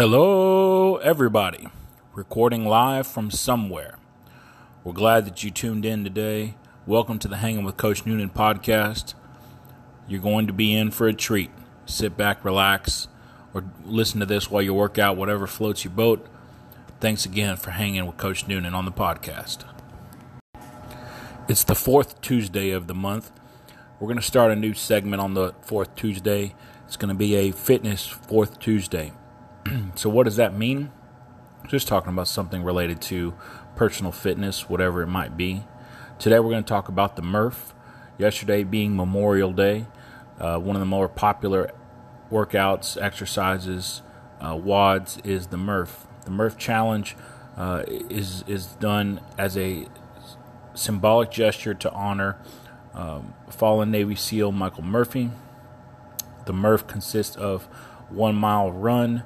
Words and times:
Hello, 0.00 0.98
everybody. 0.98 1.66
Recording 2.14 2.64
live 2.64 3.04
from 3.04 3.32
somewhere. 3.32 3.98
We're 4.84 4.92
glad 4.92 5.24
that 5.24 5.42
you 5.42 5.50
tuned 5.50 5.84
in 5.84 6.04
today. 6.04 6.54
Welcome 6.86 7.18
to 7.18 7.26
the 7.26 7.38
Hanging 7.38 7.64
with 7.64 7.76
Coach 7.76 8.06
Noonan 8.06 8.30
podcast. 8.30 9.14
You're 10.06 10.20
going 10.20 10.46
to 10.46 10.52
be 10.52 10.72
in 10.72 10.92
for 10.92 11.08
a 11.08 11.12
treat. 11.12 11.50
Sit 11.84 12.16
back, 12.16 12.44
relax, 12.44 13.08
or 13.52 13.64
listen 13.84 14.20
to 14.20 14.26
this 14.26 14.48
while 14.48 14.62
you 14.62 14.72
work 14.72 15.00
out, 15.00 15.16
whatever 15.16 15.48
floats 15.48 15.82
your 15.82 15.92
boat. 15.92 16.24
Thanks 17.00 17.26
again 17.26 17.56
for 17.56 17.72
hanging 17.72 18.06
with 18.06 18.18
Coach 18.18 18.46
Noonan 18.46 18.76
on 18.76 18.84
the 18.84 18.92
podcast. 18.92 19.64
It's 21.48 21.64
the 21.64 21.74
fourth 21.74 22.20
Tuesday 22.20 22.70
of 22.70 22.86
the 22.86 22.94
month. 22.94 23.32
We're 23.98 24.06
going 24.06 24.18
to 24.18 24.22
start 24.22 24.52
a 24.52 24.56
new 24.56 24.74
segment 24.74 25.20
on 25.20 25.34
the 25.34 25.54
fourth 25.62 25.92
Tuesday. 25.96 26.54
It's 26.86 26.96
going 26.96 27.08
to 27.08 27.18
be 27.18 27.34
a 27.34 27.50
fitness 27.50 28.06
fourth 28.06 28.60
Tuesday. 28.60 29.10
so, 29.94 30.08
what 30.08 30.24
does 30.24 30.36
that 30.36 30.56
mean? 30.56 30.90
Just 31.66 31.88
talking 31.88 32.12
about 32.12 32.28
something 32.28 32.62
related 32.62 33.00
to 33.02 33.34
personal 33.76 34.12
fitness, 34.12 34.68
whatever 34.68 35.02
it 35.02 35.08
might 35.08 35.36
be. 35.36 35.64
Today, 36.18 36.38
we're 36.40 36.50
going 36.50 36.64
to 36.64 36.68
talk 36.68 36.88
about 36.88 37.16
the 37.16 37.22
Murph. 37.22 37.74
Yesterday 38.18 38.64
being 38.64 38.96
Memorial 38.96 39.52
Day, 39.52 39.86
uh, 40.40 40.58
one 40.58 40.74
of 40.74 40.80
the 40.80 40.86
more 40.86 41.08
popular 41.08 41.70
workouts, 42.32 43.00
exercises, 43.00 44.02
uh, 44.40 44.54
WODs 44.54 45.24
is 45.24 45.48
the 45.48 45.56
Murph. 45.56 46.06
The 46.24 46.30
Murph 46.30 46.58
Challenge 46.58 47.16
uh, 47.56 47.84
is 47.88 48.44
is 48.46 48.66
done 48.66 49.20
as 49.36 49.56
a 49.56 49.86
symbolic 50.74 51.30
gesture 51.30 51.74
to 51.74 51.90
honor 51.92 52.38
um, 52.94 53.34
fallen 53.50 53.90
Navy 53.90 54.14
SEAL 54.14 54.52
Michael 54.52 54.84
Murphy. 54.84 55.30
The 56.46 56.52
Murph 56.52 56.86
consists 56.86 57.36
of 57.36 57.64
one 58.08 58.34
mile 58.34 58.72
run, 58.72 59.24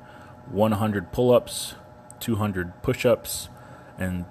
100 0.52 1.12
pull 1.12 1.32
ups, 1.32 1.74
200 2.20 2.82
push 2.82 3.04
ups, 3.04 3.48
and 3.98 4.24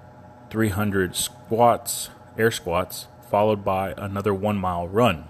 300 0.50 1.16
squats, 1.16 2.10
air 2.38 2.50
squats, 2.50 3.08
followed 3.30 3.64
by 3.64 3.94
another 3.96 4.34
one 4.34 4.56
mile 4.56 4.86
run. 4.86 5.24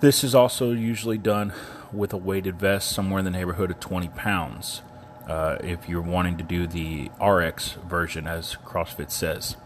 This 0.00 0.22
is 0.22 0.34
also 0.34 0.72
usually 0.72 1.18
done 1.18 1.52
with 1.92 2.12
a 2.12 2.16
weighted 2.16 2.58
vest 2.58 2.90
somewhere 2.90 3.18
in 3.18 3.24
the 3.24 3.30
neighborhood 3.30 3.70
of 3.70 3.80
20 3.80 4.08
pounds 4.08 4.82
uh, 5.26 5.56
if 5.60 5.88
you're 5.88 6.00
wanting 6.00 6.36
to 6.36 6.44
do 6.44 6.66
the 6.66 7.10
RX 7.20 7.72
version, 7.88 8.26
as 8.26 8.56
CrossFit 8.64 9.10
says. 9.10 9.56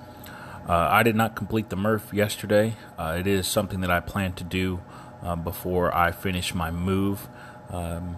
Uh, 0.69 0.89
I 0.91 1.03
did 1.03 1.17
not 1.17 1.35
complete 1.35 1.71
the 1.71 1.77
Murph 1.77 2.13
yesterday. 2.13 2.77
Uh, 2.97 3.17
it 3.19 3.27
is 3.27 3.47
something 3.47 3.81
that 3.81 3.91
I 3.91 4.01
plan 4.01 4.33
to 4.35 4.45
do 4.45 4.81
uh, 5.23 5.37
before 5.37 5.95
I 5.95 6.13
finish 6.13 6.55
my 6.55 6.71
move. 6.71 7.29
Um, 7.69 8.17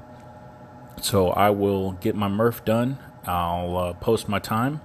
so 1.00 1.28
I 1.28 1.50
will 1.50 1.92
get 1.92 2.14
my 2.14 2.28
Murph 2.28 2.64
done. 2.64 2.98
I'll 3.26 3.76
uh, 3.76 3.92
post 3.94 4.28
my 4.28 4.38
time 4.38 4.80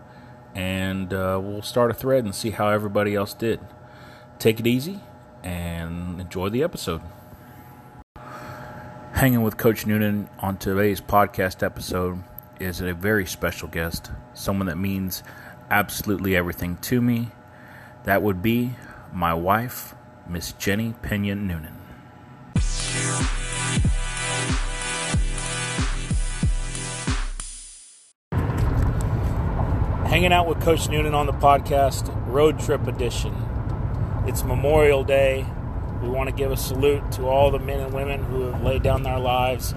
and 0.55 1.13
uh, 1.13 1.39
we'll 1.41 1.61
start 1.61 1.91
a 1.91 1.93
thread 1.93 2.23
and 2.23 2.33
see 2.33 2.51
how 2.51 2.69
everybody 2.69 3.15
else 3.15 3.33
did. 3.33 3.59
Take 4.39 4.59
it 4.59 4.67
easy 4.67 4.99
and 5.43 6.19
enjoy 6.19 6.49
the 6.49 6.63
episode. 6.63 7.01
Hanging 9.13 9.41
with 9.41 9.57
Coach 9.57 9.85
Noonan 9.85 10.29
on 10.39 10.57
today's 10.57 11.01
podcast 11.01 11.61
episode 11.63 12.23
is 12.59 12.81
a 12.81 12.93
very 12.93 13.25
special 13.25 13.67
guest, 13.67 14.11
someone 14.33 14.67
that 14.67 14.77
means 14.77 15.23
absolutely 15.69 16.35
everything 16.35 16.77
to 16.77 17.01
me. 17.01 17.29
That 18.03 18.21
would 18.21 18.41
be 18.41 18.75
my 19.13 19.33
wife, 19.33 19.93
Miss 20.27 20.53
Jennie 20.53 20.93
Pena 21.01 21.35
Noonan. 21.35 21.78
Hanging 30.19 30.33
out 30.33 30.47
with 30.47 30.59
Coach 30.59 30.89
Noonan 30.89 31.15
on 31.15 31.27
the 31.27 31.31
podcast, 31.31 32.13
Road 32.27 32.59
Trip 32.59 32.85
Edition. 32.87 33.33
It's 34.27 34.43
Memorial 34.43 35.05
Day. 35.05 35.45
We 36.01 36.09
want 36.09 36.29
to 36.29 36.35
give 36.35 36.51
a 36.51 36.57
salute 36.57 37.09
to 37.13 37.27
all 37.27 37.51
the 37.51 37.59
men 37.59 37.79
and 37.79 37.93
women 37.93 38.25
who 38.25 38.41
have 38.51 38.61
laid 38.61 38.83
down 38.83 39.03
their 39.03 39.17
lives 39.17 39.73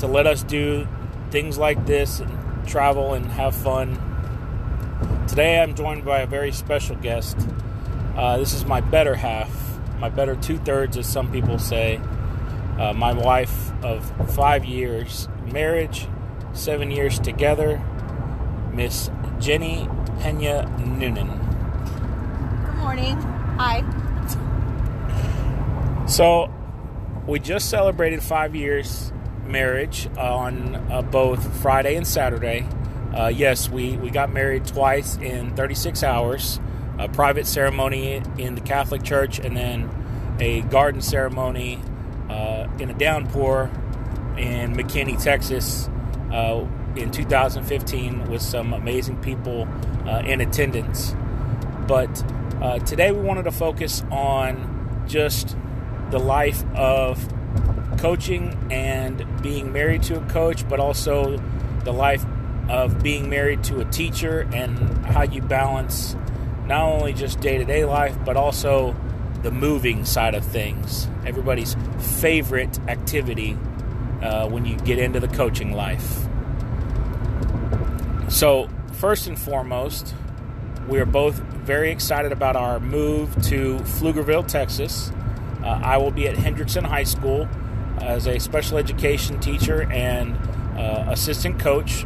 to 0.00 0.08
let 0.08 0.26
us 0.26 0.42
do 0.42 0.88
things 1.30 1.56
like 1.56 1.86
this 1.86 2.18
and 2.18 2.66
travel 2.66 3.14
and 3.14 3.26
have 3.26 3.54
fun. 3.54 3.94
Today 5.28 5.60
I'm 5.60 5.76
joined 5.76 6.04
by 6.04 6.18
a 6.18 6.26
very 6.26 6.50
special 6.50 6.96
guest. 6.96 7.38
Uh, 8.16 8.38
this 8.38 8.54
is 8.54 8.64
my 8.64 8.80
better 8.80 9.14
half, 9.14 9.78
my 10.00 10.08
better 10.08 10.34
two 10.34 10.58
thirds, 10.58 10.96
as 10.96 11.06
some 11.06 11.30
people 11.30 11.60
say. 11.60 12.00
Uh, 12.76 12.92
my 12.92 13.12
wife 13.12 13.70
of 13.84 14.34
five 14.34 14.64
years 14.64 15.28
marriage, 15.44 16.08
seven 16.54 16.90
years 16.90 17.20
together, 17.20 17.80
Miss 18.76 19.10
Jennie 19.40 19.88
Pena 20.20 20.68
Noonan. 20.78 21.28
Good 22.66 22.76
morning. 22.76 23.16
Hi. 23.56 23.82
So, 26.06 26.52
we 27.26 27.40
just 27.40 27.70
celebrated 27.70 28.22
five 28.22 28.54
years 28.54 29.12
marriage 29.46 30.08
on 30.18 30.74
uh, 30.92 31.00
both 31.00 31.60
Friday 31.62 31.96
and 31.96 32.06
Saturday. 32.06 32.68
Uh, 33.14 33.28
yes, 33.28 33.70
we, 33.70 33.96
we 33.96 34.10
got 34.10 34.30
married 34.30 34.66
twice 34.66 35.16
in 35.16 35.56
36 35.56 36.02
hours. 36.02 36.60
A 36.98 37.08
private 37.08 37.46
ceremony 37.46 38.22
in 38.36 38.54
the 38.56 38.60
Catholic 38.60 39.02
Church, 39.02 39.38
and 39.38 39.56
then 39.56 40.36
a 40.38 40.60
garden 40.62 41.00
ceremony 41.00 41.80
uh, 42.28 42.68
in 42.78 42.90
a 42.90 42.94
downpour 42.94 43.70
in 44.36 44.74
McKinney, 44.74 45.22
Texas, 45.22 45.88
uh, 46.30 46.66
in 46.96 47.10
2015 47.10 48.28
with 48.28 48.42
some 48.42 48.72
amazing 48.72 49.16
people 49.18 49.68
uh, 50.06 50.22
in 50.24 50.40
attendance. 50.40 51.14
But 51.86 52.24
uh, 52.60 52.78
today 52.80 53.12
we 53.12 53.20
wanted 53.20 53.44
to 53.44 53.52
focus 53.52 54.02
on 54.10 55.04
just 55.06 55.56
the 56.10 56.18
life 56.18 56.64
of 56.74 57.18
coaching 57.98 58.56
and 58.70 59.24
being 59.42 59.72
married 59.72 60.02
to 60.04 60.18
a 60.18 60.26
coach, 60.28 60.68
but 60.68 60.80
also 60.80 61.40
the 61.84 61.92
life 61.92 62.24
of 62.68 63.02
being 63.02 63.30
married 63.30 63.62
to 63.64 63.80
a 63.80 63.84
teacher 63.86 64.48
and 64.52 64.78
how 65.06 65.22
you 65.22 65.40
balance 65.40 66.16
not 66.66 66.82
only 66.82 67.12
just 67.12 67.40
day 67.40 67.58
to 67.58 67.64
day 67.64 67.84
life, 67.84 68.16
but 68.24 68.36
also 68.36 68.94
the 69.42 69.50
moving 69.50 70.04
side 70.04 70.34
of 70.34 70.44
things. 70.44 71.08
Everybody's 71.24 71.76
favorite 72.20 72.78
activity 72.88 73.56
uh, 74.22 74.48
when 74.48 74.64
you 74.64 74.76
get 74.78 74.98
into 74.98 75.20
the 75.20 75.28
coaching 75.28 75.72
life. 75.72 76.26
So, 78.28 78.68
first 78.94 79.28
and 79.28 79.38
foremost, 79.38 80.14
we 80.88 80.98
are 80.98 81.06
both 81.06 81.36
very 81.36 81.92
excited 81.92 82.32
about 82.32 82.56
our 82.56 82.80
move 82.80 83.32
to 83.46 83.76
Pflugerville, 83.78 84.46
Texas. 84.46 85.12
Uh, 85.62 85.80
I 85.82 85.96
will 85.98 86.10
be 86.10 86.26
at 86.28 86.34
Hendrickson 86.34 86.84
High 86.84 87.04
School 87.04 87.48
as 88.00 88.26
a 88.26 88.40
special 88.40 88.78
education 88.78 89.38
teacher 89.38 89.90
and 89.92 90.36
uh, 90.76 91.06
assistant 91.08 91.60
coach. 91.60 92.04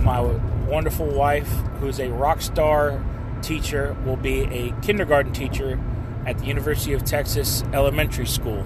My 0.00 0.20
wonderful 0.20 1.06
wife, 1.06 1.48
who's 1.80 2.00
a 2.00 2.08
rock 2.08 2.40
star 2.40 3.04
teacher, 3.42 3.94
will 4.06 4.16
be 4.16 4.44
a 4.44 4.72
kindergarten 4.80 5.34
teacher 5.34 5.78
at 6.26 6.38
the 6.38 6.46
University 6.46 6.94
of 6.94 7.04
Texas 7.04 7.62
Elementary 7.74 8.26
School, 8.26 8.64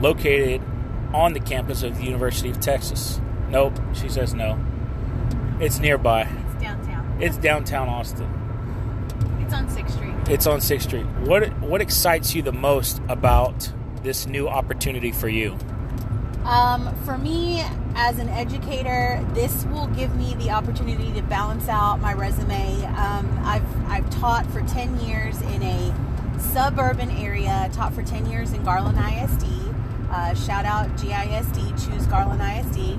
located 0.00 0.62
on 1.12 1.32
the 1.32 1.40
campus 1.40 1.82
of 1.82 1.98
the 1.98 2.04
University 2.04 2.50
of 2.50 2.60
Texas. 2.60 3.20
Nope, 3.50 3.78
she 3.94 4.08
says 4.08 4.32
no. 4.32 4.64
It's 5.62 5.78
nearby. 5.78 6.22
It's 6.22 6.60
downtown. 6.60 7.22
It's 7.22 7.36
downtown 7.36 7.88
Austin. 7.88 8.28
It's 9.40 9.54
on 9.54 9.68
6th 9.68 9.90
Street. 9.92 10.14
It's 10.28 10.46
on 10.48 10.58
6th 10.58 10.82
Street. 10.82 11.06
What 11.20 11.56
what 11.60 11.80
excites 11.80 12.34
you 12.34 12.42
the 12.42 12.52
most 12.52 13.00
about 13.08 13.72
this 14.02 14.26
new 14.26 14.48
opportunity 14.48 15.12
for 15.12 15.28
you? 15.28 15.56
Um, 16.44 16.92
for 17.04 17.16
me, 17.16 17.62
as 17.94 18.18
an 18.18 18.28
educator, 18.28 19.24
this 19.34 19.64
will 19.66 19.86
give 19.86 20.16
me 20.16 20.34
the 20.34 20.50
opportunity 20.50 21.12
to 21.12 21.22
balance 21.22 21.68
out 21.68 22.00
my 22.00 22.12
resume. 22.12 22.84
Um, 22.96 23.40
I've, 23.44 23.88
I've 23.88 24.10
taught 24.10 24.44
for 24.46 24.62
10 24.62 24.98
years 24.98 25.40
in 25.42 25.62
a 25.62 25.94
suburban 26.52 27.12
area, 27.12 27.70
taught 27.72 27.94
for 27.94 28.02
10 28.02 28.26
years 28.26 28.52
in 28.52 28.64
Garland 28.64 28.98
ISD. 28.98 29.46
Uh, 30.10 30.34
shout 30.34 30.64
out 30.64 30.88
GISD, 30.96 31.86
choose 31.86 32.06
Garland 32.06 32.42
ISD. 32.42 32.98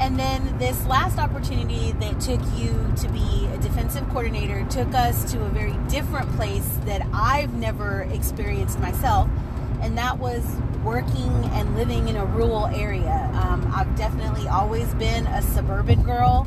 And 0.00 0.18
then 0.18 0.58
this 0.58 0.84
last 0.86 1.18
opportunity 1.18 1.92
that 1.92 2.20
took 2.20 2.40
you 2.56 2.92
to 2.96 3.08
be 3.08 3.46
a 3.52 3.58
defensive 3.58 4.06
coordinator 4.08 4.64
took 4.68 4.92
us 4.94 5.30
to 5.32 5.42
a 5.44 5.48
very 5.48 5.74
different 5.88 6.30
place 6.36 6.68
that 6.84 7.06
I've 7.12 7.54
never 7.54 8.02
experienced 8.02 8.78
myself, 8.80 9.28
and 9.80 9.96
that 9.96 10.18
was 10.18 10.44
working 10.82 11.32
and 11.52 11.76
living 11.76 12.08
in 12.08 12.16
a 12.16 12.24
rural 12.24 12.66
area. 12.66 13.30
Um, 13.34 13.72
I've 13.74 13.96
definitely 13.96 14.46
always 14.48 14.92
been 14.94 15.26
a 15.28 15.40
suburban 15.40 16.02
girl, 16.02 16.46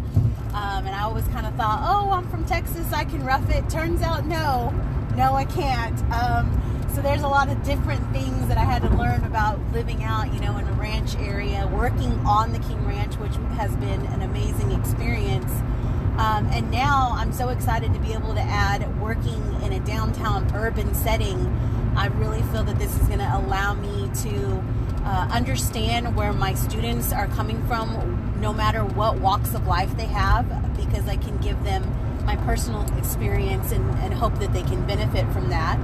um, 0.53 0.85
and 0.85 0.89
I 0.89 1.03
always 1.03 1.27
kind 1.29 1.47
of 1.47 1.55
thought, 1.55 1.79
oh, 1.83 2.11
I'm 2.11 2.27
from 2.29 2.45
Texas, 2.45 2.91
I 2.93 3.05
can 3.05 3.23
rough 3.25 3.49
it. 3.49 3.69
Turns 3.69 4.01
out, 4.01 4.25
no, 4.25 4.71
no, 5.15 5.33
I 5.33 5.45
can't. 5.45 5.99
Um, 6.13 6.76
so 6.93 7.01
there's 7.01 7.21
a 7.21 7.27
lot 7.27 7.49
of 7.49 7.61
different 7.63 8.11
things 8.11 8.47
that 8.47 8.57
I 8.57 8.63
had 8.63 8.81
to 8.81 8.89
learn 8.89 9.23
about 9.23 9.59
living 9.71 10.03
out, 10.03 10.33
you 10.33 10.39
know, 10.39 10.57
in 10.57 10.67
a 10.67 10.73
ranch 10.73 11.15
area, 11.17 11.69
working 11.73 12.11
on 12.25 12.53
the 12.53 12.59
King 12.59 12.85
Ranch, 12.85 13.15
which 13.15 13.35
has 13.57 13.75
been 13.77 14.05
an 14.07 14.21
amazing 14.21 14.71
experience. 14.71 15.51
Um, 16.17 16.49
and 16.51 16.71
now 16.71 17.11
I'm 17.13 17.31
so 17.31 17.49
excited 17.49 17.93
to 17.93 17.99
be 17.99 18.13
able 18.13 18.33
to 18.33 18.41
add 18.41 18.99
working 18.99 19.61
in 19.63 19.73
a 19.73 19.79
downtown 19.81 20.51
urban 20.55 20.95
setting. 20.95 21.37
I 21.95 22.07
really 22.07 22.41
feel 22.51 22.63
that 22.63 22.79
this 22.79 22.95
is 22.99 23.07
going 23.07 23.19
to 23.19 23.37
allow 23.37 23.75
me 23.75 24.09
to 24.23 24.63
uh, 25.03 25.27
understand 25.31 26.15
where 26.15 26.33
my 26.33 26.53
students 26.55 27.11
are 27.11 27.27
coming 27.27 27.65
from, 27.67 28.39
no 28.41 28.51
matter 28.51 28.83
what 28.83 29.19
walks 29.19 29.53
of 29.53 29.67
life 29.67 29.95
they 29.95 30.05
have, 30.05 30.47
because 30.75 31.07
I 31.07 31.17
can 31.17 31.37
give 31.37 31.63
them 31.63 31.83
my 32.25 32.35
personal 32.37 32.85
experience 32.97 33.71
and, 33.71 33.87
and 33.99 34.13
hope 34.13 34.37
that 34.39 34.51
they 34.53 34.63
can 34.63 34.85
benefit 34.85 35.31
from 35.31 35.49
that. 35.49 35.79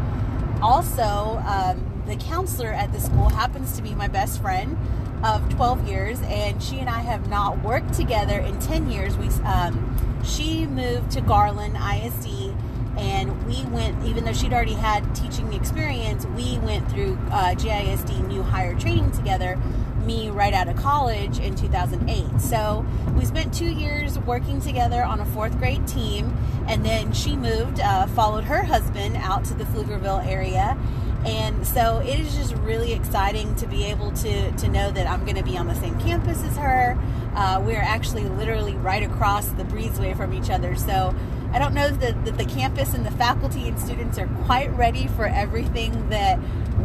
Also, 0.63 1.43
um, 1.45 2.03
the 2.07 2.15
counselor 2.15 2.71
at 2.71 2.93
the 2.93 2.99
school 2.99 3.27
happens 3.27 3.75
to 3.75 3.81
be 3.81 3.93
my 3.93 4.07
best 4.07 4.41
friend 4.41 4.77
of 5.21 5.47
12 5.49 5.85
years, 5.89 6.21
and 6.23 6.63
she 6.63 6.79
and 6.79 6.89
I 6.89 7.01
have 7.01 7.29
not 7.29 7.61
worked 7.61 7.93
together 7.93 8.39
in 8.39 8.57
10 8.59 8.89
years. 8.89 9.17
We 9.17 9.27
um, 9.43 10.21
she 10.23 10.65
moved 10.65 11.11
to 11.11 11.21
Garland 11.21 11.75
ISD, 11.75 12.55
and 12.97 13.45
we 13.45 13.65
went. 13.65 14.05
Even 14.05 14.23
though 14.23 14.31
she'd 14.31 14.53
already 14.53 14.73
had 14.73 15.13
teaching 15.13 15.51
experience, 15.51 16.25
we 16.27 16.57
went 16.59 16.89
through 16.89 17.19
uh, 17.29 17.55
GISD 17.55 18.25
new 18.29 18.41
hire 18.41 18.73
training 18.79 19.11
together 19.11 19.59
me 20.05 20.29
right 20.29 20.53
out 20.53 20.67
of 20.67 20.75
college 20.77 21.39
in 21.39 21.55
2008. 21.55 22.39
So 22.39 22.85
we 23.15 23.25
spent 23.25 23.53
two 23.53 23.69
years 23.69 24.19
working 24.19 24.61
together 24.61 25.03
on 25.03 25.19
a 25.19 25.25
fourth 25.25 25.57
grade 25.57 25.87
team, 25.87 26.35
and 26.67 26.85
then 26.85 27.13
she 27.13 27.35
moved, 27.35 27.79
uh, 27.79 28.07
followed 28.07 28.43
her 28.43 28.63
husband 28.63 29.17
out 29.17 29.45
to 29.45 29.53
the 29.53 29.63
Pflugerville 29.65 30.25
area. 30.25 30.77
And 31.25 31.65
so 31.65 31.99
it 31.99 32.19
is 32.19 32.35
just 32.35 32.53
really 32.55 32.91
exciting 32.91 33.55
to 33.55 33.67
be 33.67 33.85
able 33.85 34.11
to, 34.11 34.51
to 34.51 34.67
know 34.67 34.91
that 34.91 35.07
I'm 35.07 35.23
going 35.23 35.37
to 35.37 35.43
be 35.43 35.57
on 35.57 35.67
the 35.67 35.75
same 35.75 35.97
campus 35.99 36.43
as 36.43 36.57
her. 36.57 36.97
Uh, 37.33 37.61
we're 37.65 37.81
actually 37.81 38.25
literally 38.25 38.75
right 38.75 39.03
across 39.03 39.47
the 39.47 39.63
breezeway 39.63 40.15
from 40.17 40.33
each 40.33 40.49
other. 40.49 40.75
So 40.75 41.15
I 41.53 41.59
don't 41.59 41.75
know 41.75 41.87
that, 41.87 42.25
the 42.25 42.45
campus 42.45 42.95
and 42.95 43.05
the 43.05 43.11
faculty 43.11 43.67
and 43.67 43.79
students 43.79 44.17
are 44.17 44.27
quite 44.45 44.75
ready 44.75 45.07
for 45.07 45.27
everything 45.27 46.09
that 46.09 46.39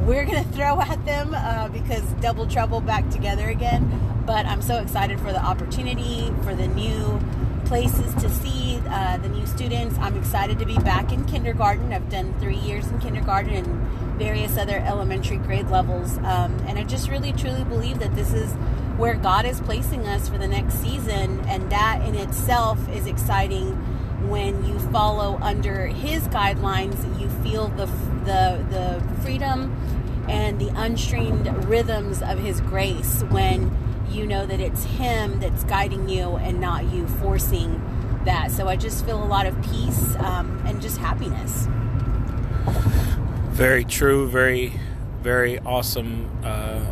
we're 0.07 0.27
going 0.27 0.45
to 0.45 0.51
throw 0.51 0.81
at 0.81 1.03
them 1.07 1.33
uh, 1.35 1.69
because 1.69 2.03
double 2.21 2.47
trouble 2.47 2.83
back 2.83 3.09
together 3.09 3.49
again. 3.49 4.23
But 4.27 4.45
I'm 4.45 4.61
so 4.61 4.77
excited 4.77 5.19
for 5.21 5.33
the 5.33 5.43
opportunity, 5.43 6.31
for 6.43 6.55
the 6.55 6.69
new 6.69 7.19
places 7.65 8.15
to 8.17 8.29
see, 8.29 8.79
uh, 8.89 9.17
the 9.19 9.31
new 9.31 9.47
students. 9.47 9.97
I'm 9.99 10.17
excited 10.19 10.59
to 10.59 10.67
be 10.67 10.77
back 10.77 11.13
in 11.13 11.25
kindergarten. 11.25 11.95
I've 11.95 12.11
done 12.11 12.35
three 12.39 12.57
years 12.57 12.87
in 12.89 12.99
kindergarten 12.99 13.55
and 13.55 14.19
various 14.19 14.59
other 14.59 14.79
elementary 14.79 15.39
grade 15.39 15.69
levels. 15.71 16.19
Um, 16.19 16.59
and 16.67 16.79
I 16.79 16.85
just 16.85 17.09
really, 17.09 17.33
truly 17.33 17.65
believe 17.65 18.01
that 18.01 18.15
this 18.15 18.35
is 18.35 18.53
where 18.99 19.15
God 19.15 19.47
is 19.47 19.61
placing 19.63 20.07
us 20.07 20.29
for 20.29 20.37
the 20.37 20.49
next 20.49 20.75
season. 20.75 21.41
And 21.47 21.71
that 21.71 22.07
in 22.07 22.15
itself 22.15 22.87
is 22.91 23.07
exciting 23.07 23.83
when 24.29 24.65
you 24.65 24.79
follow 24.91 25.39
under 25.41 25.87
His 25.87 26.27
guidelines. 26.29 26.97
You 27.21 27.29
feel 27.43 27.69
the, 27.69 27.87
the, 28.25 28.65
the 28.71 29.23
freedom 29.23 29.75
and 30.29 30.61
the 30.61 30.69
unstrained 30.75 31.65
rhythms 31.67 32.23
of 32.23 32.39
His 32.39 32.61
grace 32.61 33.23
when 33.31 33.77
you 34.11 34.27
know 34.27 34.47
that 34.47 34.61
it's 34.61 34.85
Him 34.85 35.41
that's 35.41 35.65
guiding 35.65 36.09
you 36.09 36.37
and 36.37 36.61
not 36.61 36.85
you 36.93 37.07
forcing 37.07 37.81
that. 38.25 38.51
So 38.51 38.69
I 38.69 38.77
just 38.77 39.05
feel 39.05 39.23
a 39.23 39.27
lot 39.27 39.47
of 39.47 39.61
peace 39.63 40.15
um, 40.17 40.63
and 40.67 40.81
just 40.83 40.99
happiness. 40.99 41.67
Very 43.51 43.85
true. 43.85 44.29
Very, 44.29 44.79
very 45.23 45.59
awesome. 45.61 46.31
Uh, 46.45 46.85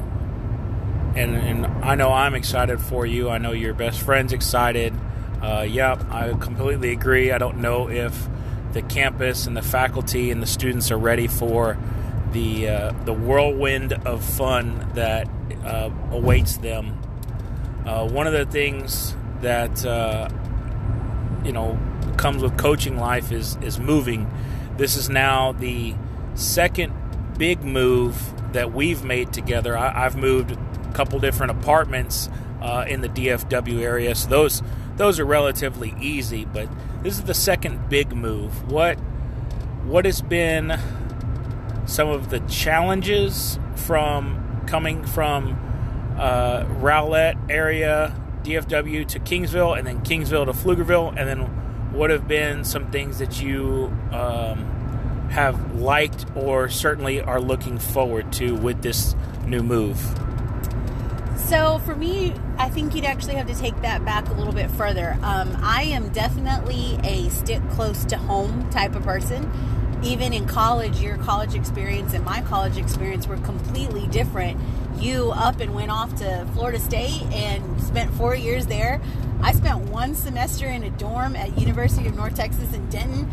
and, 1.15 1.35
and 1.35 1.67
I 1.85 1.95
know 1.95 2.13
I'm 2.13 2.35
excited 2.35 2.81
for 2.81 3.07
you. 3.07 3.31
I 3.31 3.39
know 3.39 3.53
your 3.53 3.73
best 3.73 4.01
friend's 4.01 4.33
excited. 4.33 4.93
Uh, 5.41 5.67
yep, 5.69 6.03
I 6.11 6.33
completely 6.35 6.93
agree. 6.93 7.31
I 7.31 7.39
don't 7.39 7.59
know 7.59 7.89
if 7.89 8.29
the 8.73 8.83
campus 8.83 9.47
and 9.47 9.57
the 9.57 9.63
faculty 9.63 10.31
and 10.31 10.43
the 10.43 10.47
students 10.47 10.91
are 10.91 10.99
ready 10.99 11.27
for 11.27 11.79
the 12.33 12.69
uh, 12.69 12.93
the 13.05 13.13
whirlwind 13.13 13.93
of 13.93 14.25
fun 14.25 14.91
that 14.95 15.29
uh, 15.65 15.91
awaits 16.11 16.57
them. 16.59 17.01
Uh, 17.87 18.09
one 18.09 18.27
of 18.27 18.33
the 18.33 18.47
things 18.47 19.15
that 19.41 19.85
uh, 19.85 20.29
you 21.45 21.53
know 21.53 21.79
comes 22.17 22.43
with 22.43 22.57
coaching 22.57 22.99
life 22.99 23.33
is 23.33 23.57
is 23.63 23.79
moving. 23.79 24.31
This 24.77 24.97
is 24.97 25.09
now 25.09 25.53
the 25.53 25.95
second 26.35 26.93
big 27.39 27.63
move 27.63 28.35
that 28.53 28.73
we've 28.73 29.05
made 29.05 29.33
together. 29.33 29.77
I, 29.77 30.03
have 30.03 30.17
moved 30.17 30.53
a 30.53 30.93
couple 30.93 31.19
different 31.19 31.53
apartments 31.53 32.29
uh, 32.61 32.85
in 32.89 33.01
the 33.01 33.09
DFW 33.09 33.81
area, 33.81 34.15
so 34.15 34.29
those 34.29 34.63
those 34.97 35.21
are 35.21 35.25
relatively 35.25 35.95
easy. 36.01 36.45
But 36.45 36.69
this 37.03 37.15
is 37.15 37.25
the 37.25 37.35
second 37.35 37.89
big 37.89 38.15
move. 38.15 38.71
What 38.71 38.99
what 39.85 40.05
has 40.05 40.23
been 40.23 40.79
some 41.87 42.09
of 42.09 42.31
the 42.31 42.41
challenges 42.41 43.59
from 43.77 44.65
coming 44.67 45.05
from 45.05 45.53
uh, 46.19 46.65
Rowlett 46.65 47.37
area, 47.49 48.15
DFW 48.43 49.07
to 49.09 49.21
Kingsville, 49.21 49.79
and 49.79 49.87
then 49.87 50.03
Kingsville 50.03 50.47
to 50.47 50.53
Pflugerville, 50.53 51.09
and 51.17 51.29
then 51.29 51.41
what 51.93 52.11
have 52.11 52.27
been 52.27 52.65
some 52.65 52.91
things 52.91 53.19
that 53.19 53.41
you 53.41 53.97
um, 54.13 55.29
have 55.31 55.77
liked 55.77 56.27
or 56.35 56.69
certainly 56.69 57.21
are 57.21 57.41
looking 57.41 57.79
forward 57.79 58.33
to 58.33 58.55
with 58.55 58.83
this 58.83 59.15
new 59.47 59.63
move? 59.63 60.26
So 61.49 61.79
for 61.87 61.95
me, 61.95 62.35
I 62.59 62.69
think 62.69 62.95
you'd 62.95 63.05
actually 63.05 63.35
have 63.37 63.47
to 63.47 63.55
take 63.55 63.81
that 63.83 64.05
back 64.05 64.29
a 64.29 64.33
little 64.33 64.53
bit 64.53 64.69
further. 64.73 65.17
Um, 65.23 65.57
I 65.63 65.85
am 65.85 66.09
definitely 66.09 66.99
a 67.05 67.29
stick 67.31 67.63
close 67.71 68.05
to 68.07 68.17
home 68.17 68.69
type 68.71 68.97
of 68.97 69.05
person 69.05 69.51
even 70.03 70.33
in 70.33 70.47
college, 70.47 71.01
your 71.01 71.17
college 71.19 71.55
experience 71.55 72.13
and 72.13 72.25
my 72.25 72.43
college 72.43 72.77
experience 72.77 73.27
were 73.27 73.39
completely 73.39 74.07
different. 74.09 74.61
You 74.99 75.33
up 75.33 75.61
and 75.61 75.75
went 75.75 75.91
off 75.91 76.15
to 76.17 76.47
Florida 76.55 76.79
State 76.79 77.23
and 77.33 77.83
spent 77.83 78.13
four 78.15 78.35
years 78.35 78.67
there. 78.67 79.01
I 79.43 79.53
spent 79.53 79.91
one 79.91 80.15
semester 80.15 80.67
in 80.67 80.83
a 80.83 80.91
dorm 80.91 81.37
at 81.37 81.59
University 81.59 82.07
of 82.07 82.15
North 82.15 82.37
Texas 82.37 82.73
in 82.73 82.89
Denton. 82.89 83.29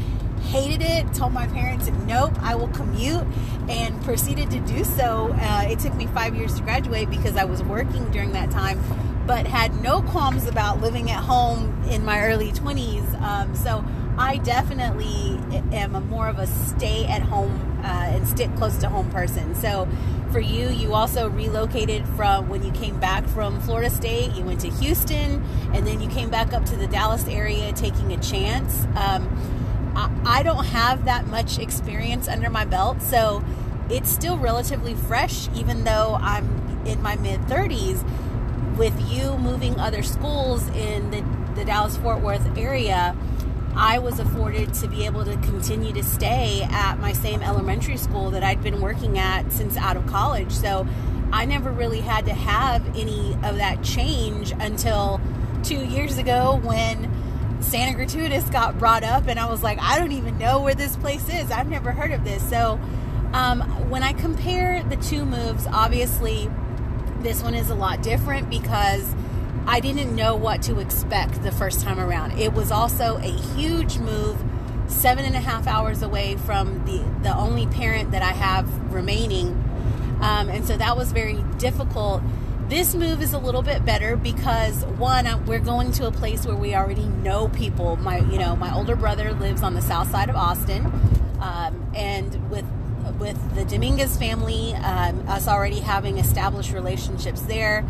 Hated 0.52 0.82
it. 0.82 1.14
Told 1.14 1.34
my 1.34 1.48
parents, 1.48 1.90
"Nope, 2.06 2.34
I 2.42 2.56
will 2.56 2.68
commute," 2.68 3.26
and 3.68 4.02
proceeded 4.04 4.52
to 4.52 4.60
do 4.60 4.84
so. 4.84 5.36
Uh, 5.40 5.64
it 5.68 5.80
took 5.80 5.96
me 5.96 6.06
five 6.08 6.36
years 6.36 6.54
to 6.56 6.62
graduate 6.62 7.10
because 7.10 7.36
I 7.38 7.46
was 7.46 7.64
working 7.64 8.12
during 8.12 8.34
that 8.34 8.52
time, 8.52 8.80
but 9.26 9.48
had 9.48 9.82
no 9.82 10.02
qualms 10.02 10.48
about 10.48 10.80
living 10.80 11.10
at 11.10 11.24
home 11.24 11.84
in 11.90 12.06
my 12.06 12.22
early 12.22 12.52
twenties. 12.52 13.04
Um, 13.20 13.56
so 13.56 13.84
I 14.16 14.38
definitely 14.38 15.40
am 15.72 15.96
a 15.96 16.02
more 16.02 16.28
of 16.28 16.38
a 16.38 16.46
stay 16.46 17.06
at 17.06 17.24
home 17.24 17.80
uh, 17.84 17.88
and 17.88 18.28
stick 18.28 18.56
close 18.56 18.78
to 18.78 18.90
home 18.90 19.10
person. 19.10 19.56
So 19.56 19.88
for 20.32 20.40
you, 20.40 20.70
you 20.70 20.94
also 20.94 21.30
relocated 21.30 22.08
from 22.10 22.48
when 22.48 22.64
you 22.64 22.72
came 22.74 23.00
back 23.00 23.26
from 23.28 23.60
Florida 23.62 23.90
State, 23.90 24.34
you 24.36 24.44
went 24.44 24.60
to 24.60 24.70
Houston, 24.70 25.44
and 25.74 25.88
then 25.88 26.00
you 26.00 26.10
came 26.10 26.30
back 26.30 26.54
up 26.54 26.66
to 26.66 26.76
the 26.76 26.88
Dallas 26.88 27.28
area 27.28 27.74
taking 27.74 28.14
a 28.14 28.18
chance. 28.18 28.86
Um, 28.96 29.28
I, 29.96 30.42
don't 30.44 30.66
have 30.66 31.06
that 31.06 31.28
much 31.28 31.60
experience 31.60 32.28
under 32.28 32.50
my 32.50 32.66
belt, 32.66 33.02
so 33.02 33.44
it's 33.90 34.10
still 34.10 34.38
relatively 34.38 34.96
fresh, 34.96 35.50
even 35.56 35.84
though 35.84 36.18
I'm 36.20 36.84
in 36.86 37.02
my 37.02 37.16
mid 37.16 37.42
30s. 37.42 38.04
With 38.78 39.00
you 39.12 39.38
moving 39.38 39.80
other 39.80 40.02
schools 40.02 40.68
in 40.70 41.12
the, 41.12 41.24
the 41.56 41.64
Dallas 41.64 41.96
Fort 41.98 42.22
Worth 42.22 42.58
area, 42.58 43.16
I 43.76 44.00
was 44.00 44.20
afforded 44.20 44.74
to 44.76 44.88
be 44.88 45.06
able 45.06 45.26
to 45.26 45.36
continue 45.38 45.94
to 45.94 46.04
stay 46.04 46.64
at 46.70 47.00
my 47.00 47.14
same 47.14 47.42
elementary 47.42 47.98
school 47.98 48.32
that 48.32 48.44
I'd 48.44 48.64
been 48.64 48.82
working 48.82 49.20
at 49.20 49.52
since 49.52 49.78
out 49.78 49.96
of 49.96 50.06
college. 50.08 50.52
So 50.52 50.88
I 51.32 51.46
never 51.46 51.72
really 51.72 52.02
had 52.02 52.26
to 52.26 52.34
have 52.34 52.86
any 52.98 53.34
of 53.44 53.58
that 53.58 53.84
change 53.84 54.52
until 54.52 55.20
two 55.64 55.84
years 55.86 56.18
ago 56.18 56.60
when 56.64 57.12
Santa 57.64 57.98
Gertrudis 57.98 58.52
got 58.52 58.78
brought 58.78 59.04
up, 59.04 59.28
and 59.28 59.40
I 59.40 59.48
was 59.48 59.64
like, 59.64 59.80
I 59.82 59.98
don't 59.98 60.12
even 60.12 60.38
know 60.38 60.62
where 60.62 60.76
this 60.76 60.96
place 60.98 61.28
is. 61.30 61.50
I've 61.50 61.70
never 61.70 61.92
heard 61.92 62.12
of 62.12 62.24
this. 62.24 62.48
So 62.50 62.80
um, 63.34 63.62
when 63.90 64.04
I 64.04 64.14
compare 64.14 64.84
the 64.84 64.98
two 64.98 65.26
moves, 65.26 65.66
obviously 65.68 66.50
this 67.22 67.42
one 67.42 67.56
is 67.56 67.70
a 67.70 67.76
lot 67.76 68.04
different 68.04 68.50
because 68.50 69.04
I 69.66 69.80
didn't 69.80 70.16
know 70.16 70.36
what 70.36 70.62
to 70.64 70.80
expect 70.80 71.42
the 71.42 71.52
first 71.52 71.82
time 71.82 72.00
around. 72.00 72.38
It 72.38 72.54
was 72.54 72.72
also 72.72 73.18
a 73.18 73.32
huge 73.56 73.98
move, 73.98 74.38
seven 74.88 75.26
and 75.26 75.36
a 75.36 75.40
half 75.40 75.66
hours 75.66 76.04
away 76.04 76.36
from 76.36 76.86
the, 76.86 77.00
the 77.24 77.36
only 77.36 77.66
parent 77.68 78.12
that 78.12 78.22
I 78.22 78.34
have 78.34 78.94
remaining. 78.94 79.52
Um, 80.22 80.50
and 80.50 80.66
so 80.66 80.78
that 80.78 80.96
was 80.96 81.12
very 81.12 81.44
difficult. 81.58 82.22
This 82.74 82.96
move 82.96 83.22
is 83.22 83.34
a 83.34 83.38
little 83.38 83.62
bit 83.62 83.86
better 83.86 84.16
because 84.16 84.84
one, 84.84 85.46
we're 85.46 85.60
going 85.60 85.92
to 85.92 86.08
a 86.08 86.12
place 86.12 86.44
where 86.44 86.56
we 86.56 86.74
already 86.74 87.06
know 87.06 87.48
people. 87.50 87.98
My, 87.98 88.18
you 88.18 88.40
know, 88.40 88.56
my 88.56 88.74
older 88.74 88.96
brother 88.96 89.32
lives 89.32 89.62
on 89.62 89.76
the 89.76 89.82
south 89.84 90.10
side 90.10 90.28
of 90.28 90.36
Austin, 90.36 90.88
um, 91.40 91.92
and 91.96 92.50
with 92.50 92.66
with 93.20 93.38
the 93.54 93.64
Dominguez 93.64 94.18
family, 94.18 94.74
um, 94.74 95.24
us 95.30 95.48
already 95.48 95.82
having 95.82 96.18
established 96.18 96.72
relationships 96.72 97.42
there, 97.42 97.86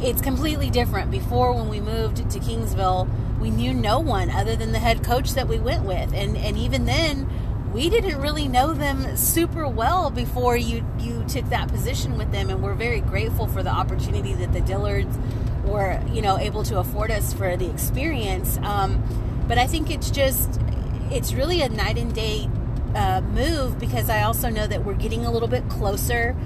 it's 0.00 0.22
completely 0.22 0.70
different. 0.70 1.10
Before, 1.10 1.52
when 1.52 1.68
we 1.68 1.82
moved 1.82 2.16
to 2.16 2.38
Kingsville, 2.38 3.10
we 3.40 3.50
knew 3.50 3.74
no 3.74 4.00
one 4.00 4.30
other 4.30 4.56
than 4.56 4.72
the 4.72 4.78
head 4.78 5.04
coach 5.04 5.34
that 5.34 5.48
we 5.48 5.58
went 5.58 5.84
with, 5.84 6.14
and 6.14 6.38
and 6.38 6.56
even 6.56 6.86
then, 6.86 7.28
we 7.72 7.88
didn't 7.88 8.20
really 8.20 8.48
know 8.48 8.74
them 8.74 9.16
super 9.16 9.66
well 9.66 10.10
before 10.10 10.56
you 10.56 10.84
you 10.98 11.24
took 11.26 11.48
that 11.48 11.68
position 11.68 12.18
with 12.18 12.30
them, 12.30 12.50
and 12.50 12.62
we're 12.62 12.74
very 12.74 13.00
grateful 13.00 13.46
for 13.46 13.62
the 13.62 13.70
opportunity 13.70 14.34
that 14.34 14.52
the 14.52 14.60
Dillards 14.60 15.16
were 15.64 16.00
you 16.12 16.22
know 16.22 16.38
able 16.38 16.62
to 16.64 16.78
afford 16.78 17.10
us 17.10 17.32
for 17.32 17.56
the 17.56 17.70
experience. 17.70 18.58
Um, 18.62 19.02
but 19.48 19.58
I 19.58 19.66
think 19.66 19.90
it's 19.90 20.10
just 20.10 20.60
it's 21.10 21.32
really 21.32 21.62
a 21.62 21.68
night 21.68 21.98
and 21.98 22.14
day 22.14 22.48
uh, 22.94 23.22
move 23.22 23.78
because 23.78 24.10
I 24.10 24.22
also 24.22 24.50
know 24.50 24.66
that 24.66 24.84
we're 24.84 24.94
getting 24.94 25.24
a 25.24 25.30
little 25.30 25.48
bit 25.48 25.66
closer 25.68 26.36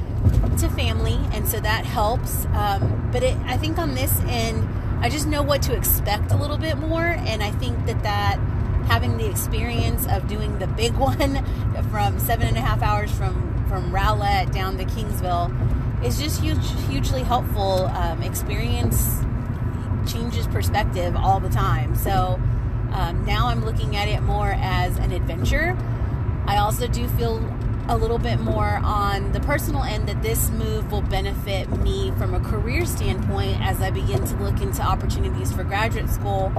to 0.59 0.68
family, 0.71 1.18
and 1.33 1.47
so 1.49 1.59
that 1.61 1.85
helps. 1.85 2.47
Um, 2.47 3.11
but 3.12 3.23
it, 3.23 3.37
I 3.47 3.56
think 3.56 3.78
on 3.78 3.95
this 3.95 4.16
end, 4.26 4.68
I 5.00 5.09
just 5.09 5.26
know 5.26 5.42
what 5.42 5.62
to 5.62 5.75
expect 5.75 6.30
a 6.30 6.37
little 6.37 6.59
bit 6.59 6.78
more, 6.78 7.04
and 7.04 7.42
I 7.42 7.50
think 7.50 7.85
that 7.87 8.02
that 8.04 8.38
having 8.87 9.16
the 9.16 9.28
experience 9.28 10.07
of 10.09 10.26
doing 10.28 10.59
the 10.59 10.66
big 10.66 10.95
one 10.97 11.45
from 11.90 12.19
seven 12.19 12.47
and 12.47 12.57
a 12.57 12.61
half 12.61 12.83
hours 12.83 13.11
from 13.11 13.47
from 13.69 13.90
Rowlett 13.90 14.52
down 14.52 14.78
to 14.78 14.85
Kingsville 14.85 15.50
is 16.05 16.19
just 16.19 16.40
huge, 16.40 16.64
hugely 16.88 17.23
helpful. 17.23 17.87
Um, 17.87 18.23
experience 18.23 19.21
changes 20.11 20.47
perspective 20.47 21.16
all 21.16 21.40
the 21.40 21.49
time. 21.49 21.97
So 21.97 22.40
um, 22.93 23.25
now 23.26 23.49
I'm 23.49 23.64
looking 23.64 23.97
at 23.97 24.09
it 24.09 24.21
more 24.23 24.55
as 24.57 24.97
an 24.99 25.12
adventure. 25.12 25.76
I 26.47 26.59
also 26.59 26.87
do 26.87 27.09
feel 27.09 27.38
a 27.88 27.97
little 27.97 28.19
bit 28.19 28.40
more 28.40 28.81
on 28.83 29.33
the 29.33 29.40
personal 29.40 29.83
end 29.83 30.09
that 30.09 30.23
this 30.23 30.50
move 30.50 30.90
will 30.90 31.02
benefit 31.02 31.69
me 31.83 32.12
from 32.12 32.35
a 32.35 32.40
career 32.40 32.85
standpoint 32.85 33.61
as 33.61 33.81
I 33.81 33.90
begin 33.90 34.25
to 34.26 34.37
look 34.37 34.61
into 34.61 34.83
opportunities 34.83 35.52
for 35.52 35.62
graduate 35.64 36.11
school. 36.11 36.50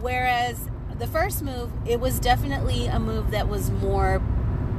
Whereas 0.00 0.58
the 1.02 1.08
first 1.08 1.42
move, 1.42 1.68
it 1.84 1.98
was 1.98 2.20
definitely 2.20 2.86
a 2.86 3.00
move 3.00 3.32
that 3.32 3.48
was 3.48 3.72
more 3.72 4.20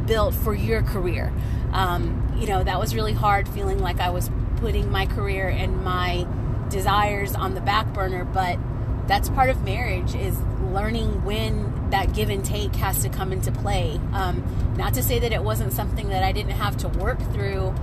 built 0.06 0.34
for 0.34 0.54
your 0.54 0.82
career. 0.82 1.34
Um, 1.74 2.34
you 2.40 2.48
know, 2.48 2.64
that 2.64 2.80
was 2.80 2.96
really 2.96 3.12
hard 3.12 3.50
feeling 3.50 3.80
like 3.80 4.00
I 4.00 4.10
was 4.10 4.32
putting 4.56 4.90
my 4.90 5.06
career 5.06 5.50
and 5.50 5.84
my 5.84 6.26
desires 6.70 7.36
on 7.36 7.56
the 7.56 7.62
back 7.62 7.92
burner, 7.94 8.24
but 8.24 8.58
that's 9.06 9.28
part 9.28 9.50
of 9.50 9.66
marriage 9.66 10.16
is 10.16 10.40
learning 10.72 11.26
when 11.26 11.90
that 11.90 12.14
give 12.14 12.30
and 12.30 12.46
take 12.46 12.74
has 12.78 13.02
to 13.02 13.10
come 13.10 13.34
into 13.34 13.52
play. 13.52 14.00
Um, 14.14 14.74
not 14.78 14.94
to 14.94 15.04
say 15.04 15.20
that 15.20 15.34
it 15.34 15.44
wasn't 15.44 15.74
something 15.74 16.08
that 16.08 16.24
I 16.24 16.32
didn't 16.32 16.52
have 16.54 16.78
to 16.78 16.88
work 16.88 17.20
through, 17.34 17.76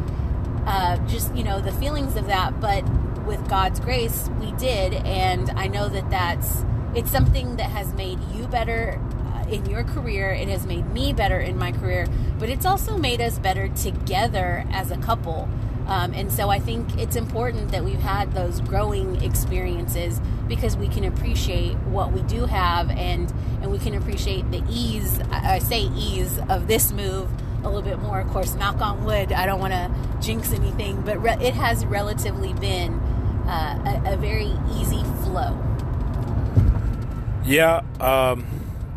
uh, 0.65 0.97
just, 1.09 1.35
you 1.37 1.45
know, 1.45 1.61
the 1.61 1.73
feelings 1.73 2.17
of 2.17 2.27
that, 2.29 2.59
but 2.59 2.89
with 3.27 3.47
God's 3.51 3.81
grace, 3.81 4.31
we 4.41 4.53
did. 4.53 4.95
And 4.95 5.51
I 5.51 5.67
know 5.67 5.91
that 5.91 6.09
that's, 6.09 6.65
it's 6.95 7.11
something 7.11 7.57
that 7.57 7.71
has 7.71 7.93
made 7.95 8.19
you 8.35 8.47
better 8.47 9.01
uh, 9.35 9.47
in 9.49 9.67
your 9.67 9.85
career. 9.85 10.31
It 10.31 10.49
has 10.49 10.67
made 10.67 10.91
me 10.93 11.13
better 11.13 11.39
in 11.39 11.57
my 11.57 11.73
career, 11.73 12.07
but 12.39 12.49
it's 12.49 12.67
also 12.67 12.97
made 12.97 13.21
us 13.21 13.39
better 13.39 13.69
together 13.69 14.65
as 14.71 14.91
a 14.91 14.97
couple. 14.99 15.49
Um, 15.87 16.13
and 16.15 16.33
so 16.33 16.51
I 16.51 16.61
think 16.61 16.99
it's 16.99 17.17
important 17.17 17.73
that 17.73 17.85
we've 17.85 17.99
had 17.99 18.33
those 18.33 18.61
growing 18.61 19.23
experiences 19.23 20.21
because 20.47 20.77
we 20.77 20.87
can 20.87 21.05
appreciate 21.05 21.75
what 21.79 22.13
we 22.13 22.23
do 22.23 22.47
have 22.47 22.91
and 22.91 23.33
and 23.61 23.71
we 23.71 23.79
can 23.79 23.95
appreciate 23.95 24.51
the 24.51 24.63
ease. 24.71 25.21
I, 25.31 25.59
say 25.59 25.83
ease 25.83 26.39
of 26.49 26.69
this 26.69 26.93
move 26.93 27.29
a 27.63 27.69
little 27.69 27.83
bit 27.83 27.99
more. 27.99 28.21
Of 28.21 28.29
course, 28.29 28.55
knock 28.55 28.81
on 28.81 29.05
wood. 29.05 29.33
I 29.33 29.47
don't 29.47 29.61
want 29.61 29.73
to 29.73 29.91
jinx 30.21 30.53
anything, 30.53 31.03
but 31.03 31.21
re- 31.21 31.37
it 31.41 31.55
has 31.55 31.85
relatively 31.85 32.53
been 32.55 32.95
uh, 33.49 34.03
a, 34.07 34.15
a, 34.15 34.17
very 34.17 34.53
easy 34.77 35.03
flow. 35.25 35.59
Yeah, 37.45 37.83
um, 38.01 38.47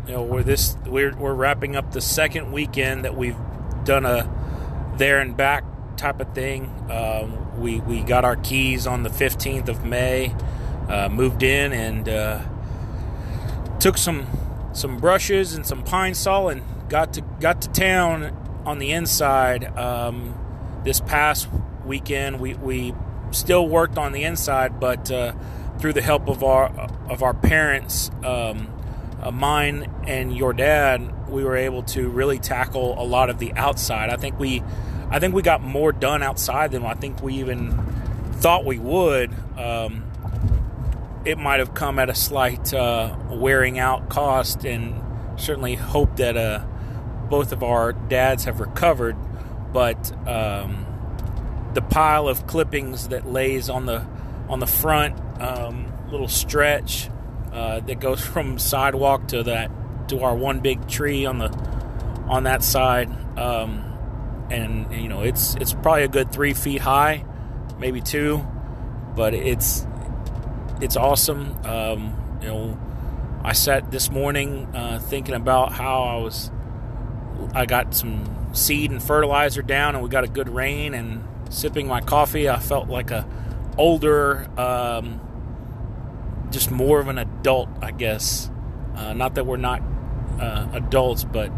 you 0.06 0.12
know, 0.12 0.22
we're 0.22 0.42
this 0.42 0.76
we're 0.86 1.16
we're 1.16 1.34
wrapping 1.34 1.76
up 1.76 1.92
the 1.92 2.00
second 2.00 2.52
weekend 2.52 3.04
that 3.04 3.16
we've 3.16 3.36
done 3.84 4.04
a 4.04 4.30
there 4.96 5.20
and 5.20 5.36
back 5.36 5.64
type 5.96 6.20
of 6.20 6.34
thing. 6.34 6.70
Um, 6.90 7.58
we 7.60 7.80
we 7.80 8.02
got 8.02 8.24
our 8.24 8.36
keys 8.36 8.86
on 8.86 9.02
the 9.02 9.08
15th 9.08 9.68
of 9.68 9.84
May, 9.84 10.34
uh, 10.88 11.08
moved 11.08 11.42
in 11.42 11.72
and 11.72 12.08
uh, 12.08 12.42
took 13.80 13.96
some 13.96 14.26
some 14.72 14.98
brushes 14.98 15.54
and 15.54 15.64
some 15.64 15.82
Pine-Sol 15.82 16.50
and 16.50 16.62
got 16.88 17.14
to 17.14 17.22
got 17.40 17.62
to 17.62 17.68
town 17.70 18.62
on 18.66 18.78
the 18.78 18.92
inside. 18.92 19.64
Um, 19.78 20.38
this 20.84 21.00
past 21.00 21.48
weekend, 21.86 22.40
we 22.40 22.54
we 22.54 22.94
still 23.30 23.66
worked 23.66 23.96
on 23.96 24.12
the 24.12 24.24
inside, 24.24 24.78
but 24.78 25.10
uh, 25.10 25.32
through 25.78 25.92
the 25.92 26.02
help 26.02 26.28
of 26.28 26.42
our 26.42 26.66
of 27.08 27.22
our 27.22 27.34
parents. 27.34 28.10
Um, 28.24 28.68
uh, 29.22 29.30
mine 29.30 29.90
and 30.06 30.36
your 30.36 30.52
dad, 30.52 31.28
we 31.30 31.44
were 31.44 31.56
able 31.56 31.82
to 31.82 32.10
really 32.10 32.38
tackle 32.38 33.00
a 33.00 33.04
lot 33.04 33.30
of 33.30 33.38
the 33.38 33.52
outside. 33.54 34.10
I 34.10 34.16
think 34.16 34.38
we 34.38 34.62
I 35.10 35.18
think 35.18 35.34
we 35.34 35.42
got 35.42 35.62
more 35.62 35.92
done 35.92 36.22
outside 36.22 36.72
than 36.72 36.84
I 36.84 36.94
think 36.94 37.22
we 37.22 37.34
even 37.34 37.72
thought 38.32 38.64
we 38.64 38.78
would. 38.78 39.32
Um, 39.58 40.04
it 41.24 41.38
might 41.38 41.60
have 41.60 41.72
come 41.72 41.98
at 41.98 42.10
a 42.10 42.14
slight 42.14 42.74
uh, 42.74 43.16
wearing 43.30 43.78
out 43.78 44.10
cost, 44.10 44.64
and 44.64 45.00
certainly 45.40 45.74
hope 45.74 46.16
that 46.16 46.36
uh, 46.36 46.64
both 47.30 47.52
of 47.52 47.62
our 47.62 47.92
dads 47.92 48.44
have 48.44 48.60
recovered. 48.60 49.16
But 49.72 50.12
um, 50.28 50.84
the 51.72 51.82
pile 51.82 52.28
of 52.28 52.46
clippings 52.46 53.08
that 53.08 53.26
lays 53.26 53.70
on 53.70 53.86
the 53.86 54.06
on 54.48 54.60
the 54.60 54.66
front 54.66 55.18
um, 55.40 55.92
little 56.10 56.28
stretch 56.28 57.08
uh, 57.52 57.80
that 57.80 58.00
goes 58.00 58.24
from 58.26 58.58
sidewalk 58.58 59.28
to 59.28 59.42
that 59.44 59.70
to 60.08 60.20
our 60.20 60.34
one 60.34 60.60
big 60.60 60.86
tree 60.88 61.26
on 61.26 61.38
the 61.38 61.48
on 62.28 62.44
that 62.44 62.62
side. 62.62 63.08
Um, 63.38 63.90
and 64.50 64.92
you 64.92 65.08
know 65.08 65.22
it's 65.22 65.54
it's 65.56 65.72
probably 65.72 66.04
a 66.04 66.08
good 66.08 66.30
three 66.30 66.54
feet 66.54 66.80
high, 66.80 67.24
maybe 67.78 68.00
two, 68.00 68.46
but 69.16 69.34
it's 69.34 69.86
it's 70.80 70.96
awesome. 70.96 71.56
Um, 71.64 72.38
you 72.42 72.48
know, 72.48 72.80
I 73.42 73.52
sat 73.52 73.90
this 73.90 74.10
morning 74.10 74.68
uh, 74.74 74.98
thinking 74.98 75.34
about 75.34 75.72
how 75.72 76.02
I 76.02 76.16
was. 76.16 76.50
I 77.52 77.66
got 77.66 77.94
some 77.94 78.54
seed 78.54 78.90
and 78.90 79.02
fertilizer 79.02 79.62
down, 79.62 79.94
and 79.94 80.04
we 80.04 80.10
got 80.10 80.24
a 80.24 80.28
good 80.28 80.48
rain. 80.48 80.94
And 80.94 81.26
sipping 81.50 81.86
my 81.86 82.00
coffee, 82.00 82.48
I 82.48 82.58
felt 82.58 82.88
like 82.88 83.10
a 83.10 83.26
older, 83.76 84.48
um, 84.58 85.20
just 86.50 86.70
more 86.70 87.00
of 87.00 87.08
an 87.08 87.18
adult, 87.18 87.68
I 87.80 87.90
guess. 87.90 88.50
Uh, 88.94 89.12
not 89.12 89.34
that 89.34 89.44
we're 89.44 89.56
not 89.56 89.82
uh, 90.40 90.68
adults, 90.72 91.24
but 91.24 91.50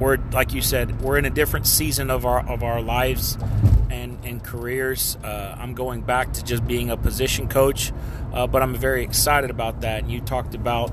we're 0.00 0.18
like 0.32 0.52
you 0.52 0.62
said, 0.62 1.00
we're 1.00 1.18
in 1.18 1.24
a 1.24 1.30
different 1.30 1.66
season 1.66 2.10
of 2.10 2.26
our 2.26 2.46
of 2.48 2.62
our 2.62 2.80
lives 2.80 3.36
and 3.90 4.18
and 4.24 4.42
careers. 4.42 5.16
Uh, 5.22 5.56
I'm 5.58 5.74
going 5.74 6.02
back 6.02 6.32
to 6.34 6.44
just 6.44 6.66
being 6.66 6.90
a 6.90 6.96
position 6.96 7.48
coach, 7.48 7.92
uh, 8.32 8.46
but 8.46 8.62
I'm 8.62 8.74
very 8.74 9.02
excited 9.02 9.50
about 9.50 9.80
that. 9.82 10.02
And 10.02 10.12
you 10.12 10.20
talked 10.20 10.54
about 10.54 10.92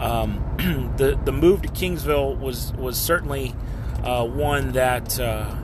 um, 0.00 0.42
the 0.96 1.18
the 1.24 1.32
move 1.32 1.62
to 1.62 1.68
Kingsville 1.68 2.38
was 2.38 2.72
was 2.74 2.98
certainly 2.98 3.54
uh, 4.02 4.26
one 4.26 4.72
that 4.72 5.18
uh, 5.18 5.54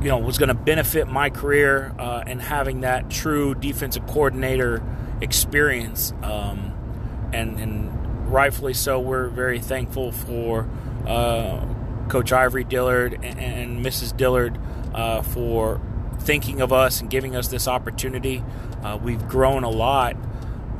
you 0.00 0.08
know 0.08 0.18
was 0.18 0.38
going 0.38 0.48
to 0.48 0.54
benefit 0.54 1.08
my 1.08 1.30
career 1.30 1.94
uh, 1.98 2.24
and 2.26 2.40
having 2.40 2.80
that 2.82 3.10
true 3.10 3.54
defensive 3.54 4.06
coordinator 4.06 4.82
experience. 5.20 6.12
Um, 6.22 7.30
and 7.32 7.58
and 7.60 8.32
rightfully 8.32 8.74
so, 8.74 8.98
we're 8.98 9.28
very 9.28 9.60
thankful 9.60 10.12
for 10.12 10.68
uh, 11.06 11.64
Coach 12.08 12.32
Ivory 12.32 12.64
Dillard 12.64 13.18
and, 13.22 13.84
Mrs. 13.84 14.16
Dillard 14.16 14.58
uh, 14.94 15.22
for 15.22 15.80
thinking 16.20 16.60
of 16.60 16.72
us 16.72 17.00
and 17.00 17.08
giving 17.08 17.36
us 17.36 17.48
this 17.48 17.66
opportunity. 17.66 18.42
Uh, 18.82 18.98
we've 19.00 19.26
grown 19.28 19.64
a 19.64 19.70
lot, 19.70 20.16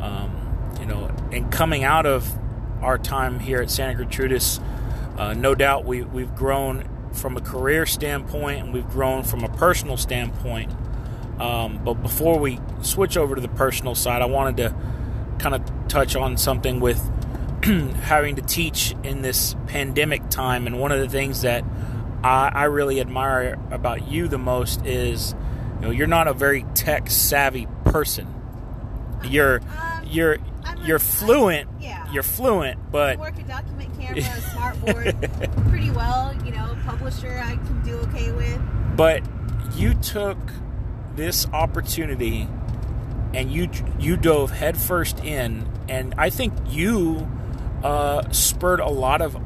um, 0.00 0.77
you 0.81 0.87
know, 0.87 1.07
and 1.33 1.50
coming 1.50 1.85
out 1.85 2.05
of 2.05 2.31
our 2.83 2.99
time 2.99 3.39
here 3.39 3.61
at 3.61 3.71
Santa 3.71 4.05
Gertrudis, 4.05 4.62
uh, 5.19 5.35
no 5.35 5.55
doubt 5.55 5.85
we, 5.85 6.03
we've 6.03 6.35
grown 6.35 6.89
from 7.12 7.37
a 7.37 7.40
career 7.40 7.87
standpoint 7.87 8.61
and 8.61 8.73
we've 8.73 8.88
grown 8.88 9.23
from 9.23 9.45
a 9.45 9.49
personal 9.49 9.97
standpoint. 9.97 10.73
Um, 11.38 11.83
but 11.85 11.95
before 11.95 12.38
we 12.38 12.61
switch 12.83 13.17
over 13.17 13.35
to 13.35 13.40
the 13.40 13.49
personal 13.49 13.95
side, 13.95 14.23
I 14.23 14.26
wanted 14.26 14.59
to 14.59 14.75
kind 15.38 15.55
of 15.55 15.88
touch 15.88 16.14
on 16.14 16.37
something 16.37 16.81
with 16.81 16.99
having 17.64 18.37
to 18.37 18.43
teach 18.43 18.95
in 19.02 19.23
this 19.23 19.55
pandemic 19.67 20.29
time, 20.31 20.67
and 20.67 20.79
one 20.79 20.93
of 20.93 21.00
the 21.00 21.09
things 21.09 21.43
that 21.43 21.64
I, 22.23 22.50
I 22.55 22.64
really 22.64 23.00
admire 23.00 23.59
about 23.71 24.09
you 24.09 24.29
the 24.29 24.38
most 24.38 24.85
is, 24.87 25.35
you 25.76 25.87
know, 25.87 25.90
you're 25.90 26.07
not 26.07 26.29
a 26.29 26.35
very 26.35 26.64
tech 26.75 27.11
savvy 27.11 27.67
person. 27.85 28.35
You're 29.25 29.61
you're 30.07 30.38
I'm 30.64 30.85
you're 30.85 30.99
fluent. 30.99 31.69
I- 31.69 31.83
yeah. 31.83 32.12
You're 32.12 32.23
fluent, 32.25 32.79
I 32.79 32.90
but 32.90 33.19
work 33.19 33.38
a 33.38 33.43
document 33.45 33.97
camera, 33.99 34.19
a 34.19 34.23
smartboard 34.25 35.69
pretty 35.71 35.90
well. 35.90 36.35
You 36.45 36.52
know, 36.52 36.76
publisher 36.87 37.38
I 37.38 37.57
can 37.57 37.83
do 37.85 37.97
okay 38.09 38.33
with. 38.33 38.61
but 38.97 39.23
you 39.76 39.95
took 39.95 40.38
this 41.14 41.47
opportunity 41.52 42.49
and 43.35 43.52
you 43.52 43.69
you 44.00 44.17
dove 44.17 44.50
headfirst 44.50 45.21
in, 45.25 45.69
and 45.88 46.14
I 46.19 46.31
think 46.31 46.52
you 46.69 47.29
uh, 47.85 48.29
spurred 48.33 48.81
a 48.81 48.88
lot 48.88 49.23
of 49.23 49.37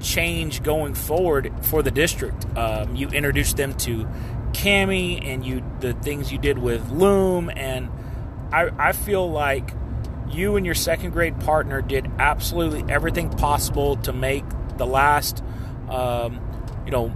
change 0.00 0.62
going 0.62 0.94
forward 0.94 1.52
for 1.60 1.82
the 1.82 1.90
district. 1.90 2.46
Um, 2.56 2.96
you 2.96 3.08
introduced 3.08 3.58
them 3.58 3.74
to 3.78 4.08
Kami, 4.54 5.20
and 5.22 5.44
you 5.44 5.62
the 5.80 5.92
things 5.92 6.32
you 6.32 6.38
did 6.38 6.56
with 6.58 6.90
Loom, 6.90 7.50
and 7.54 7.90
I, 8.52 8.70
I 8.78 8.92
feel 8.92 9.30
like 9.30 9.70
you 10.30 10.56
and 10.56 10.64
your 10.64 10.74
second 10.74 11.10
grade 11.10 11.38
partner 11.40 11.82
did 11.82 12.10
absolutely 12.18 12.84
everything 12.92 13.30
possible 13.30 13.96
to 13.96 14.12
make 14.12 14.44
the 14.76 14.86
last, 14.86 15.42
um, 15.88 16.40
you 16.84 16.90
know, 16.90 17.12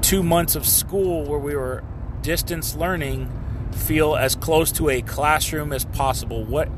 two 0.00 0.22
months 0.22 0.54
of 0.56 0.66
school 0.66 1.24
where 1.24 1.38
we 1.38 1.54
were 1.54 1.82
distance 2.22 2.74
learning 2.74 3.30
feel 3.72 4.14
as 4.16 4.36
close 4.36 4.70
to 4.72 4.88
a 4.90 5.02
classroom 5.02 5.72
as 5.72 5.84
possible. 5.84 6.44
What, 6.44 6.68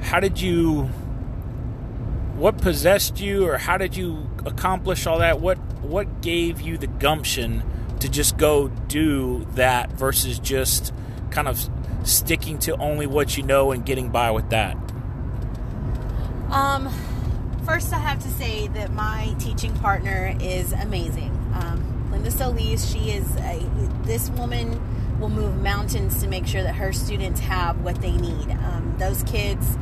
how 0.00 0.20
did 0.20 0.40
you, 0.40 0.84
what 2.36 2.58
possessed 2.58 3.20
you, 3.20 3.46
or 3.46 3.58
how 3.58 3.78
did 3.78 3.96
you 3.96 4.28
accomplish 4.44 5.06
all 5.06 5.18
that? 5.20 5.40
What, 5.40 5.58
what 5.82 6.20
gave 6.20 6.60
you 6.60 6.76
the 6.76 6.86
gumption 6.86 7.62
to 8.00 8.08
just 8.08 8.36
go 8.36 8.68
do 8.68 9.46
that 9.54 9.92
versus 9.92 10.38
just 10.38 10.92
kind 11.30 11.48
of 11.48 11.68
sticking 12.04 12.58
to 12.60 12.76
only 12.76 13.06
what 13.06 13.36
you 13.36 13.42
know 13.42 13.72
and 13.72 13.84
getting 13.84 14.10
by 14.10 14.30
with 14.30 14.50
that? 14.50 14.76
Um, 16.50 16.88
first, 17.66 17.92
I 17.92 17.98
have 17.98 18.20
to 18.22 18.28
say 18.28 18.68
that 18.68 18.92
my 18.92 19.34
teaching 19.38 19.74
partner 19.78 20.36
is 20.40 20.72
amazing. 20.72 21.30
Um, 21.54 22.10
Linda 22.12 22.30
Solis, 22.30 22.90
she 22.90 23.10
is 23.10 23.28
a, 23.36 23.60
this 24.04 24.30
woman 24.30 24.80
will 25.18 25.30
move 25.30 25.60
mountains 25.62 26.20
to 26.22 26.28
make 26.28 26.46
sure 26.46 26.62
that 26.62 26.74
her 26.74 26.92
students 26.92 27.40
have 27.40 27.80
what 27.80 28.00
they 28.00 28.12
need. 28.12 28.50
Um, 28.50 28.94
those 28.98 29.22
kids 29.24 29.76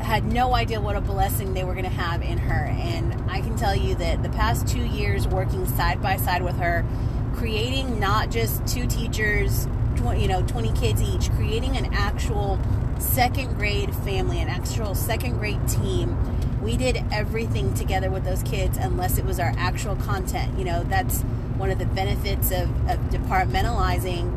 had 0.00 0.24
no 0.24 0.54
idea 0.54 0.80
what 0.80 0.96
a 0.96 1.00
blessing 1.00 1.52
they 1.54 1.64
were 1.64 1.72
going 1.72 1.84
to 1.84 1.90
have 1.90 2.22
in 2.22 2.38
her, 2.38 2.66
and 2.66 3.14
I 3.30 3.40
can 3.40 3.56
tell 3.56 3.74
you 3.74 3.94
that 3.96 4.22
the 4.22 4.30
past 4.30 4.66
two 4.66 4.84
years 4.84 5.26
working 5.26 5.66
side 5.66 6.00
by 6.00 6.16
side 6.16 6.42
with 6.42 6.56
her, 6.56 6.86
creating 7.34 8.00
not 8.00 8.30
just 8.30 8.66
two 8.66 8.86
teachers, 8.86 9.66
tw- 9.98 10.18
you 10.18 10.28
know, 10.28 10.42
20 10.42 10.72
kids 10.72 11.02
each, 11.02 11.30
creating 11.32 11.76
an 11.76 11.92
actual 11.92 12.58
second 12.98 13.54
grade 13.54 13.94
family, 13.96 14.40
an 14.40 14.48
actual 14.48 14.94
second 14.94 15.38
grade 15.38 15.66
team. 15.68 16.16
We 16.62 16.76
did 16.76 17.02
everything 17.12 17.74
together 17.74 18.10
with 18.10 18.24
those 18.24 18.42
kids 18.42 18.76
unless 18.78 19.18
it 19.18 19.24
was 19.24 19.38
our 19.38 19.52
actual 19.56 19.96
content. 19.96 20.58
You 20.58 20.64
know, 20.64 20.84
that's 20.84 21.22
one 21.56 21.70
of 21.70 21.78
the 21.78 21.86
benefits 21.86 22.50
of, 22.50 22.68
of 22.88 22.98
departmentalizing 23.10 24.32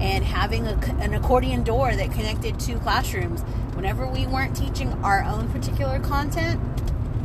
and 0.00 0.24
having 0.24 0.66
a, 0.66 0.74
an 1.00 1.14
accordion 1.14 1.64
door 1.64 1.94
that 1.94 2.12
connected 2.12 2.58
two 2.60 2.78
classrooms. 2.78 3.42
Whenever 3.74 4.06
we 4.06 4.26
weren't 4.26 4.56
teaching 4.56 4.92
our 5.04 5.22
own 5.22 5.50
particular 5.50 5.98
content, 6.00 6.60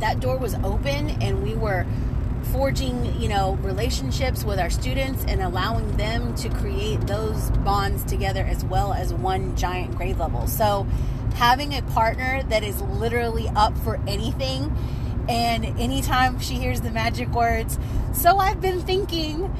that 0.00 0.20
door 0.20 0.36
was 0.36 0.54
open 0.56 1.10
and 1.22 1.42
we 1.42 1.54
were 1.54 1.86
forging, 2.46 3.20
you 3.20 3.28
know, 3.28 3.54
relationships 3.62 4.44
with 4.44 4.58
our 4.58 4.70
students 4.70 5.24
and 5.26 5.40
allowing 5.42 5.96
them 5.96 6.34
to 6.36 6.48
create 6.48 7.00
those 7.06 7.50
bonds 7.58 8.04
together 8.04 8.44
as 8.44 8.64
well 8.64 8.92
as 8.92 9.12
one 9.14 9.56
giant 9.56 9.96
grade 9.96 10.18
level. 10.18 10.46
So, 10.46 10.86
having 11.34 11.74
a 11.74 11.82
partner 11.82 12.42
that 12.44 12.62
is 12.62 12.80
literally 12.82 13.48
up 13.56 13.76
for 13.78 13.98
anything 14.06 14.76
and 15.28 15.64
anytime 15.78 16.40
she 16.40 16.54
hears 16.54 16.80
the 16.80 16.90
magic 16.90 17.28
words, 17.30 17.78
so 18.12 18.38
I've 18.38 18.60
been 18.60 18.80
thinking, 18.80 19.54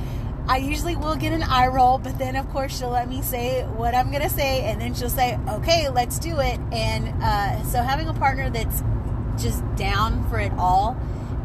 I 0.48 0.56
usually 0.56 0.96
will 0.96 1.14
get 1.14 1.32
an 1.32 1.42
eye 1.42 1.68
roll, 1.68 1.98
but 1.98 2.18
then 2.18 2.34
of 2.36 2.48
course 2.50 2.76
she'll 2.76 2.90
let 2.90 3.08
me 3.08 3.22
say 3.22 3.62
what 3.62 3.94
I'm 3.94 4.10
gonna 4.10 4.28
say, 4.28 4.62
and 4.64 4.80
then 4.80 4.94
she'll 4.94 5.08
say, 5.08 5.38
"Okay, 5.48 5.88
let's 5.88 6.18
do 6.18 6.40
it." 6.40 6.58
And 6.72 7.22
uh, 7.22 7.62
so 7.64 7.80
having 7.82 8.08
a 8.08 8.14
partner 8.14 8.50
that's 8.50 8.82
just 9.38 9.62
down 9.76 10.28
for 10.28 10.40
it 10.40 10.52
all, 10.58 10.96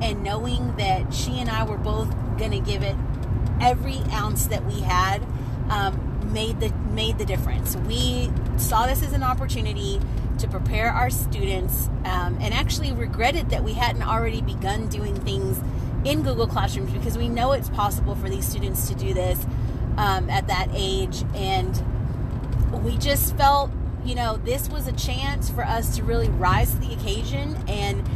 and 0.01 0.23
knowing 0.23 0.75
that 0.77 1.13
she 1.13 1.39
and 1.39 1.49
I 1.49 1.63
were 1.63 1.77
both 1.77 2.09
gonna 2.37 2.59
give 2.59 2.83
it 2.83 2.95
every 3.59 3.97
ounce 4.11 4.47
that 4.47 4.65
we 4.65 4.81
had, 4.81 5.25
um, 5.69 6.33
made 6.33 6.59
the 6.59 6.71
made 6.93 7.17
the 7.17 7.25
difference. 7.25 7.75
We 7.75 8.31
saw 8.57 8.85
this 8.85 9.03
as 9.03 9.13
an 9.13 9.23
opportunity 9.23 9.99
to 10.39 10.47
prepare 10.47 10.91
our 10.91 11.09
students, 11.09 11.87
um, 12.05 12.37
and 12.41 12.53
actually 12.53 12.91
regretted 12.91 13.49
that 13.49 13.63
we 13.63 13.73
hadn't 13.73 14.03
already 14.03 14.41
begun 14.41 14.87
doing 14.87 15.15
things 15.21 15.59
in 16.05 16.21
Google 16.21 16.47
Classrooms 16.47 16.91
because 16.91 17.17
we 17.17 17.27
know 17.27 17.51
it's 17.53 17.69
possible 17.69 18.15
for 18.15 18.29
these 18.29 18.47
students 18.47 18.87
to 18.89 18.95
do 18.95 19.13
this 19.13 19.45
um, 19.97 20.29
at 20.29 20.47
that 20.47 20.69
age. 20.73 21.23
And 21.33 21.83
we 22.83 22.97
just 22.97 23.35
felt, 23.35 23.71
you 24.05 24.15
know, 24.15 24.37
this 24.37 24.69
was 24.69 24.87
a 24.87 24.93
chance 24.93 25.49
for 25.49 25.63
us 25.63 25.95
to 25.97 26.03
really 26.03 26.29
rise 26.29 26.71
to 26.71 26.79
the 26.79 26.93
occasion. 26.93 27.55
And 27.67 28.07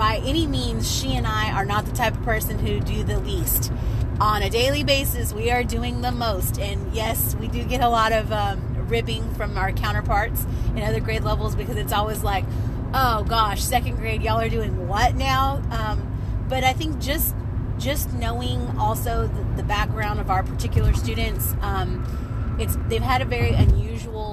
by 0.00 0.16
any 0.24 0.46
means, 0.46 0.90
she 0.90 1.14
and 1.14 1.26
I 1.26 1.52
are 1.52 1.66
not 1.66 1.84
the 1.84 1.92
type 1.92 2.16
of 2.16 2.22
person 2.22 2.58
who 2.58 2.80
do 2.80 3.04
the 3.04 3.20
least. 3.20 3.70
On 4.18 4.40
a 4.40 4.48
daily 4.48 4.82
basis, 4.82 5.34
we 5.34 5.50
are 5.50 5.62
doing 5.62 6.00
the 6.00 6.10
most. 6.10 6.58
And 6.58 6.90
yes, 6.94 7.34
we 7.34 7.48
do 7.48 7.62
get 7.64 7.82
a 7.82 7.88
lot 7.90 8.10
of 8.10 8.32
um, 8.32 8.88
ribbing 8.88 9.34
from 9.34 9.58
our 9.58 9.72
counterparts 9.72 10.46
in 10.74 10.82
other 10.82 11.00
grade 11.00 11.22
levels 11.22 11.54
because 11.54 11.76
it's 11.76 11.92
always 11.92 12.22
like, 12.22 12.46
oh 12.94 13.24
gosh, 13.28 13.62
second 13.62 13.96
grade, 13.96 14.22
y'all 14.22 14.40
are 14.40 14.48
doing 14.48 14.88
what 14.88 15.16
now? 15.16 15.62
Um, 15.70 16.46
but 16.48 16.64
I 16.64 16.72
think 16.72 16.98
just 16.98 17.34
just 17.76 18.10
knowing 18.14 18.78
also 18.78 19.26
the, 19.26 19.56
the 19.56 19.62
background 19.62 20.18
of 20.18 20.30
our 20.30 20.42
particular 20.42 20.94
students, 20.94 21.54
um, 21.60 22.56
it's 22.58 22.78
they've 22.88 23.02
had 23.02 23.20
a 23.20 23.26
very 23.26 23.50
unusual 23.50 24.29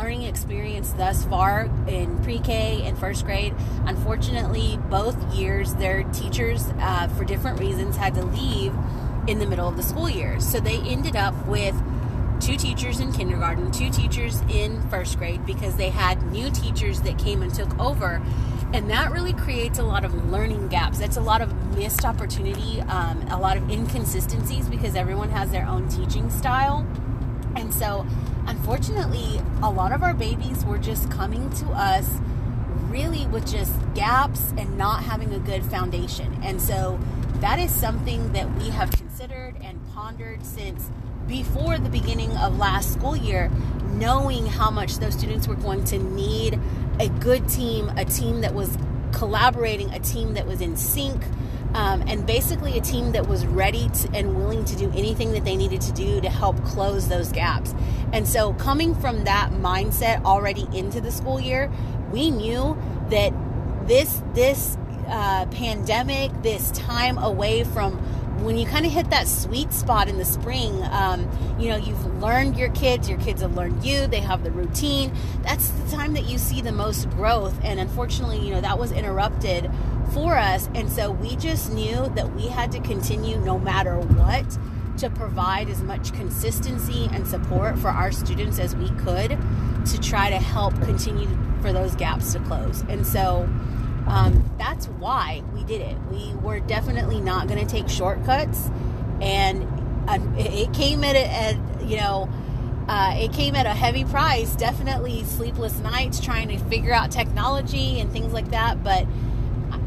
learning 0.00 0.22
experience 0.22 0.92
thus 0.92 1.24
far 1.26 1.68
in 1.86 2.22
pre-K 2.22 2.82
and 2.84 2.98
first 2.98 3.26
grade. 3.26 3.54
Unfortunately, 3.84 4.78
both 4.88 5.16
years 5.34 5.74
their 5.74 6.04
teachers, 6.04 6.64
uh, 6.78 7.06
for 7.08 7.24
different 7.24 7.60
reasons, 7.60 7.96
had 7.96 8.14
to 8.14 8.24
leave 8.24 8.72
in 9.28 9.38
the 9.38 9.46
middle 9.46 9.68
of 9.68 9.76
the 9.76 9.82
school 9.82 10.08
year, 10.08 10.40
so 10.40 10.58
they 10.58 10.78
ended 10.78 11.16
up 11.16 11.34
with 11.46 11.74
two 12.40 12.56
teachers 12.56 13.00
in 13.00 13.12
kindergarten, 13.12 13.70
two 13.70 13.90
teachers 13.90 14.40
in 14.48 14.80
first 14.88 15.18
grade 15.18 15.44
because 15.44 15.76
they 15.76 15.90
had 15.90 16.22
new 16.32 16.50
teachers 16.50 17.02
that 17.02 17.18
came 17.18 17.42
and 17.42 17.54
took 17.54 17.78
over. 17.78 18.22
And 18.72 18.88
that 18.88 19.12
really 19.12 19.34
creates 19.34 19.78
a 19.78 19.82
lot 19.82 20.06
of 20.06 20.30
learning 20.30 20.68
gaps. 20.68 20.98
That's 20.98 21.18
a 21.18 21.20
lot 21.20 21.42
of 21.42 21.76
missed 21.76 22.06
opportunity, 22.06 22.80
um, 22.82 23.20
a 23.28 23.38
lot 23.38 23.58
of 23.58 23.68
inconsistencies 23.68 24.66
because 24.68 24.94
everyone 24.94 25.28
has 25.28 25.50
their 25.50 25.66
own 25.66 25.88
teaching 25.88 26.30
style. 26.30 26.86
And 27.56 27.72
so, 27.72 28.06
unfortunately, 28.46 29.40
a 29.62 29.70
lot 29.70 29.92
of 29.92 30.02
our 30.02 30.14
babies 30.14 30.64
were 30.64 30.78
just 30.78 31.10
coming 31.10 31.50
to 31.50 31.66
us 31.70 32.08
really 32.88 33.26
with 33.28 33.50
just 33.50 33.72
gaps 33.94 34.52
and 34.56 34.76
not 34.76 35.04
having 35.04 35.32
a 35.32 35.38
good 35.38 35.64
foundation. 35.64 36.36
And 36.42 36.60
so, 36.60 36.98
that 37.40 37.58
is 37.58 37.70
something 37.70 38.32
that 38.32 38.52
we 38.56 38.68
have 38.70 38.90
considered 38.90 39.56
and 39.62 39.80
pondered 39.94 40.44
since 40.44 40.90
before 41.26 41.78
the 41.78 41.88
beginning 41.88 42.36
of 42.38 42.58
last 42.58 42.92
school 42.92 43.16
year, 43.16 43.50
knowing 43.92 44.46
how 44.46 44.70
much 44.70 44.98
those 44.98 45.14
students 45.14 45.46
were 45.46 45.54
going 45.54 45.84
to 45.84 45.98
need 45.98 46.58
a 46.98 47.08
good 47.08 47.48
team, 47.48 47.88
a 47.96 48.04
team 48.04 48.40
that 48.40 48.52
was 48.52 48.76
collaborating, 49.12 49.90
a 49.92 50.00
team 50.00 50.34
that 50.34 50.46
was 50.46 50.60
in 50.60 50.76
sync, 50.76 51.22
um, 51.74 52.02
and 52.06 52.26
basically 52.26 52.76
a 52.76 52.80
team 52.80 53.12
that 53.12 53.28
was 53.28 53.46
ready 53.46 53.88
to, 53.88 54.10
and 54.14 54.36
willing 54.36 54.64
to 54.64 54.76
do 54.76 54.90
anything 54.90 55.32
that 55.32 55.44
they 55.44 55.56
needed 55.56 55.80
to 55.82 55.92
do 55.92 56.20
to 56.20 56.28
help 56.28 56.62
close 56.64 57.08
those 57.08 57.30
gaps. 57.30 57.74
And 58.12 58.26
so, 58.26 58.54
coming 58.54 58.94
from 58.94 59.24
that 59.24 59.50
mindset 59.52 60.24
already 60.24 60.66
into 60.76 61.00
the 61.00 61.12
school 61.12 61.40
year, 61.40 61.70
we 62.10 62.30
knew 62.30 62.76
that 63.10 63.32
this 63.86 64.22
this 64.34 64.76
uh, 65.08 65.46
pandemic, 65.46 66.30
this 66.42 66.70
time 66.72 67.18
away 67.18 67.64
from 67.64 67.98
when 68.44 68.56
you 68.56 68.66
kind 68.66 68.86
of 68.86 68.92
hit 68.92 69.10
that 69.10 69.28
sweet 69.28 69.72
spot 69.72 70.08
in 70.08 70.16
the 70.16 70.24
spring, 70.24 70.82
um, 70.90 71.28
you 71.58 71.68
know, 71.68 71.76
you've 71.76 72.22
learned 72.22 72.56
your 72.56 72.70
kids, 72.70 73.08
your 73.08 73.18
kids 73.18 73.42
have 73.42 73.54
learned 73.54 73.84
you, 73.84 74.06
they 74.06 74.20
have 74.20 74.44
the 74.44 74.50
routine. 74.50 75.12
That's 75.42 75.68
the 75.68 75.90
time 75.90 76.14
that 76.14 76.24
you 76.24 76.38
see 76.38 76.62
the 76.62 76.72
most 76.72 77.10
growth. 77.10 77.58
And 77.62 77.78
unfortunately, 77.78 78.38
you 78.38 78.52
know, 78.54 78.60
that 78.62 78.78
was 78.78 78.92
interrupted 78.92 79.70
for 80.12 80.36
us. 80.36 80.68
And 80.74 80.90
so 80.90 81.10
we 81.10 81.36
just 81.36 81.72
knew 81.72 82.10
that 82.14 82.34
we 82.34 82.48
had 82.48 82.72
to 82.72 82.80
continue 82.80 83.38
no 83.38 83.58
matter 83.58 83.96
what 83.96 84.58
to 84.98 85.10
provide 85.10 85.68
as 85.70 85.82
much 85.82 86.12
consistency 86.12 87.08
and 87.12 87.26
support 87.26 87.78
for 87.78 87.88
our 87.88 88.12
students 88.12 88.58
as 88.58 88.76
we 88.76 88.90
could 88.90 89.38
to 89.86 90.00
try 90.00 90.28
to 90.28 90.38
help 90.38 90.74
continue 90.82 91.28
for 91.62 91.72
those 91.72 91.94
gaps 91.96 92.32
to 92.32 92.40
close. 92.40 92.82
And 92.88 93.06
so, 93.06 93.48
um, 94.06 94.48
that's 94.58 94.86
why 94.86 95.42
we 95.54 95.64
did 95.64 95.80
it. 95.80 95.96
We 96.10 96.34
were 96.36 96.60
definitely 96.60 97.20
not 97.20 97.48
going 97.48 97.64
to 97.64 97.70
take 97.70 97.88
shortcuts, 97.88 98.68
and 99.20 99.62
uh, 100.08 100.18
it 100.36 100.72
came 100.74 101.04
at, 101.04 101.16
at 101.16 101.56
you 101.86 101.96
know 101.96 102.28
uh, 102.88 103.14
it 103.16 103.32
came 103.32 103.54
at 103.54 103.66
a 103.66 103.74
heavy 103.74 104.04
price. 104.04 104.56
Definitely 104.56 105.22
sleepless 105.24 105.78
nights 105.78 106.18
trying 106.18 106.48
to 106.48 106.58
figure 106.64 106.92
out 106.92 107.12
technology 107.12 108.00
and 108.00 108.10
things 108.10 108.32
like 108.32 108.50
that. 108.50 108.82
But 108.82 109.06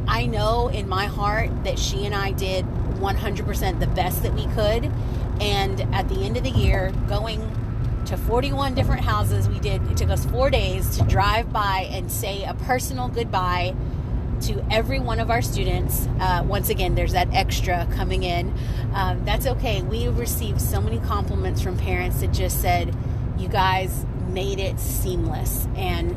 I 0.08 0.26
know 0.26 0.68
in 0.68 0.88
my 0.88 1.06
heart 1.06 1.64
that 1.64 1.80
she 1.80 2.06
and 2.06 2.14
I 2.14 2.32
did 2.32 2.66
100% 2.66 3.80
the 3.80 3.88
best 3.88 4.24
that 4.24 4.34
we 4.34 4.46
could. 4.48 4.92
And 5.42 5.82
at 5.94 6.10
the 6.10 6.24
end 6.24 6.38
of 6.38 6.44
the 6.44 6.52
year, 6.52 6.92
going 7.08 7.42
to 8.06 8.18
41 8.18 8.76
different 8.76 9.02
houses, 9.02 9.48
we 9.48 9.60
did, 9.60 9.82
it 9.90 9.98
took 9.98 10.10
us 10.10 10.26
four 10.26 10.50
days 10.50 10.98
to 10.98 11.04
drive 11.04 11.52
by 11.52 11.88
and 11.92 12.12
say 12.12 12.44
a 12.44 12.54
personal 12.54 13.08
goodbye 13.08 13.76
to 14.42 14.66
every 14.70 15.00
one 15.00 15.20
of 15.20 15.30
our 15.30 15.42
students. 15.42 16.08
Uh, 16.20 16.44
once 16.46 16.70
again, 16.70 16.96
there's 16.96 17.14
that 17.14 17.30
extra 17.34 17.88
coming 17.96 18.24
in. 18.24 18.54
Um, 18.94 19.24
that's 19.24 19.48
okay. 19.48 19.82
We 19.82 20.08
received 20.08 20.62
so 20.62 20.82
many 20.82 21.00
compliments 21.00 21.62
from 21.62 21.78
parents 21.78 22.20
that 22.20 22.34
just 22.34 22.62
said, 22.62 22.94
you 23.38 23.48
guys 23.48 24.06
made 24.28 24.60
it 24.60 24.80
seamless. 24.80 25.68
And 25.76 26.16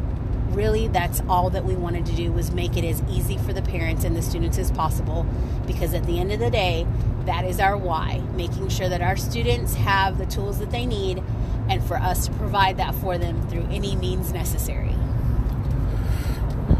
really 0.50 0.88
that's 0.88 1.20
all 1.28 1.50
that 1.50 1.64
we 1.64 1.74
wanted 1.74 2.06
to 2.06 2.16
do 2.16 2.32
was 2.32 2.50
make 2.50 2.76
it 2.76 2.84
as 2.84 3.02
easy 3.10 3.38
for 3.38 3.52
the 3.52 3.62
parents 3.62 4.04
and 4.04 4.16
the 4.16 4.22
students 4.22 4.58
as 4.58 4.70
possible. 4.70 5.26
Because 5.66 5.94
at 5.94 6.04
the 6.06 6.18
end 6.18 6.32
of 6.32 6.40
the 6.40 6.50
day 6.50 6.86
that 7.26 7.44
is 7.44 7.58
our 7.58 7.76
why 7.76 8.22
making 8.34 8.68
sure 8.68 8.88
that 8.88 9.02
our 9.02 9.16
students 9.16 9.74
have 9.74 10.16
the 10.16 10.26
tools 10.26 10.58
that 10.60 10.70
they 10.70 10.86
need 10.86 11.22
and 11.68 11.82
for 11.84 11.96
us 11.96 12.26
to 12.26 12.32
provide 12.34 12.76
that 12.76 12.94
for 12.94 13.18
them 13.18 13.46
through 13.48 13.66
any 13.70 13.96
means 13.96 14.32
necessary. 14.32 14.94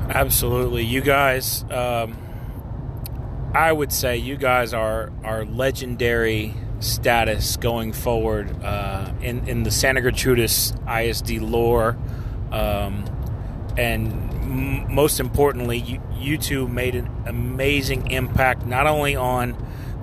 Absolutely. 0.09 0.85
You 0.85 1.01
guys 1.01 1.65
um, 1.71 2.17
i 3.55 3.73
would 3.73 3.93
say 3.93 4.17
you 4.17 4.37
guys 4.37 4.73
are 4.75 5.11
are 5.25 5.45
legendary 5.45 6.55
status 6.79 7.57
going 7.57 7.93
forward 7.93 8.55
uh, 8.63 9.11
in 9.23 9.49
in 9.49 9.63
the 9.63 9.71
santa 9.71 10.01
gertrudis 10.01 10.73
isd 10.85 11.41
lore. 11.41 11.97
Um, 12.53 13.05
and 13.77 14.13
m- 14.13 14.95
most 14.95 15.21
importantly, 15.21 15.79
you, 15.79 16.03
you 16.19 16.39
two 16.39 16.69
made 16.69 16.95
an 16.95 17.11
amazing 17.27 18.11
impact 18.11 18.67
not 18.67 18.87
only 18.87 19.17
on 19.17 19.57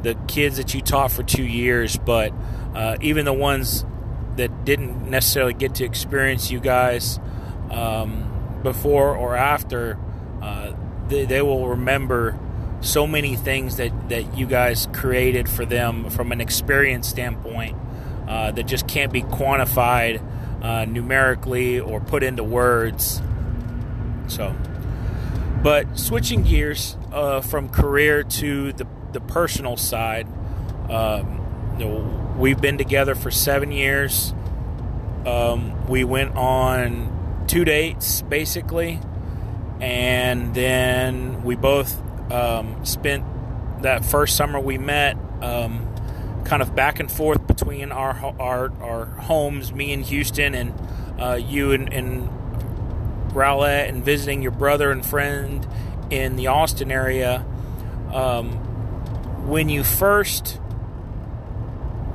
the 0.03 0.15
kids 0.27 0.57
that 0.57 0.73
you 0.73 0.81
taught 0.81 1.11
for 1.11 1.23
two 1.23 1.43
years, 1.43 1.97
but 1.97 2.33
uh, 2.75 2.97
even 3.01 3.25
the 3.25 3.33
ones 3.33 3.85
that 4.35 4.65
didn't 4.65 5.09
necessarily 5.09 5.53
get 5.53 5.75
to 5.75 5.85
experience 5.85 6.51
you 6.51 6.59
guys 6.59 7.19
um, 7.71 8.59
before 8.63 9.15
or 9.15 9.35
after. 9.35 9.97
Uh, 10.41 10.73
they, 11.07 11.25
they 11.25 11.41
will 11.41 11.67
remember 11.69 12.37
so 12.81 13.07
many 13.07 13.35
things 13.35 13.77
that, 13.77 14.09
that 14.09 14.37
you 14.37 14.45
guys 14.45 14.87
created 14.93 15.47
for 15.47 15.65
them 15.65 16.09
from 16.09 16.31
an 16.31 16.41
experience 16.41 17.07
standpoint 17.07 17.77
uh, 18.27 18.51
that 18.51 18.63
just 18.63 18.87
can't 18.87 19.13
be 19.13 19.21
quantified 19.21 20.21
uh, 20.61 20.85
numerically 20.85 21.79
or 21.79 21.99
put 21.99 22.23
into 22.23 22.43
words. 22.43 23.21
So, 24.33 24.55
but 25.61 25.97
switching 25.97 26.41
gears 26.41 26.97
uh, 27.11 27.41
from 27.41 27.69
career 27.69 28.23
to 28.23 28.73
the 28.73 28.87
the 29.11 29.21
personal 29.21 29.77
side, 29.77 30.27
um, 30.89 31.75
you 31.77 31.85
know, 31.85 32.35
we've 32.37 32.59
been 32.59 32.79
together 32.79 33.13
for 33.13 33.29
seven 33.29 33.71
years. 33.71 34.33
Um, 35.27 35.87
we 35.87 36.03
went 36.03 36.35
on 36.35 37.45
two 37.47 37.63
dates 37.63 38.23
basically, 38.23 38.99
and 39.79 40.55
then 40.55 41.43
we 41.43 41.55
both 41.55 42.01
um, 42.31 42.83
spent 42.85 43.23
that 43.83 44.03
first 44.03 44.35
summer 44.35 44.59
we 44.59 44.79
met 44.79 45.15
um, 45.41 45.87
kind 46.43 46.63
of 46.63 46.73
back 46.73 46.99
and 46.99 47.11
forth 47.11 47.45
between 47.45 47.91
our 47.91 48.15
our, 48.39 48.71
our 48.81 49.05
homes, 49.05 49.71
me 49.71 49.93
in 49.93 50.01
Houston 50.01 50.55
and 50.55 50.73
uh, 51.19 51.35
you 51.35 51.71
in, 51.71 51.87
in 51.93 52.42
Rowlett 53.33 53.89
and 53.89 54.03
visiting 54.03 54.41
your 54.41 54.51
brother 54.51 54.91
and 54.91 55.05
friend 55.05 55.67
in 56.09 56.35
the 56.35 56.47
Austin 56.47 56.91
area, 56.91 57.45
um, 58.13 58.51
when 59.47 59.69
you 59.69 59.83
first 59.83 60.59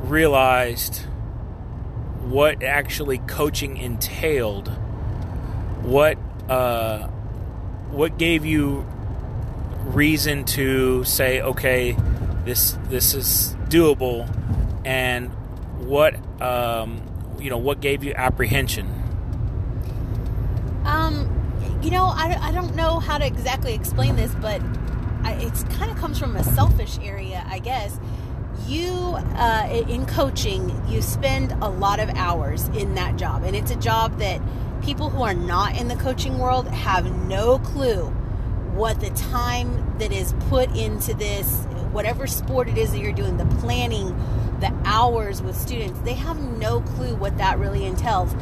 realized 0.03 1.05
what 2.23 2.63
actually 2.63 3.19
coaching 3.19 3.77
entailed, 3.77 4.69
what 5.83 6.19
uh, 6.49 7.07
what 7.91 8.19
gave 8.19 8.45
you 8.45 8.87
reason 9.85 10.45
to 10.45 11.05
say, 11.05 11.41
okay, 11.41 11.97
this 12.45 12.77
this 12.85 13.15
is 13.15 13.57
doable, 13.69 14.29
and 14.85 15.29
what 15.87 16.15
um, 16.41 17.03
you 17.41 17.51
know, 17.51 17.59
what 17.59 17.81
gave 17.81 18.05
you 18.05 18.15
apprehension? 18.15 18.98
Um, 20.89 21.35
you 21.83 21.91
know, 21.91 22.07
I, 22.07 22.37
I 22.41 22.53
don't 22.53 22.75
know 22.75 22.99
how 22.99 23.19
to 23.19 23.27
exactly 23.27 23.75
explain 23.75 24.17
this, 24.17 24.35
but 24.37 24.63
I, 25.23 25.35
it's 25.41 25.63
kind 25.65 25.91
of 25.91 25.99
comes 25.99 26.19
from 26.19 26.35
a 26.35 26.43
selfish 26.43 26.99
area, 27.03 27.45
I 27.47 27.59
guess. 27.59 28.01
You, 28.67 29.15
uh, 29.37 29.85
in 29.89 30.07
coaching, 30.07 30.83
you 30.89 31.03
spend 31.03 31.53
a 31.61 31.69
lot 31.69 32.01
of 32.01 32.09
hours 32.11 32.69
in 32.69 32.95
that 32.95 33.17
job, 33.17 33.45
and 33.45 33.55
it's 33.55 33.71
a 33.71 33.77
job 33.77 34.19
that 34.19 34.41
people 34.83 35.11
who 35.11 35.23
are 35.23 35.35
not 35.35 35.79
in 35.79 35.89
the 35.89 35.97
coaching 35.97 36.39
world 36.39 36.67
have 36.69 37.05
no 37.27 37.59
clue 37.59 38.07
what 38.75 39.01
the 39.01 39.11
time 39.11 39.99
that 39.99 40.13
is 40.13 40.35
put 40.49 40.75
into 40.77 41.13
this, 41.15 41.65
whatever 41.93 42.27
sport 42.27 42.69
it 42.69 42.79
is 42.79 42.93
that 42.93 43.01
you're 43.01 43.13
doing, 43.13 43.37
the 43.37 43.47
planning, 43.57 44.17
the 44.61 44.73
hours 44.85 45.43
with 45.43 45.57
students, 45.57 46.01
they 46.01 46.15
have 46.15 46.39
no 46.59 46.81
clue 46.81 47.15
what 47.17 47.37
that 47.39 47.59
really 47.59 47.85
entails. 47.85 48.35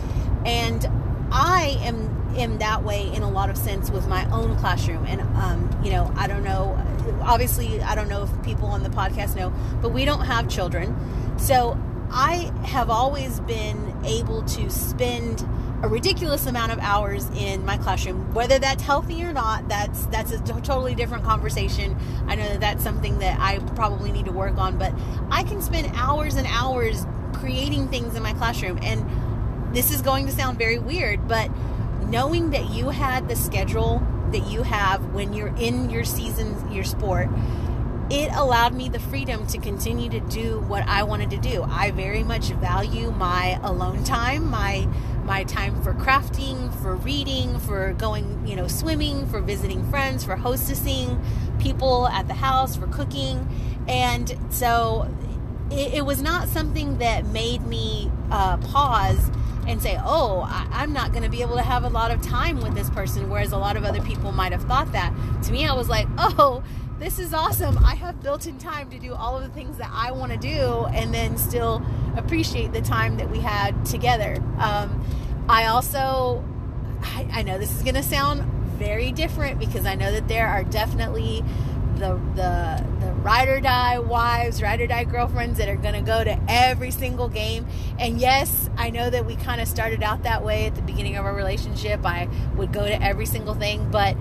And 0.44 0.86
I 1.32 1.78
am 1.80 2.15
am 2.36 2.58
that 2.58 2.84
way 2.84 3.12
in 3.12 3.22
a 3.22 3.30
lot 3.30 3.50
of 3.50 3.56
sense 3.56 3.90
with 3.90 4.06
my 4.08 4.28
own 4.30 4.56
classroom. 4.56 5.04
And, 5.06 5.20
um, 5.20 5.80
you 5.82 5.90
know, 5.90 6.12
I 6.16 6.26
don't 6.26 6.44
know, 6.44 6.78
obviously, 7.22 7.80
I 7.82 7.94
don't 7.94 8.08
know 8.08 8.24
if 8.24 8.42
people 8.44 8.68
on 8.68 8.82
the 8.82 8.90
podcast 8.90 9.36
know, 9.36 9.52
but 9.80 9.90
we 9.90 10.04
don't 10.04 10.24
have 10.24 10.48
children. 10.48 10.94
So 11.38 11.78
I 12.10 12.52
have 12.64 12.90
always 12.90 13.40
been 13.40 13.94
able 14.04 14.42
to 14.42 14.70
spend 14.70 15.46
a 15.82 15.88
ridiculous 15.88 16.46
amount 16.46 16.72
of 16.72 16.78
hours 16.78 17.28
in 17.36 17.64
my 17.66 17.76
classroom 17.76 18.32
whether 18.32 18.58
that's 18.58 18.82
healthy 18.82 19.22
or 19.22 19.32
not 19.32 19.68
that's 19.68 20.06
that's 20.06 20.32
a 20.32 20.38
t- 20.38 20.52
totally 20.62 20.94
different 20.94 21.22
conversation 21.22 21.94
i 22.26 22.34
know 22.34 22.48
that 22.48 22.60
that's 22.60 22.82
something 22.82 23.18
that 23.18 23.38
i 23.38 23.58
probably 23.74 24.10
need 24.10 24.24
to 24.24 24.32
work 24.32 24.56
on 24.56 24.78
but 24.78 24.94
i 25.30 25.42
can 25.42 25.60
spend 25.60 25.90
hours 25.94 26.36
and 26.36 26.46
hours 26.48 27.04
creating 27.34 27.88
things 27.88 28.14
in 28.14 28.22
my 28.22 28.32
classroom 28.32 28.78
and 28.82 29.04
this 29.74 29.90
is 29.90 30.00
going 30.00 30.24
to 30.24 30.32
sound 30.32 30.56
very 30.56 30.78
weird 30.78 31.28
but 31.28 31.50
knowing 32.08 32.50
that 32.50 32.70
you 32.70 32.90
had 32.90 33.28
the 33.28 33.36
schedule 33.36 34.06
that 34.32 34.46
you 34.46 34.62
have 34.62 35.12
when 35.12 35.32
you're 35.32 35.54
in 35.56 35.90
your 35.90 36.04
season, 36.04 36.72
your 36.72 36.84
sport, 36.84 37.28
it 38.08 38.30
allowed 38.32 38.72
me 38.72 38.88
the 38.88 39.00
freedom 39.00 39.46
to 39.48 39.58
continue 39.58 40.08
to 40.08 40.20
do 40.20 40.60
what 40.60 40.86
I 40.86 41.02
wanted 41.02 41.30
to 41.30 41.38
do. 41.38 41.64
I 41.64 41.90
very 41.90 42.22
much 42.22 42.50
value 42.50 43.10
my 43.10 43.58
alone 43.62 44.04
time, 44.04 44.48
my 44.48 44.88
my 45.24 45.42
time 45.42 45.82
for 45.82 45.92
crafting, 45.92 46.72
for 46.82 46.94
reading, 46.94 47.58
for 47.58 47.94
going, 47.94 48.46
you 48.46 48.54
know, 48.54 48.68
swimming, 48.68 49.26
for 49.26 49.40
visiting 49.40 49.84
friends, 49.90 50.24
for 50.24 50.36
hostessing 50.36 51.20
people 51.58 52.06
at 52.08 52.28
the 52.28 52.34
house, 52.34 52.76
for 52.76 52.86
cooking. 52.86 53.48
And 53.88 54.36
so 54.50 55.12
it, 55.72 55.94
it 55.94 56.06
was 56.06 56.22
not 56.22 56.46
something 56.46 56.98
that 56.98 57.26
made 57.26 57.66
me 57.66 58.08
uh, 58.30 58.58
pause 58.58 59.30
and 59.66 59.82
say, 59.82 59.98
oh, 60.04 60.46
I, 60.48 60.84
am 60.84 60.92
not 60.92 61.10
going 61.12 61.24
to 61.24 61.28
be 61.28 61.42
able 61.42 61.56
to 61.56 61.62
have 61.62 61.84
a 61.84 61.88
lot 61.88 62.10
of 62.10 62.22
time 62.22 62.60
with 62.60 62.74
this 62.74 62.88
person, 62.90 63.28
whereas 63.28 63.52
a 63.52 63.58
lot 63.58 63.76
of 63.76 63.84
other 63.84 64.00
people 64.00 64.32
might 64.32 64.52
have 64.52 64.62
thought 64.62 64.92
that. 64.92 65.12
To 65.44 65.52
me, 65.52 65.66
I 65.66 65.74
was 65.74 65.88
like, 65.88 66.06
oh, 66.18 66.62
this 66.98 67.18
is 67.18 67.34
awesome. 67.34 67.78
I 67.84 67.94
have 67.94 68.22
built 68.22 68.46
in 68.46 68.58
time 68.58 68.90
to 68.90 68.98
do 68.98 69.14
all 69.14 69.36
of 69.36 69.42
the 69.42 69.50
things 69.50 69.76
that 69.78 69.90
I 69.92 70.12
want 70.12 70.32
to 70.32 70.38
do 70.38 70.86
and 70.86 71.12
then 71.12 71.36
still 71.36 71.82
appreciate 72.16 72.72
the 72.72 72.80
time 72.80 73.16
that 73.18 73.30
we 73.30 73.40
had 73.40 73.84
together. 73.84 74.42
Um, 74.58 75.04
I 75.48 75.66
also, 75.66 76.44
I, 77.02 77.28
I 77.32 77.42
know 77.42 77.58
this 77.58 77.74
is 77.74 77.82
going 77.82 77.96
to 77.96 78.02
sound 78.02 78.42
very 78.78 79.12
different 79.12 79.58
because 79.58 79.84
I 79.86 79.94
know 79.94 80.12
that 80.12 80.28
there 80.28 80.46
are 80.46 80.64
definitely 80.64 81.44
the 81.96 82.20
the 82.34 82.84
the 83.00 83.12
ride 83.14 83.48
or 83.48 83.60
die 83.60 83.98
wives, 83.98 84.62
ride 84.62 84.80
or 84.80 84.86
die 84.86 85.04
girlfriends 85.04 85.58
that 85.58 85.68
are 85.68 85.76
going 85.76 85.94
to 85.94 86.00
go 86.00 86.22
to 86.22 86.38
every 86.48 86.90
single 86.90 87.28
game. 87.28 87.66
And 87.98 88.20
yes, 88.20 88.70
I 88.76 88.90
know 88.90 89.10
that 89.10 89.26
we 89.26 89.36
kind 89.36 89.60
of 89.60 89.68
started 89.68 90.02
out 90.02 90.22
that 90.24 90.44
way 90.44 90.66
at 90.66 90.74
the 90.74 90.82
beginning 90.82 91.16
of 91.16 91.24
our 91.24 91.34
relationship. 91.34 92.04
I 92.04 92.28
would 92.56 92.72
go 92.72 92.86
to 92.86 93.02
every 93.02 93.26
single 93.26 93.54
thing, 93.54 93.90
but 93.90 94.16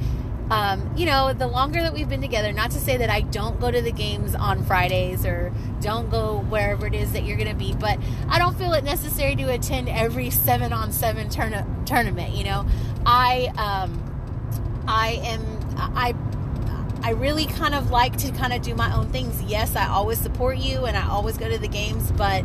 um, 0.49 0.93
you 0.95 1.07
know, 1.07 1.33
the 1.33 1.47
longer 1.47 1.81
that 1.81 1.93
we've 1.93 2.07
been 2.07 2.21
together, 2.21 2.51
not 2.51 2.71
to 2.71 2.79
say 2.79 2.97
that 2.97 3.09
I 3.09 3.21
don't 3.21 3.59
go 3.59 3.71
to 3.71 3.81
the 3.81 3.91
games 3.91 4.35
on 4.35 4.63
Fridays 4.63 5.25
or 5.25 5.51
don't 5.81 6.09
go 6.11 6.41
wherever 6.49 6.85
it 6.85 6.93
is 6.93 7.13
that 7.13 7.23
you're 7.23 7.37
going 7.37 7.49
to 7.49 7.55
be, 7.55 7.73
but 7.73 7.97
I 8.29 8.37
don't 8.37 8.55
feel 8.55 8.73
it 8.73 8.83
necessary 8.83 9.35
to 9.37 9.51
attend 9.51 9.89
every 9.89 10.29
seven 10.29 10.71
on 10.71 10.91
seven 10.91 11.29
tournament. 11.29 12.35
You 12.35 12.43
know, 12.43 12.65
I, 13.05 13.51
um, 13.57 14.83
I 14.87 15.19
am, 15.23 15.41
I 15.77 16.13
I 17.05 17.11
really 17.11 17.45
kind 17.45 17.75
of 17.75 17.91
like 17.91 18.17
to 18.17 18.31
kind 18.31 18.51
of 18.51 18.63
do 18.63 18.73
my 18.73 18.91
own 18.95 19.11
things. 19.11 19.39
Yes, 19.43 19.75
I 19.75 19.87
always 19.89 20.17
support 20.17 20.57
you 20.57 20.85
and 20.85 20.97
I 20.97 21.07
always 21.07 21.37
go 21.37 21.47
to 21.47 21.59
the 21.59 21.67
games, 21.67 22.11
but 22.11 22.43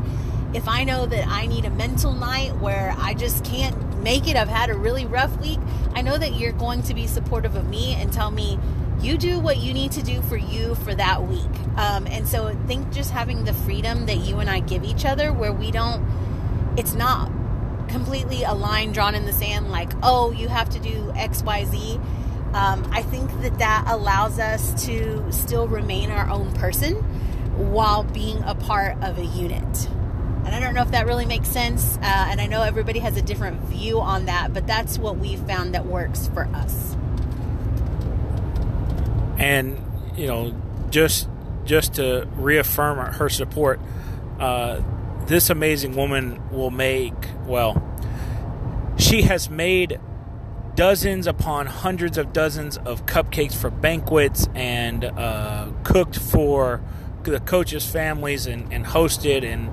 if 0.52 0.68
I 0.68 0.84
know 0.84 1.06
that 1.06 1.26
I 1.28 1.46
need 1.46 1.64
a 1.64 1.70
mental 1.70 2.12
night 2.12 2.54
where 2.58 2.94
I 2.98 3.14
just 3.14 3.42
can't 3.42 4.02
make 4.02 4.28
it, 4.28 4.36
I've 4.36 4.50
had 4.50 4.68
a 4.68 4.74
really 4.74 5.06
rough 5.06 5.34
week, 5.40 5.58
I 5.94 6.02
know 6.02 6.18
that 6.18 6.34
you're 6.34 6.52
going 6.52 6.82
to 6.82 6.92
be 6.92 7.06
supportive 7.06 7.56
of 7.56 7.70
me 7.70 7.94
and 7.94 8.12
tell 8.12 8.30
me, 8.30 8.58
you 9.00 9.16
do 9.16 9.40
what 9.40 9.56
you 9.56 9.72
need 9.72 9.92
to 9.92 10.02
do 10.02 10.20
for 10.20 10.36
you 10.36 10.74
for 10.74 10.94
that 10.94 11.26
week. 11.26 11.78
Um, 11.78 12.06
and 12.06 12.28
so 12.28 12.48
I 12.48 12.54
think 12.66 12.92
just 12.92 13.12
having 13.12 13.44
the 13.44 13.54
freedom 13.54 14.04
that 14.04 14.18
you 14.18 14.40
and 14.40 14.50
I 14.50 14.60
give 14.60 14.84
each 14.84 15.06
other 15.06 15.32
where 15.32 15.54
we 15.54 15.70
don't, 15.70 16.06
it's 16.76 16.92
not 16.92 17.32
completely 17.88 18.42
a 18.42 18.52
line 18.52 18.92
drawn 18.92 19.14
in 19.14 19.24
the 19.24 19.32
sand 19.32 19.70
like, 19.70 19.90
oh, 20.02 20.32
you 20.32 20.48
have 20.48 20.68
to 20.68 20.78
do 20.78 21.10
X, 21.16 21.42
Y, 21.42 21.64
Z. 21.64 21.98
Um, 22.54 22.88
I 22.90 23.02
think 23.02 23.30
that 23.42 23.58
that 23.58 23.84
allows 23.86 24.38
us 24.38 24.84
to 24.86 25.24
still 25.30 25.68
remain 25.68 26.10
our 26.10 26.28
own 26.28 26.52
person 26.54 26.96
while 27.56 28.02
being 28.04 28.42
a 28.42 28.54
part 28.54 29.00
of 29.02 29.18
a 29.18 29.24
unit. 29.24 29.88
And 30.44 30.48
I 30.48 30.60
don't 30.60 30.74
know 30.74 30.82
if 30.82 30.90
that 30.90 31.06
really 31.06 31.26
makes 31.26 31.48
sense. 31.48 31.96
Uh, 31.98 32.00
and 32.02 32.40
I 32.40 32.46
know 32.46 32.62
everybody 32.62 32.98
has 33.00 33.16
a 33.16 33.22
different 33.22 33.60
view 33.62 34.00
on 34.00 34.24
that, 34.26 34.52
but 34.52 34.66
that's 34.66 34.98
what 34.98 35.18
we 35.18 35.36
found 35.36 35.74
that 35.74 35.86
works 35.86 36.28
for 36.28 36.44
us. 36.46 36.96
And, 39.38 39.78
you 40.16 40.26
know, 40.26 40.54
just 40.90 41.28
just 41.64 41.94
to 41.94 42.26
reaffirm 42.34 42.98
her 43.14 43.28
support, 43.28 43.80
uh, 44.40 44.80
this 45.26 45.50
amazing 45.50 45.94
woman 45.94 46.50
will 46.50 46.70
make, 46.70 47.14
well, 47.46 47.80
she 48.96 49.22
has 49.22 49.48
made 49.48 50.00
dozens 50.80 51.26
upon 51.26 51.66
hundreds 51.66 52.16
of 52.16 52.32
dozens 52.32 52.78
of 52.78 53.04
cupcakes 53.04 53.54
for 53.54 53.68
banquets 53.68 54.48
and 54.54 55.04
uh, 55.04 55.68
cooked 55.84 56.18
for 56.18 56.80
the 57.24 57.38
coaches' 57.40 57.84
families 57.84 58.46
and, 58.46 58.72
and 58.72 58.86
hosted 58.86 59.44
and 59.44 59.68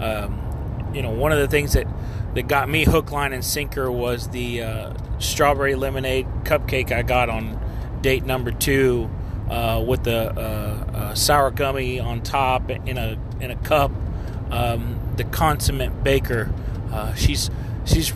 um, 0.00 0.92
you 0.94 1.02
know, 1.02 1.10
one 1.10 1.32
of 1.32 1.38
the 1.40 1.48
things 1.48 1.72
that, 1.72 1.88
that 2.36 2.46
got 2.46 2.68
me 2.68 2.84
hook, 2.84 3.10
line, 3.10 3.32
and 3.32 3.44
sinker 3.44 3.90
was 3.90 4.28
the 4.28 4.62
uh, 4.62 4.94
strawberry 5.18 5.74
lemonade 5.74 6.28
cupcake 6.44 6.92
I 6.92 7.02
got 7.02 7.28
on 7.28 7.58
date 8.00 8.24
number 8.24 8.52
two 8.52 9.10
uh, 9.50 9.82
with 9.84 10.04
the 10.04 10.30
uh, 10.30 10.96
uh 10.96 11.14
sour 11.16 11.50
gummy 11.50 11.98
on 11.98 12.22
top 12.22 12.70
in 12.70 12.98
a 12.98 13.18
in 13.40 13.50
a 13.50 13.56
cup. 13.56 13.90
Um, 14.52 15.00
the 15.16 15.24
consummate 15.24 16.04
baker. 16.04 16.54
Uh, 16.92 17.14
she's 17.14 17.50
she's 17.84 18.12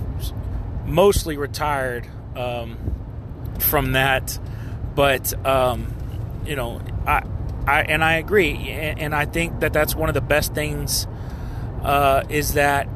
mostly 0.84 1.36
retired 1.36 2.06
um, 2.36 2.76
from 3.58 3.92
that, 3.92 4.38
but 4.94 5.32
um, 5.46 5.94
you 6.44 6.56
know 6.56 6.80
I. 7.06 7.22
I, 7.68 7.82
and 7.82 8.04
I 8.04 8.14
agree, 8.14 8.54
and 8.70 9.12
I 9.12 9.24
think 9.24 9.58
that 9.58 9.72
that's 9.72 9.92
one 9.92 10.08
of 10.08 10.14
the 10.14 10.20
best 10.20 10.54
things 10.54 11.08
uh, 11.82 12.22
is 12.28 12.54
that 12.54 12.88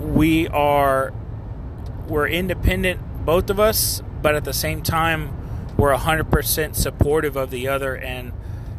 we 0.00 0.48
are 0.48 1.12
we're 2.08 2.26
independent, 2.26 3.24
both 3.24 3.50
of 3.50 3.60
us, 3.60 4.02
but 4.22 4.34
at 4.34 4.44
the 4.44 4.52
same 4.52 4.82
time, 4.82 5.34
we're 5.76 5.94
hundred 5.94 6.30
percent 6.30 6.74
supportive 6.74 7.36
of 7.36 7.50
the 7.50 7.68
other, 7.68 7.96
and 7.96 8.32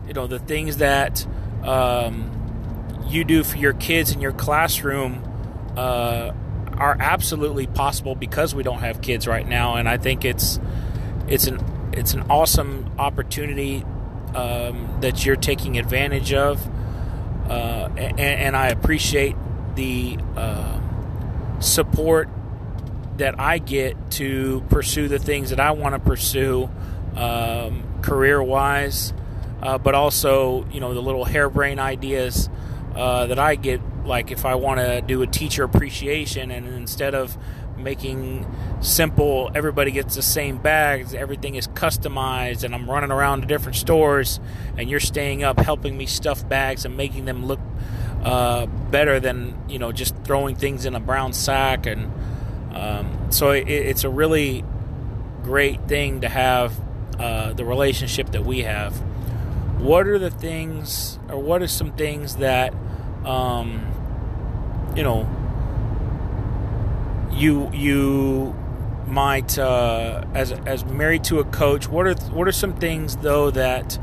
you 0.08 0.14
know 0.14 0.28
the 0.28 0.40
things 0.40 0.78
that 0.78 1.26
um, 1.64 3.04
you 3.08 3.24
do 3.24 3.44
for 3.44 3.58
your 3.58 3.74
kids 3.74 4.12
in 4.12 4.20
your 4.22 4.32
classroom 4.34 5.24
uh, 5.78 6.32
are 6.80 6.98
absolutely 7.00 7.68
possible 7.68 8.16
because 8.16 8.56
we 8.56 8.64
don't 8.64 8.80
have 8.80 9.02
kids 9.02 9.28
right 9.28 9.48
now, 9.48 9.76
and 9.76 9.88
I 9.88 9.98
think 9.98 10.26
it's 10.26 10.60
it's 11.28 11.48
an 11.48 11.60
it's 11.94 12.14
an 12.14 12.22
awesome 12.30 12.92
opportunity 12.98 13.84
um, 14.36 14.98
that 15.02 15.26
you're 15.26 15.36
taking 15.36 15.78
advantage 15.78 16.34
of 16.34 16.66
uh, 17.50 17.90
and, 17.98 18.20
and, 18.20 18.56
I 18.56 18.68
appreciate 18.68 19.36
the 19.74 20.20
uh, 20.36 20.80
support 21.60 22.30
that 23.18 23.40
I 23.40 23.58
get 23.58 24.12
to 24.12 24.64
pursue 24.70 25.08
the 25.08 25.18
things 25.18 25.50
that 25.50 25.60
I 25.60 25.72
want 25.72 25.96
to 25.96 26.00
pursue 26.00 26.70
um, 27.16 28.02
career 28.04 28.42
wise, 28.42 29.14
uh, 29.64 29.80
but 29.80 29.96
also 29.96 30.68
you 30.72 30.80
know 30.80 30.94
the 30.94 31.02
little 31.02 31.26
harebrained 31.26 31.80
ideas 31.80 32.50
uh, 32.96 33.26
that 33.26 33.40
I 33.40 33.56
get. 33.56 33.82
Like 34.10 34.32
if 34.32 34.44
I 34.44 34.56
want 34.56 34.80
to 34.80 35.02
do 35.02 35.22
a 35.22 35.28
teacher 35.28 35.64
appreciation, 35.64 36.52
and 36.52 36.68
instead 36.68 37.16
of 37.16 37.38
making 37.78 38.46
simple 38.82 39.50
everybody 39.56 39.90
gets 39.90 40.14
the 40.14 40.22
same 40.22 40.58
bags 40.58 41.14
everything 41.14 41.56
is 41.56 41.66
customized 41.66 42.66
and 42.66 42.76
i'm 42.76 42.92
running 42.92 43.10
around 43.10 43.40
to 43.40 43.48
different 43.48 43.78
stores 43.78 44.42
and 44.78 44.90
you're 44.90 45.00
staying 45.00 45.46
up 45.46 45.58
helping 45.58 45.98
me 45.98 46.06
stuff 46.06 46.48
bags 46.50 46.84
and 46.84 46.98
making 46.98 47.24
them 47.24 47.46
look 47.46 47.62
uh, 48.26 48.66
better 48.66 49.22
than 49.22 49.58
you 49.70 49.80
know 49.80 49.94
just 49.94 50.14
throwing 50.26 50.58
things 50.58 50.84
in 50.84 50.94
a 50.94 51.00
brown 51.00 51.32
sack 51.32 51.86
and 51.86 52.12
um, 52.74 53.32
so 53.32 53.52
it, 53.52 53.70
it's 53.70 54.04
a 54.04 54.10
really 54.10 54.64
great 55.44 55.88
thing 55.88 56.22
to 56.22 56.30
have 56.30 56.74
uh, 57.20 57.54
the 57.54 57.66
relationship 57.66 58.32
that 58.32 58.46
we 58.46 58.62
have. 58.62 58.94
What 59.82 60.08
are 60.08 60.20
the 60.20 60.30
things 60.30 61.20
or 61.30 61.40
what 61.40 61.62
are 61.62 61.68
some 61.68 61.92
things 61.94 62.38
that 62.38 62.74
um, 63.26 63.89
you 64.96 65.04
know 65.04 65.28
you 67.32 67.70
you 67.74 68.56
might 69.08 69.58
uh, 69.58 70.24
as 70.34 70.52
as 70.52 70.86
married 70.86 71.24
to 71.26 71.40
a 71.40 71.44
coach 71.44 71.88
what 71.88 72.06
are 72.06 72.16
what 72.32 72.48
are 72.48 72.52
some 72.52 72.74
things 72.74 73.18
though 73.18 73.50
that 73.52 73.98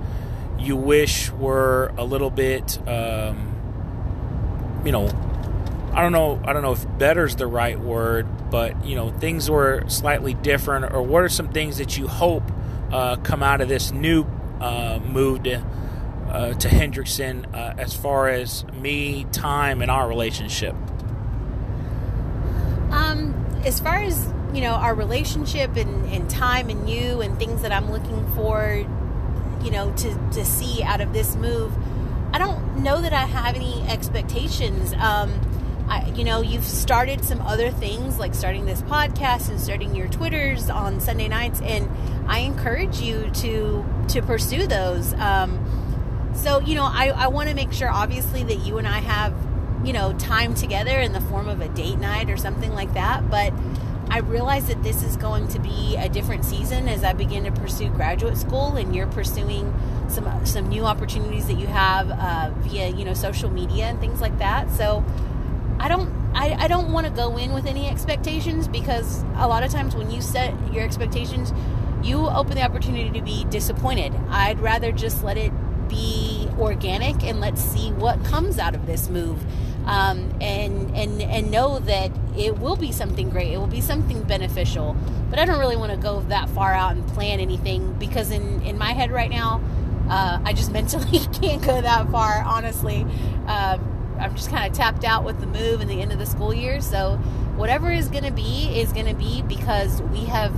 you 0.59 0.77
wish 0.77 1.31
were 1.33 1.93
a 1.97 2.05
little 2.05 2.31
bit 2.31 2.79
um, 2.89 3.55
you 4.85 4.93
know 4.93 5.07
I 5.93 6.03
don't 6.03 6.13
know 6.13 6.41
I 6.45 6.53
don't 6.53 6.63
know 6.63 6.73
if 6.73 6.87
better 6.99 7.25
is 7.25 7.37
the 7.37 7.47
right 7.47 7.79
word 7.79 8.51
but 8.51 8.85
you 8.85 8.97
know 8.97 9.11
things 9.11 9.51
were 9.51 9.85
slightly 9.89 10.35
different 10.35 10.93
or 10.93 11.03
what 11.03 11.23
are 11.23 11.29
some 11.29 11.49
things 11.49 11.79
that 11.79 11.97
you 11.97 12.09
hope 12.09 12.51
uh, 12.93 13.17
come 13.17 13.43
out 13.43 13.61
of 13.61 13.69
this 13.69 13.93
new 13.93 14.27
uh, 14.61 14.99
move 15.05 15.45
to 15.45 15.65
uh, 16.31 16.55
to 16.55 16.69
Hendrickson 16.69 17.53
uh, 17.55 17.75
as 17.79 17.95
far 17.95 18.29
as 18.29 18.65
me 18.75 19.25
time 19.33 19.83
and 19.83 19.91
our 19.91 20.09
relationship 20.09 20.75
um, 22.91 23.35
as 23.65 23.81
far 23.81 23.97
as 23.97 24.33
you 24.57 24.63
know, 24.63 24.73
our 24.73 24.95
relationship 24.95 25.77
and, 25.77 26.07
and 26.07 26.31
time 26.31 26.71
and 26.71 26.89
you 26.89 27.21
and 27.21 27.39
things 27.39 27.61
that 27.61 27.73
I'm 27.73 27.91
looking 27.91 28.27
for, 28.35 28.85
you 29.63 29.71
know, 29.71 29.93
to 29.93 30.31
to 30.33 30.45
see 30.47 30.83
out 30.83 31.03
of 31.03 31.13
this 31.13 31.37
move, 31.37 31.77
I 32.33 32.39
don't 32.39 32.79
know 32.79 33.03
that 33.03 33.13
I 33.13 33.27
have 33.27 33.55
any 33.55 33.83
expectations. 33.83 34.95
Um, 34.95 35.41
I, 35.89 36.09
you 36.17 36.25
know, 36.25 36.41
you've 36.41 36.65
started 36.65 37.23
some 37.23 37.41
other 37.43 37.71
things 37.71 38.19
like 38.19 38.35
starting 38.35 38.65
this 38.65 38.83
podcast 38.83 39.51
and 39.51 39.61
starting 39.61 39.95
your 39.95 40.09
Twitters 40.09 40.71
on 40.71 41.01
Sunday 41.01 41.29
nights, 41.29 41.61
and 41.61 41.89
I 42.27 42.39
encourage 42.39 43.01
you 43.01 43.31
to 43.35 43.85
to 44.09 44.23
pursue 44.23 44.67
those. 44.67 45.13
Um, 45.15 45.86
so, 46.37 46.61
you 46.61 46.75
know, 46.75 46.85
I, 46.85 47.09
I 47.09 47.27
want 47.29 47.49
to 47.49 47.55
make 47.55 47.73
sure, 47.73 47.91
obviously, 47.91 48.43
that 48.45 48.57
you 48.57 48.79
and 48.79 48.87
I 48.87 48.99
have 49.01 49.35
you 49.85 49.93
know, 49.93 50.13
time 50.15 50.55
together 50.55 50.99
in 50.99 51.13
the 51.13 51.21
form 51.21 51.49
of 51.49 51.61
a 51.61 51.69
date 51.69 51.99
night 51.99 52.29
or 52.29 52.37
something 52.37 52.75
like 52.75 52.93
that. 52.95 53.31
But 53.31 53.53
I 54.09 54.19
realize 54.19 54.67
that 54.67 54.83
this 54.83 55.03
is 55.03 55.17
going 55.17 55.49
to 55.49 55.59
be 55.59 55.97
a 55.97 56.09
different 56.09 56.45
season 56.45 56.89
as 56.89 57.05
I 57.05 57.13
begin 57.13 57.45
to 57.45 57.53
pursue 57.53 57.89
graduate 57.91 58.37
school, 58.37 58.77
and 58.77 58.95
you're 58.95 59.07
pursuing 59.07 59.75
some 60.09 60.47
some 60.47 60.69
new 60.69 60.85
opportunities 60.85 61.47
that 61.47 61.59
you 61.59 61.67
have 61.67 62.11
uh, 62.11 62.51
via 62.59 62.89
you 62.89 63.05
know 63.05 63.15
social 63.15 63.51
media 63.51 63.85
and 63.85 64.01
things 64.01 64.21
like 64.21 64.39
that. 64.39 64.71
So 64.73 65.05
I 65.79 65.89
don't 65.89 66.13
I, 66.35 66.55
I 66.55 66.69
don't 66.69 66.93
want 66.93 67.07
to 67.07 67.13
go 67.13 67.37
in 67.37 67.53
with 67.53 67.67
any 67.67 67.89
expectations 67.89 68.69
because 68.69 69.23
a 69.37 69.49
lot 69.49 69.63
of 69.63 69.73
times 69.73 69.95
when 69.95 70.11
you 70.11 70.21
set 70.21 70.55
your 70.73 70.85
expectations, 70.85 71.53
you 72.03 72.29
open 72.29 72.55
the 72.55 72.63
opportunity 72.63 73.11
to 73.11 73.25
be 73.25 73.45
disappointed. 73.45 74.15
I'd 74.31 74.61
rather 74.61 74.93
just 74.93 75.25
let 75.25 75.37
it 75.37 75.53
be 75.89 76.49
organic 76.59 77.23
and 77.25 77.41
let's 77.41 77.63
see 77.63 77.91
what 77.93 78.23
comes 78.25 78.59
out 78.59 78.75
of 78.75 78.87
this 78.87 79.09
move 79.09 79.45
um, 79.87 80.33
and 80.41 80.95
and 80.97 81.23
and 81.23 81.51
know 81.51 81.79
that 81.79 82.11
it 82.37 82.59
will 82.59 82.77
be 82.77 82.93
something 82.93 83.31
great. 83.31 83.53
It 83.53 83.59
will 83.59 83.69
be 83.69 83.81
something 83.81 84.23
beneficial. 84.25 84.97
But 85.31 85.39
I 85.39 85.45
don't 85.45 85.59
really 85.59 85.77
want 85.77 85.93
to 85.93 85.99
go 85.99 86.21
that 86.23 86.49
far 86.51 86.75
out 86.75 86.93
and 86.93 87.07
plan 87.09 87.41
anything 87.41 87.95
because 87.95 88.31
in 88.31 88.63
in 88.63 88.77
my 88.77 88.93
head 88.93 89.13
right 89.13 89.31
now, 89.31 89.63
uh, 90.11 90.41
I 90.45 90.53
just 90.53 90.73
mentally 90.73 91.21
can't 91.41 91.63
go 91.63 91.81
that 91.81 92.11
far. 92.11 92.43
Honestly, 92.43 93.07
uh, 93.47 93.79
I'm 94.19 94.35
just 94.35 94.51
kind 94.51 94.69
of 94.69 94.77
tapped 94.77 95.05
out 95.05 95.25
with 95.25 95.41
the 95.41 95.47
move 95.47 95.81
and 95.81 95.89
the 95.89 96.03
end 96.03 96.13
of 96.13 96.19
the 96.19 96.27
school 96.27 96.53
year. 96.53 96.81
So 96.81 97.17
whatever 97.55 97.93
is 97.93 98.09
going 98.09 98.25
to 98.25 98.33
be 98.33 98.81
is 98.81 98.93
going 98.93 99.07
to 99.07 99.15
be 99.15 99.43
because 99.43 100.03
we 100.03 100.25
have. 100.25 100.55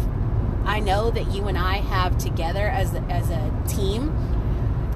I 0.64 0.81
know 0.81 1.11
that 1.11 1.33
you 1.33 1.49
and 1.49 1.57
I 1.57 1.79
have 1.79 2.19
together 2.19 2.67
as 2.67 2.95
as 3.09 3.31
a 3.31 3.53
team 3.67 4.11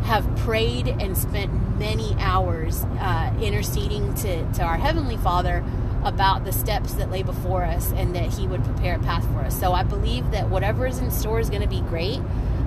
have 0.04 0.24
prayed 0.38 0.88
and 0.88 1.16
spent 1.16 1.78
many 1.78 2.14
hours 2.18 2.84
uh, 3.00 3.34
interceding 3.40 4.14
to, 4.14 4.52
to 4.52 4.62
our 4.62 4.76
Heavenly 4.76 5.16
Father 5.16 5.64
about 6.04 6.44
the 6.44 6.52
steps 6.52 6.94
that 6.94 7.10
lay 7.10 7.22
before 7.22 7.64
us 7.64 7.92
and 7.92 8.14
that 8.14 8.32
He 8.34 8.46
would 8.46 8.64
prepare 8.64 8.96
a 8.96 8.98
path 8.98 9.24
for 9.32 9.40
us. 9.40 9.58
So 9.58 9.72
I 9.72 9.84
believe 9.84 10.30
that 10.32 10.48
whatever 10.48 10.86
is 10.86 10.98
in 10.98 11.10
store 11.10 11.38
is 11.40 11.48
going 11.48 11.62
to 11.62 11.68
be 11.68 11.80
great. 11.82 12.20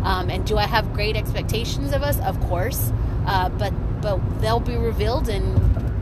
Um, 0.04 0.30
and 0.30 0.46
do 0.46 0.58
I 0.58 0.68
have 0.68 0.94
great 0.94 1.16
expectations 1.16 1.92
of 1.94 2.04
us? 2.04 2.20
Of 2.20 2.40
course. 2.42 2.92
Uh, 3.26 3.50
but 3.50 3.74
but 4.02 4.20
they'll 4.40 4.60
be 4.60 4.78
revealed 4.78 5.30
in 5.30 5.42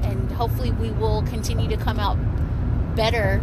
and 0.03 0.29
hopefully 0.33 0.71
we 0.71 0.91
will 0.91 1.21
continue 1.23 1.69
to 1.69 1.77
come 1.77 1.99
out 1.99 2.17
better 2.95 3.41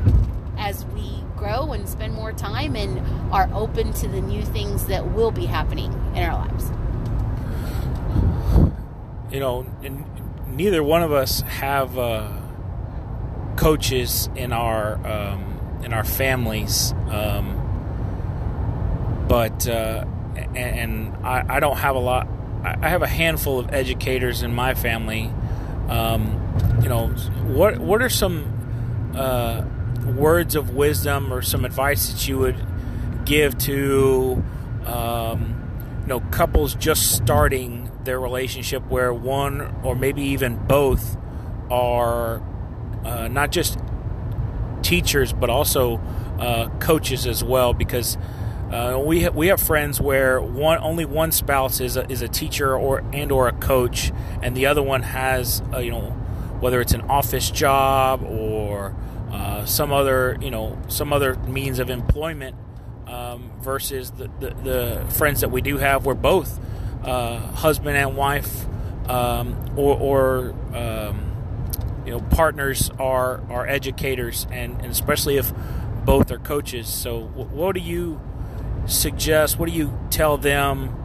as 0.59 0.85
we 0.87 1.25
grow 1.37 1.73
and 1.73 1.89
spend 1.89 2.13
more 2.13 2.33
time 2.33 2.77
and 2.77 3.01
are 3.33 3.49
open 3.55 3.93
to 3.95 4.07
the 4.07 4.21
new 4.21 4.43
things 4.43 4.87
that 4.87 5.13
will 5.13 5.31
be 5.31 5.47
happening 5.47 5.91
in 6.15 6.23
our 6.23 6.35
lives. 6.47 6.71
You 9.31 9.41
know, 9.41 9.67
neither 10.49 10.83
one 10.83 11.03
of 11.03 11.13
us 11.13 11.41
have 11.43 11.97
uh, 11.97 12.33
coaches 13.57 14.29
in 14.35 14.53
our 14.53 14.95
um, 15.07 15.81
in 15.85 15.93
our 15.93 16.05
families, 16.05 16.93
um, 17.09 17.57
but 19.29 19.69
uh, 19.69 20.05
and, 20.35 20.57
and 20.57 21.17
I, 21.25 21.45
I, 21.57 21.61
don't 21.61 21.77
have 21.77 21.95
a 21.95 22.01
lot. 22.01 22.27
I 22.65 22.89
have 22.89 23.03
a 23.03 23.09
handful 23.09 23.59
of 23.59 23.73
educators 23.73 24.43
in 24.43 24.55
my 24.55 24.75
family. 24.75 25.31
Um, 25.89 26.81
you 26.83 26.89
know, 26.89 27.09
what 27.09 27.79
what 27.79 28.03
are 28.03 28.09
some 28.09 29.13
uh, 29.17 29.63
words 30.17 30.57
of 30.57 30.71
wisdom 30.71 31.33
or 31.33 31.43
some 31.43 31.65
advice 31.65 32.13
that 32.13 32.27
you 32.27 32.39
would 32.39 32.57
give 33.25 33.57
to 33.59 34.43
um, 34.87 36.01
you 36.03 36.09
know 36.09 36.21
couples 36.31 36.75
just 36.75 37.13
starting 37.13 37.80
their 38.05 38.21
relationship 38.21 38.85
where 38.89 39.13
one 39.13 39.81
or 39.83 39.95
maybe 39.95 40.23
even 40.23 40.57
both 40.57 41.17
are 41.71 42.43
uh, 43.05 43.29
not 43.29 43.51
just 43.53 43.79
teachers 44.83 45.33
but 45.33 45.51
also 45.51 45.99
uh, 46.39 46.69
coaches 46.79 47.27
as 47.27 47.45
well 47.45 47.73
because 47.73 48.17
uh, 48.71 49.03
we 49.05 49.25
ha- 49.25 49.31
we 49.31 49.49
have 49.49 49.61
friends 49.61 50.01
where 50.01 50.41
one 50.41 50.79
only 50.79 51.05
one 51.05 51.33
spouse 51.33 51.81
is 51.81 51.97
a, 51.97 52.11
is 52.11 52.23
a 52.23 52.29
teacher 52.29 52.77
or 52.77 53.05
and 53.13 53.33
or 53.33 53.49
a 53.49 53.53
coach 53.53 54.13
and 54.43 54.57
the 54.57 54.67
other 54.67 54.83
one 54.83 55.03
has 55.03 55.63
a, 55.73 55.83
you 55.83 55.91
know 55.91 56.11
whether 56.61 56.81
it's 56.81 56.93
an 56.93 57.03
office 57.03 57.51
job 57.51 58.23
or 58.23 58.95
uh, 59.33 59.65
some 59.65 59.93
other 59.93 60.39
you 60.41 60.51
know 60.51 60.79
some 60.89 61.13
other 61.13 61.35
means 61.41 61.79
of 61.79 61.91
employment 61.91 62.57
um, 63.07 63.51
versus 63.61 64.13
the, 64.13 64.31
the, 64.39 64.51
the, 64.63 65.07
friends 65.15 65.41
that 65.41 65.51
we 65.51 65.61
do 65.61 65.79
have 65.79 66.07
where 66.07 66.15
both 66.15 66.61
uh, 67.05 67.39
husband 67.39 67.97
and 67.97 68.17
wife 68.17 68.67
um, 69.09 69.57
or, 69.77 69.99
or 69.99 70.77
um, 70.77 72.03
you 72.05 72.13
know 72.13 72.21
partners 72.21 72.91
are 72.99 73.41
are 73.51 73.67
educators 73.67 74.47
and, 74.51 74.77
and 74.81 74.87
especially 74.87 75.37
if 75.37 75.53
both 76.05 76.31
are 76.31 76.39
coaches 76.39 76.89
so 76.89 77.21
what 77.23 77.75
do 77.75 77.81
you 77.81 78.21
suggest 78.87 79.59
what 79.59 79.69
do 79.69 79.75
you 79.75 79.97
tell 80.11 80.37
them 80.37 80.97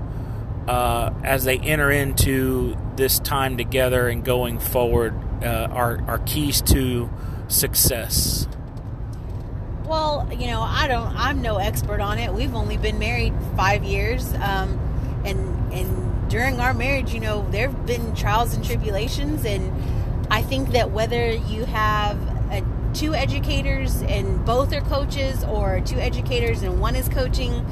uh, 0.68 1.14
as 1.24 1.44
they 1.44 1.58
enter 1.60 1.92
into 1.92 2.76
this 2.96 3.20
time 3.20 3.58
together 3.58 4.08
and 4.08 4.24
going 4.24 4.60
forward 4.60 5.14
uh, 5.44 5.68
are, 5.72 6.02
are 6.08 6.20
keys 6.20 6.62
to 6.62 7.10
success? 7.48 8.48
Well, 9.86 10.28
you 10.32 10.48
know, 10.48 10.62
I 10.62 10.88
don't. 10.88 11.16
I'm 11.16 11.42
no 11.42 11.58
expert 11.58 12.00
on 12.00 12.18
it. 12.18 12.34
We've 12.34 12.56
only 12.56 12.78
been 12.78 12.98
married 12.98 13.34
five 13.56 13.84
years, 13.84 14.34
um, 14.36 14.80
and 15.26 15.74
and 15.74 16.30
during 16.30 16.60
our 16.60 16.74
marriage, 16.74 17.14
you 17.14 17.20
know, 17.20 17.48
there 17.52 17.70
have 17.70 17.86
been 17.86 18.16
trials 18.16 18.54
and 18.54 18.64
tribulations, 18.64 19.46
and 19.46 19.72
I 20.32 20.42
think 20.42 20.70
that 20.70 20.92
whether 20.92 21.32
you 21.32 21.66
have 21.66 22.18
a, 22.52 22.64
two 22.94 23.14
educators 23.14 24.02
and 24.04 24.44
both 24.46 24.74
are 24.74 24.82
coaches, 24.82 25.44
or 25.44 25.82
two 25.82 25.98
educators 25.98 26.62
and 26.62 26.80
one 26.80 26.96
is 26.96 27.10
coaching, 27.10 27.66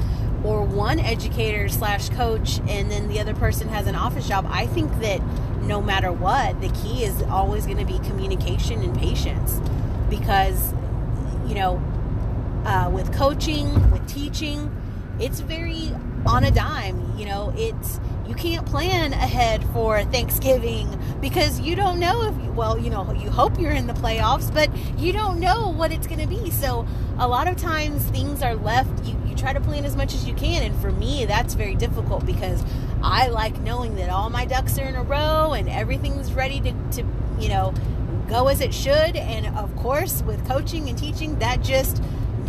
or 0.44 0.62
one 0.62 1.00
educator 1.00 1.68
slash 1.68 2.10
coach 2.10 2.60
and 2.68 2.90
then 2.90 3.08
the 3.08 3.18
other 3.18 3.34
person 3.34 3.68
has 3.68 3.86
an 3.86 3.96
office 3.96 4.28
job, 4.28 4.46
I 4.48 4.66
think 4.66 4.92
that 5.00 5.20
no 5.62 5.80
matter 5.80 6.12
what, 6.12 6.60
the 6.60 6.68
key 6.68 7.04
is 7.04 7.22
always 7.22 7.64
going 7.64 7.78
to 7.78 7.86
be 7.86 7.98
communication 8.00 8.82
and 8.82 8.96
patience 8.96 9.58
because, 10.10 10.74
you 11.46 11.54
know, 11.54 11.82
uh, 12.66 12.90
with 12.90 13.12
coaching, 13.14 13.90
with 13.90 14.06
teaching, 14.06 14.70
it's 15.18 15.40
very 15.40 15.90
on 16.26 16.44
a 16.44 16.50
dime. 16.50 17.00
You 17.16 17.26
know, 17.26 17.52
it's 17.56 18.00
you 18.26 18.34
can't 18.34 18.66
plan 18.66 19.12
ahead 19.12 19.64
for 19.72 20.02
Thanksgiving 20.04 20.98
because 21.20 21.60
you 21.60 21.76
don't 21.76 22.00
know 22.00 22.22
if 22.28 22.34
well, 22.54 22.78
you 22.78 22.90
know, 22.90 23.12
you 23.12 23.30
hope 23.30 23.58
you're 23.58 23.72
in 23.72 23.86
the 23.86 23.92
playoffs, 23.92 24.52
but 24.52 24.70
you 24.98 25.12
don't 25.12 25.40
know 25.40 25.68
what 25.70 25.92
it's 25.92 26.06
going 26.06 26.20
to 26.20 26.26
be. 26.26 26.50
So 26.50 26.86
a 27.18 27.26
lot 27.26 27.48
of 27.48 27.56
times 27.56 28.02
things 28.04 28.42
are 28.42 28.54
left. 28.54 29.04
You 29.04 29.20
you 29.26 29.34
try 29.34 29.52
to 29.52 29.60
plan 29.60 29.84
as 29.84 29.96
much 29.96 30.14
as 30.14 30.26
you 30.26 30.34
can, 30.34 30.62
and 30.62 30.74
for 30.80 30.92
me, 30.92 31.24
that's 31.24 31.54
very 31.54 31.74
difficult 31.74 32.24
because 32.24 32.64
I 33.02 33.28
like 33.28 33.60
knowing 33.60 33.96
that 33.96 34.10
all 34.10 34.30
my 34.30 34.44
ducks 34.44 34.78
are 34.78 34.84
in 34.84 34.94
a 34.94 35.02
row 35.02 35.52
and 35.52 35.68
everything's 35.68 36.32
ready 36.32 36.60
to, 36.60 36.72
to 36.92 37.06
you 37.38 37.48
know 37.48 37.74
go 38.28 38.48
as 38.48 38.60
it 38.60 38.72
should. 38.72 39.16
And 39.16 39.56
of 39.56 39.74
course, 39.76 40.22
with 40.22 40.46
coaching 40.48 40.88
and 40.88 40.98
teaching, 40.98 41.38
that 41.40 41.62
just 41.62 42.02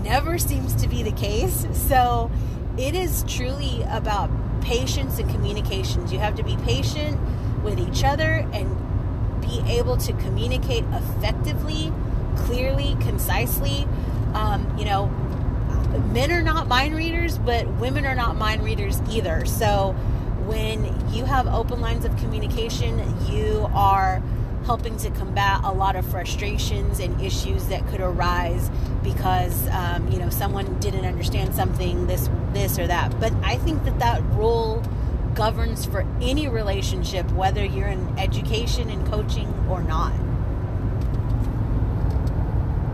never 0.04 0.38
seems 0.38 0.74
to 0.76 0.88
be 0.88 1.04
the 1.04 1.12
case. 1.12 1.68
So 1.74 2.32
it 2.78 2.96
is 2.96 3.24
truly 3.28 3.84
about 3.90 4.30
patience 4.66 5.20
and 5.20 5.30
communications. 5.30 6.12
You 6.12 6.20
have 6.20 6.36
to 6.36 6.44
be 6.44 6.58
patient 6.58 7.20
with 7.64 7.80
each 7.80 8.04
other 8.04 8.48
and 8.52 9.42
be 9.42 9.62
able 9.68 9.96
to 9.98 10.14
communicate 10.14 10.84
effectively, 10.92 11.94
clearly, 12.36 12.98
concisely. 13.00 13.88
Um, 14.34 14.76
you 14.78 14.86
know, 14.86 15.08
men 16.12 16.32
are 16.32 16.42
not 16.42 16.68
mind 16.68 16.96
readers, 16.96 17.38
but 17.38 17.68
women 17.76 18.06
are 18.06 18.16
not 18.16 18.38
mind 18.38 18.64
readers 18.64 19.00
either. 19.10 19.46
So 19.46 19.92
when 20.46 20.84
you 21.14 21.26
have 21.26 21.48
open 21.48 21.80
lines 21.80 22.04
of 22.04 22.18
communication, 22.18 23.00
you 23.30 23.70
are 23.74 24.22
helping 24.66 24.98
to 24.98 25.10
combat 25.12 25.62
a 25.64 25.72
lot 25.72 25.96
of 25.96 26.06
frustrations 26.08 27.00
and 27.00 27.22
issues 27.22 27.68
that 27.68 27.88
could 27.88 28.02
arise 28.02 28.70
because 29.04 29.68
um, 29.70 30.12
you 30.12 30.18
know 30.18 30.30
someone 30.30 30.80
didn't 30.80 31.06
understand 31.06 31.54
something 31.54 32.08
this 32.08 32.30
this 32.54 32.80
or 32.80 32.88
that. 32.88 33.18
But 33.20 33.34
i 33.44 33.58
think 33.58 33.84
that 33.86 34.00
that 34.00 34.22
rule 34.34 34.84
governs 35.36 35.86
for 35.86 36.02
any 36.22 36.48
relationship 36.48 37.30
whether 37.32 37.64
you're 37.64 37.88
in 37.88 38.18
education 38.18 38.90
and 38.90 39.06
coaching 39.08 39.54
or 39.70 39.84
not. 39.84 40.14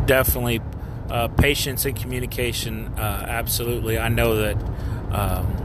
Definitely 0.08 0.62
uh, 1.10 1.28
patience 1.30 1.86
and 1.86 1.96
communication 1.96 2.88
uh, 2.98 3.26
absolutely. 3.28 3.98
I 3.98 4.10
know 4.10 4.36
that 4.36 4.58
um, 5.12 5.62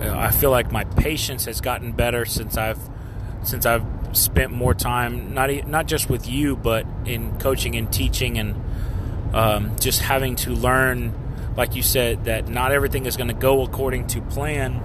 i 0.00 0.30
feel 0.32 0.50
like 0.50 0.72
my 0.72 0.84
patience 0.84 1.44
has 1.44 1.60
gotten 1.60 1.92
better 1.92 2.24
since 2.24 2.56
i've 2.56 2.78
since 3.44 3.66
i've 3.66 3.84
spent 4.12 4.52
more 4.52 4.74
time 4.74 5.34
not 5.34 5.50
not 5.66 5.86
just 5.86 6.08
with 6.08 6.28
you, 6.28 6.56
but 6.56 6.86
in 7.04 7.38
coaching 7.38 7.76
and 7.76 7.92
teaching, 7.92 8.38
and 8.38 8.54
um, 9.34 9.76
just 9.78 10.00
having 10.00 10.36
to 10.36 10.50
learn, 10.50 11.12
like 11.56 11.74
you 11.74 11.82
said, 11.82 12.24
that 12.24 12.48
not 12.48 12.72
everything 12.72 13.06
is 13.06 13.16
going 13.16 13.28
to 13.28 13.34
go 13.34 13.62
according 13.62 14.06
to 14.08 14.20
plan, 14.20 14.82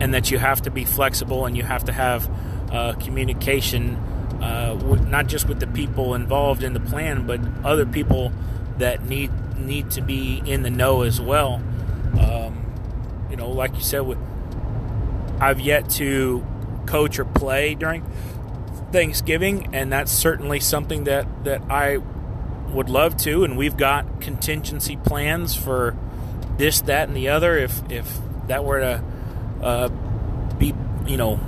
and 0.00 0.14
that 0.14 0.30
you 0.30 0.38
have 0.38 0.62
to 0.62 0.70
be 0.70 0.84
flexible 0.84 1.46
and 1.46 1.56
you 1.56 1.62
have 1.62 1.84
to 1.84 1.92
have 1.92 2.28
uh, 2.72 2.92
communication, 2.94 3.96
uh, 4.42 4.78
with, 4.84 5.06
not 5.06 5.26
just 5.26 5.48
with 5.48 5.60
the 5.60 5.66
people 5.66 6.14
involved 6.14 6.62
in 6.62 6.72
the 6.72 6.80
plan, 6.80 7.26
but 7.26 7.40
other 7.64 7.86
people 7.86 8.32
that 8.78 9.04
need 9.04 9.30
need 9.56 9.90
to 9.92 10.00
be 10.00 10.42
in 10.44 10.62
the 10.62 10.70
know 10.70 11.02
as 11.02 11.20
well. 11.20 11.62
Um, 12.18 12.72
you 13.30 13.36
know, 13.36 13.50
like 13.50 13.74
you 13.74 13.82
said, 13.82 14.00
with 14.00 14.18
I've 15.40 15.60
yet 15.60 15.90
to 15.90 16.44
coach 16.86 17.18
or 17.18 17.24
play 17.24 17.74
during 17.74 18.04
Thanksgiving, 18.92 19.74
and 19.74 19.92
that's 19.92 20.12
certainly 20.12 20.60
something 20.60 21.04
that 21.04 21.26
that 21.44 21.62
I 21.68 21.98
would 22.68 22.88
love 22.88 23.16
to. 23.18 23.44
And 23.44 23.56
we've 23.56 23.76
got 23.76 24.20
contingency 24.20 24.96
plans 24.96 25.56
for 25.56 25.96
this, 26.58 26.80
that, 26.82 27.08
and 27.08 27.16
the 27.16 27.28
other. 27.28 27.58
If 27.58 27.82
if 27.90 28.18
that 28.46 28.64
were 28.64 28.80
to 28.80 29.04
uh, 29.62 29.88
be, 30.58 30.74
you 31.06 31.16
know, 31.16 31.40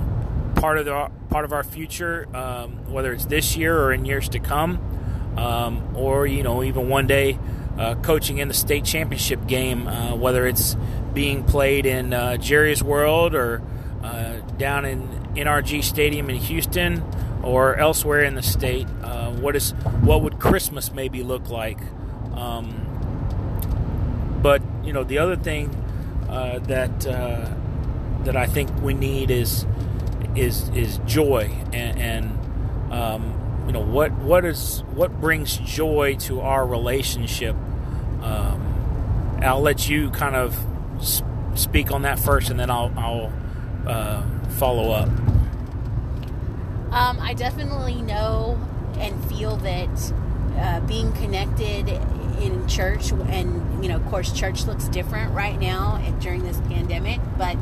part 0.55 0.77
of 0.77 0.85
the 0.85 1.09
part 1.29 1.45
of 1.45 1.53
our 1.53 1.63
future, 1.63 2.27
um, 2.35 2.91
whether 2.91 3.13
it's 3.13 3.25
this 3.25 3.55
year 3.55 3.77
or 3.77 3.93
in 3.93 4.05
years 4.05 4.27
to 4.29 4.39
come, 4.39 4.79
um, 5.37 5.95
or 5.95 6.27
you 6.27 6.43
know, 6.43 6.63
even 6.63 6.89
one 6.89 7.07
day. 7.07 7.39
Uh, 7.77 7.93
coaching 7.93 8.39
in 8.39 8.47
the 8.47 8.55
state 8.55 8.83
championship 8.83 9.45
game, 9.45 9.87
uh, 9.87 10.15
whether 10.15 10.47
it's 10.47 10.75
being 11.13 11.43
played 11.43 11.85
in 11.85 12.11
uh, 12.11 12.35
Jerry's 12.37 12.81
World 12.81 13.35
or 13.35 13.61
uh, 14.01 14.37
down 14.57 14.83
in 14.83 15.07
NRG 15.37 15.83
Stadium 15.83 16.29
in 16.29 16.35
Houston 16.37 17.03
or 17.43 17.75
elsewhere 17.75 18.23
in 18.23 18.35
the 18.35 18.41
state. 18.41 18.87
Uh, 19.03 19.31
what 19.31 19.55
is 19.55 19.71
what 20.01 20.21
would 20.21 20.39
Christmas 20.39 20.91
maybe 20.91 21.23
look 21.23 21.49
like? 21.49 21.79
Um, 22.35 22.83
but 24.41 24.61
you 24.83 24.93
know, 24.93 25.03
the 25.03 25.17
other 25.17 25.35
thing 25.35 25.69
uh, 26.29 26.59
that 26.59 27.05
uh, 27.05 27.49
that 28.23 28.35
I 28.35 28.45
think 28.45 28.69
we 28.81 28.93
need 28.93 29.31
is 29.31 29.65
is 30.35 30.69
is 30.69 30.99
joy 31.05 31.51
and, 31.73 31.99
and 31.99 32.93
um, 32.93 33.63
you 33.65 33.73
know 33.73 33.81
what 33.81 34.11
what 34.13 34.45
is 34.45 34.83
what 34.93 35.19
brings 35.19 35.57
joy 35.57 36.15
to 36.21 36.41
our 36.41 36.65
relationship. 36.65 37.55
Um, 38.21 39.39
I'll 39.41 39.61
let 39.61 39.87
you 39.87 40.09
kind 40.09 40.35
of 40.35 40.57
speak 41.55 41.91
on 41.91 42.03
that 42.03 42.19
first, 42.19 42.49
and 42.49 42.59
then 42.59 42.69
I'll, 42.69 42.91
I'll 42.97 43.33
uh, 43.85 44.23
follow 44.57 44.91
up. 44.91 45.09
Um, 46.91 47.19
I 47.19 47.33
definitely 47.33 48.01
know 48.01 48.59
and 48.97 49.23
feel 49.25 49.57
that 49.57 50.13
uh, 50.57 50.79
being 50.81 51.11
connected 51.13 51.89
in 52.41 52.67
church, 52.67 53.11
and 53.11 53.83
you 53.83 53.89
know, 53.89 53.97
of 53.97 54.05
course, 54.07 54.31
church 54.31 54.65
looks 54.65 54.87
different 54.87 55.33
right 55.33 55.59
now 55.59 56.01
during 56.21 56.43
this 56.43 56.59
pandemic, 56.61 57.19
but 57.37 57.57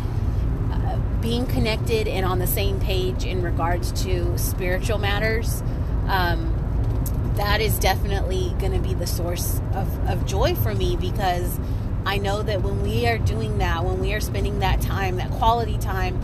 uh, 0.71 0.97
being 1.21 1.45
connected 1.47 2.07
and 2.07 2.26
on 2.26 2.39
the 2.39 2.47
same 2.47 2.80
page 2.80 3.26
in 3.26 3.41
regards 3.41 3.91
to 4.03 4.38
spiritual 4.38 4.97
matters. 4.97 5.61
Um, 6.07 6.53
that 7.36 7.59
is 7.59 7.78
definitely 7.80 8.55
going 8.59 8.71
to 8.71 8.80
be 8.80 8.93
the 8.93 9.07
source 9.07 9.59
of, 9.73 10.09
of 10.09 10.26
joy 10.26 10.55
for 10.55 10.73
me 10.73 10.95
because 10.95 11.59
I 12.05 12.17
know 12.17 12.41
that 12.43 12.61
when 12.61 12.82
we 12.82 13.07
are 13.07 13.17
doing 13.17 13.57
that, 13.57 13.84
when 13.84 13.99
we 13.99 14.13
are 14.13 14.21
spending 14.21 14.59
that 14.59 14.80
time, 14.80 15.17
that 15.17 15.32
quality 15.32 15.78
time 15.78 16.21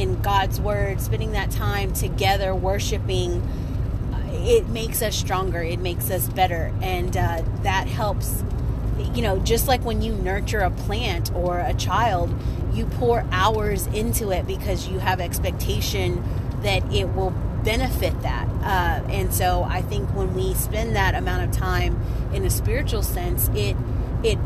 in 0.00 0.20
God's 0.22 0.60
Word, 0.60 1.00
spending 1.00 1.32
that 1.32 1.50
time 1.50 1.92
together 1.92 2.54
worshiping, 2.54 3.46
it 4.30 4.68
makes 4.70 5.02
us 5.02 5.14
stronger, 5.14 5.60
it 5.60 5.78
makes 5.78 6.10
us 6.10 6.26
better, 6.28 6.72
and 6.80 7.14
uh, 7.16 7.42
that 7.62 7.86
helps. 7.86 8.42
You 9.14 9.22
know, 9.22 9.38
just 9.38 9.66
like 9.66 9.82
when 9.84 10.02
you 10.02 10.14
nurture 10.14 10.60
a 10.60 10.70
plant 10.70 11.32
or 11.34 11.58
a 11.58 11.74
child, 11.74 12.34
you 12.72 12.86
pour 12.86 13.24
hours 13.30 13.86
into 13.88 14.30
it 14.30 14.46
because 14.46 14.88
you 14.88 14.98
have 14.98 15.20
expectation 15.20 16.22
that 16.62 16.92
it 16.92 17.14
will 17.14 17.30
benefit 17.64 18.20
that. 18.22 18.46
Uh, 18.62 19.06
and 19.10 19.32
so 19.32 19.64
I 19.64 19.82
think 19.82 20.14
when 20.14 20.34
we 20.34 20.54
spend 20.54 20.96
that 20.96 21.14
amount 21.14 21.44
of 21.44 21.52
time 21.52 22.00
in 22.32 22.44
a 22.44 22.50
spiritual 22.50 23.02
sense, 23.02 23.48
it 23.54 23.76
it 24.22 24.38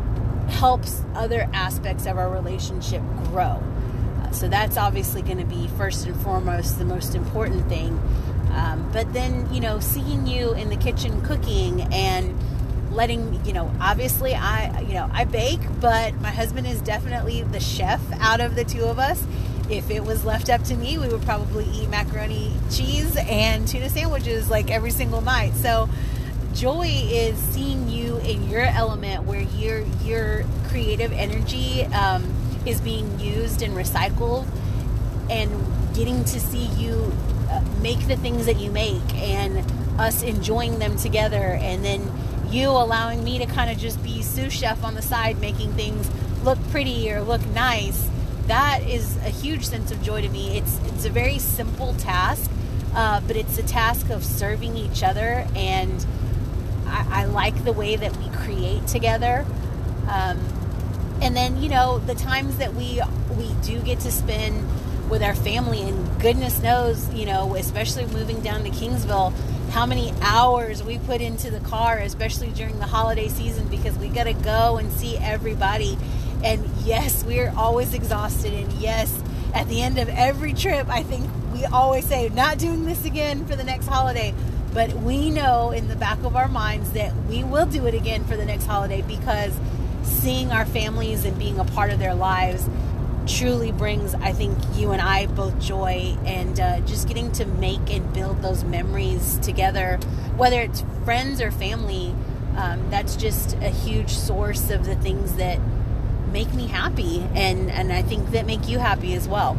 helps 0.49 1.03
other 1.15 1.49
aspects 1.53 2.07
of 2.07 2.17
our 2.17 2.29
relationship 2.29 3.03
grow. 3.25 3.63
So 4.35 4.49
that's 4.49 4.77
obviously 4.77 5.23
going 5.23 5.39
to 5.39 5.45
be 5.45 5.69
first 5.77 6.07
and 6.07 6.17
foremost 6.23 6.79
the 6.79 6.85
most 6.85 7.15
important 7.15 7.69
thing. 7.69 7.99
Um, 8.53 8.89
but 8.93 9.13
then 9.13 9.53
you 9.53 9.61
know, 9.61 9.81
seeing 9.81 10.27
you 10.27 10.53
in 10.55 10.69
the 10.69 10.77
kitchen 10.77 11.21
cooking 11.23 11.83
and 11.93 12.39
letting 12.93 13.45
you 13.45 13.53
know 13.53 13.69
obviously 13.81 14.37
i 14.37 14.81
you 14.83 14.95
know 14.95 15.11
i 15.13 15.25
bake 15.25 15.59
but 15.81 16.15
my 16.21 16.31
husband 16.31 16.65
is 16.65 16.81
definitely 16.83 17.43
the 17.43 17.59
chef 17.59 18.01
out 18.21 18.41
of 18.41 18.55
the 18.55 18.63
two 18.63 18.85
of 18.85 19.01
us 19.01 19.21
if 19.71 19.91
it 19.91 20.05
was 20.05 20.25
left 20.25 20.51
up 20.51 20.63
to 20.65 20.77
me, 20.77 20.99
we 20.99 21.09
would 21.09 21.23
probably 21.23 21.65
eat 21.67 21.89
macaroni 21.89 22.53
cheese 22.71 23.17
and 23.17 23.67
tuna 23.67 23.89
sandwiches 23.89 24.51
like 24.51 24.71
every 24.71 24.91
single 24.91 25.21
night. 25.21 25.55
So 25.55 25.89
joy 26.53 26.87
is 26.87 27.37
seeing 27.39 27.89
you 27.89 28.19
in 28.19 28.49
your 28.49 28.63
element 28.63 29.25
where 29.25 29.41
your 29.41 29.81
your 30.05 30.45
creative 30.69 31.13
energy 31.13 31.85
um, 31.87 32.23
is 32.67 32.81
being 32.81 33.19
used 33.21 33.63
and 33.63 33.75
recycled 33.75 34.47
and 35.31 35.51
getting 35.95 36.25
to 36.25 36.41
see 36.41 36.67
you 36.77 37.13
uh, 37.51 37.63
make 37.81 38.07
the 38.09 38.17
things 38.17 38.47
that 38.47 38.59
you 38.59 38.71
make 38.71 39.15
and 39.15 39.65
us 40.01 40.23
enjoying 40.23 40.79
them 40.79 40.97
together 40.97 41.59
and 41.61 41.85
then 41.85 42.11
you 42.51 42.69
allowing 42.69 43.23
me 43.25 43.39
to 43.39 43.47
kind 43.47 43.71
of 43.71 43.79
just 43.79 44.03
be 44.03 44.23
sous 44.23 44.53
chef 44.53 44.83
on 44.85 44.95
the 44.95 45.03
side 45.03 45.41
making 45.41 45.73
things 45.75 46.11
look 46.43 46.59
pretty 46.71 47.11
or 47.11 47.23
look 47.23 47.45
nice 47.49 48.09
that 48.47 48.83
is 48.83 49.17
a 49.19 49.31
huge 49.31 49.65
sense 49.65 49.91
of 49.91 50.03
joy 50.03 50.21
to 50.23 50.29
me. 50.29 50.59
It's 50.59 50.79
it's 50.87 51.05
a 51.05 51.11
very 51.11 51.39
simple 51.39 51.95
task, 51.95 52.51
uh, 52.95 53.21
but 53.27 53.37
it's 53.37 53.59
a 53.59 53.63
task 53.63 54.11
of 54.11 54.25
serving 54.25 54.77
each 54.77 55.03
other, 55.03 55.47
and 55.57 56.05
I, 56.87 57.23
I 57.23 57.25
like 57.25 57.65
the 57.65 57.73
way 57.73 57.97
that 57.97 58.17
we 58.17 58.29
create 58.37 58.87
together. 58.87 59.47
Um, 60.09 60.39
and 61.25 61.37
then 61.37 61.63
you 61.63 61.69
know 61.69 61.99
the 61.99 62.15
times 62.15 62.59
that 62.59 62.75
we 62.75 63.01
we 63.37 63.53
do 63.63 63.81
get 63.81 64.01
to 64.01 64.13
spend 64.13 64.69
with 65.11 65.23
our 65.23 65.35
family, 65.35 65.83
and 65.83 66.21
goodness 66.21 66.63
knows, 66.63 67.13
you 67.13 67.27
know, 67.27 67.57
especially 67.57 68.07
moving 68.07 68.41
down 68.41 68.65
to 68.65 68.71
Kingsville, 68.71 69.35
how 69.71 69.85
many 69.85 70.15
hours 70.23 70.83
we 70.83 70.99
put 70.99 71.21
into 71.21 71.51
the 71.51 71.61
car, 71.61 71.99
especially 71.99 72.49
during 72.51 72.79
the 72.79 72.87
holiday 72.87 73.29
season, 73.29 73.69
because 73.69 73.99
we 73.99 74.09
got 74.09 74.25
to 74.25 74.33
go 74.33 74.79
and 74.79 74.91
see 74.93 75.19
everybody 75.19 75.99
and 76.45 76.63
yes, 76.85 77.25
we're 77.25 77.53
always 77.57 77.95
exhausted. 77.95 78.53
And 78.53 78.71
yes, 78.75 79.13
at 79.55 79.67
the 79.69 79.81
end 79.81 79.99
of 79.99 80.11
every 80.11 80.53
trip, 80.53 80.89
I 80.91 81.03
think 81.03 81.29
we 81.53 81.65
always 81.65 82.05
say, 82.05 82.29
not 82.29 82.59
doing 82.59 82.85
this 82.85 83.05
again 83.07 83.47
for 83.47 83.57
the 83.57 83.65
next 83.65 83.87
holiday. 83.87 84.35
But 84.75 84.93
we 84.93 85.31
know 85.31 85.71
in 85.71 85.89
the 85.89 85.97
back 85.97 86.23
of 86.25 86.37
our 86.37 86.49
minds 86.49 86.91
that 86.93 87.15
we 87.29 87.43
will 87.45 87.67
do 87.67 87.87
it 87.87 87.95
again 87.95 88.25
for 88.25 88.37
the 88.37 88.45
next 88.45 88.67
holiday 88.67 89.03
because 89.03 89.55
seeing 90.25 90.51
our 90.53 90.65
families 90.65 91.27
and 91.27 91.39
being 91.39 91.59
a 91.59 91.65
part 91.67 91.91
of 91.91 91.99
their 91.99 92.15
lives 92.15 92.67
truly 93.27 93.73
brings, 93.73 94.15
I 94.15 94.33
think, 94.33 94.57
you 94.75 94.93
and 94.93 95.03
I 95.03 95.27
both 95.27 95.59
joy 95.61 96.17
and 96.25 96.59
uh, 96.59 96.81
just 96.81 97.07
getting 97.07 97.31
to 97.33 97.45
make 97.45 97.91
and 97.91 98.11
build 98.15 98.41
those 98.41 98.65
memories 98.65 99.39
together, 99.43 99.99
whether 100.39 100.61
it's 100.61 100.83
friends 101.05 101.43
or 101.43 101.51
family. 101.51 102.15
Um, 102.57 102.89
that's 102.89 103.17
just 103.17 103.55
a 103.57 103.69
huge 103.69 104.09
source 104.09 104.71
of 104.71 104.87
the 104.87 104.95
things 104.97 105.35
that 105.35 105.61
make 106.33 106.53
me 106.55 106.69
happy 106.69 107.21
and 107.35 107.71
and 107.71 107.93
I 107.93 108.03
think 108.03 108.31
that 108.31 108.47
make 108.47 108.69
you 108.69 108.79
happy 108.79 109.15
as 109.15 109.29
well. 109.29 109.59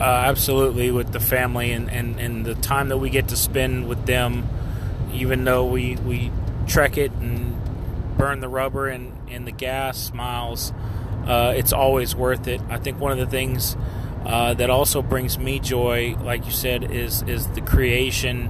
Uh, 0.00 0.02
absolutely 0.02 0.90
with 0.90 1.12
the 1.12 1.20
family 1.20 1.72
and, 1.72 1.88
and, 1.90 2.18
and 2.18 2.44
the 2.44 2.54
time 2.56 2.88
that 2.88 2.98
we 2.98 3.10
get 3.10 3.28
to 3.28 3.36
spend 3.36 3.86
with 3.88 4.06
them 4.06 4.48
even 5.12 5.44
though 5.44 5.64
we, 5.66 5.94
we 5.96 6.32
trek 6.66 6.98
it 6.98 7.12
and 7.12 7.53
burn 8.16 8.40
the 8.40 8.48
rubber 8.48 8.88
and, 8.88 9.12
and 9.28 9.46
the 9.46 9.52
gas 9.52 10.12
miles 10.12 10.72
uh, 11.26 11.54
it's 11.56 11.72
always 11.72 12.14
worth 12.14 12.46
it. 12.48 12.60
I 12.68 12.78
think 12.78 13.00
one 13.00 13.12
of 13.12 13.18
the 13.18 13.26
things 13.26 13.76
uh, 14.26 14.54
that 14.54 14.70
also 14.70 15.02
brings 15.02 15.38
me 15.38 15.58
joy 15.58 16.16
like 16.22 16.44
you 16.46 16.52
said 16.52 16.90
is 16.90 17.22
is 17.22 17.46
the 17.48 17.60
creation 17.60 18.48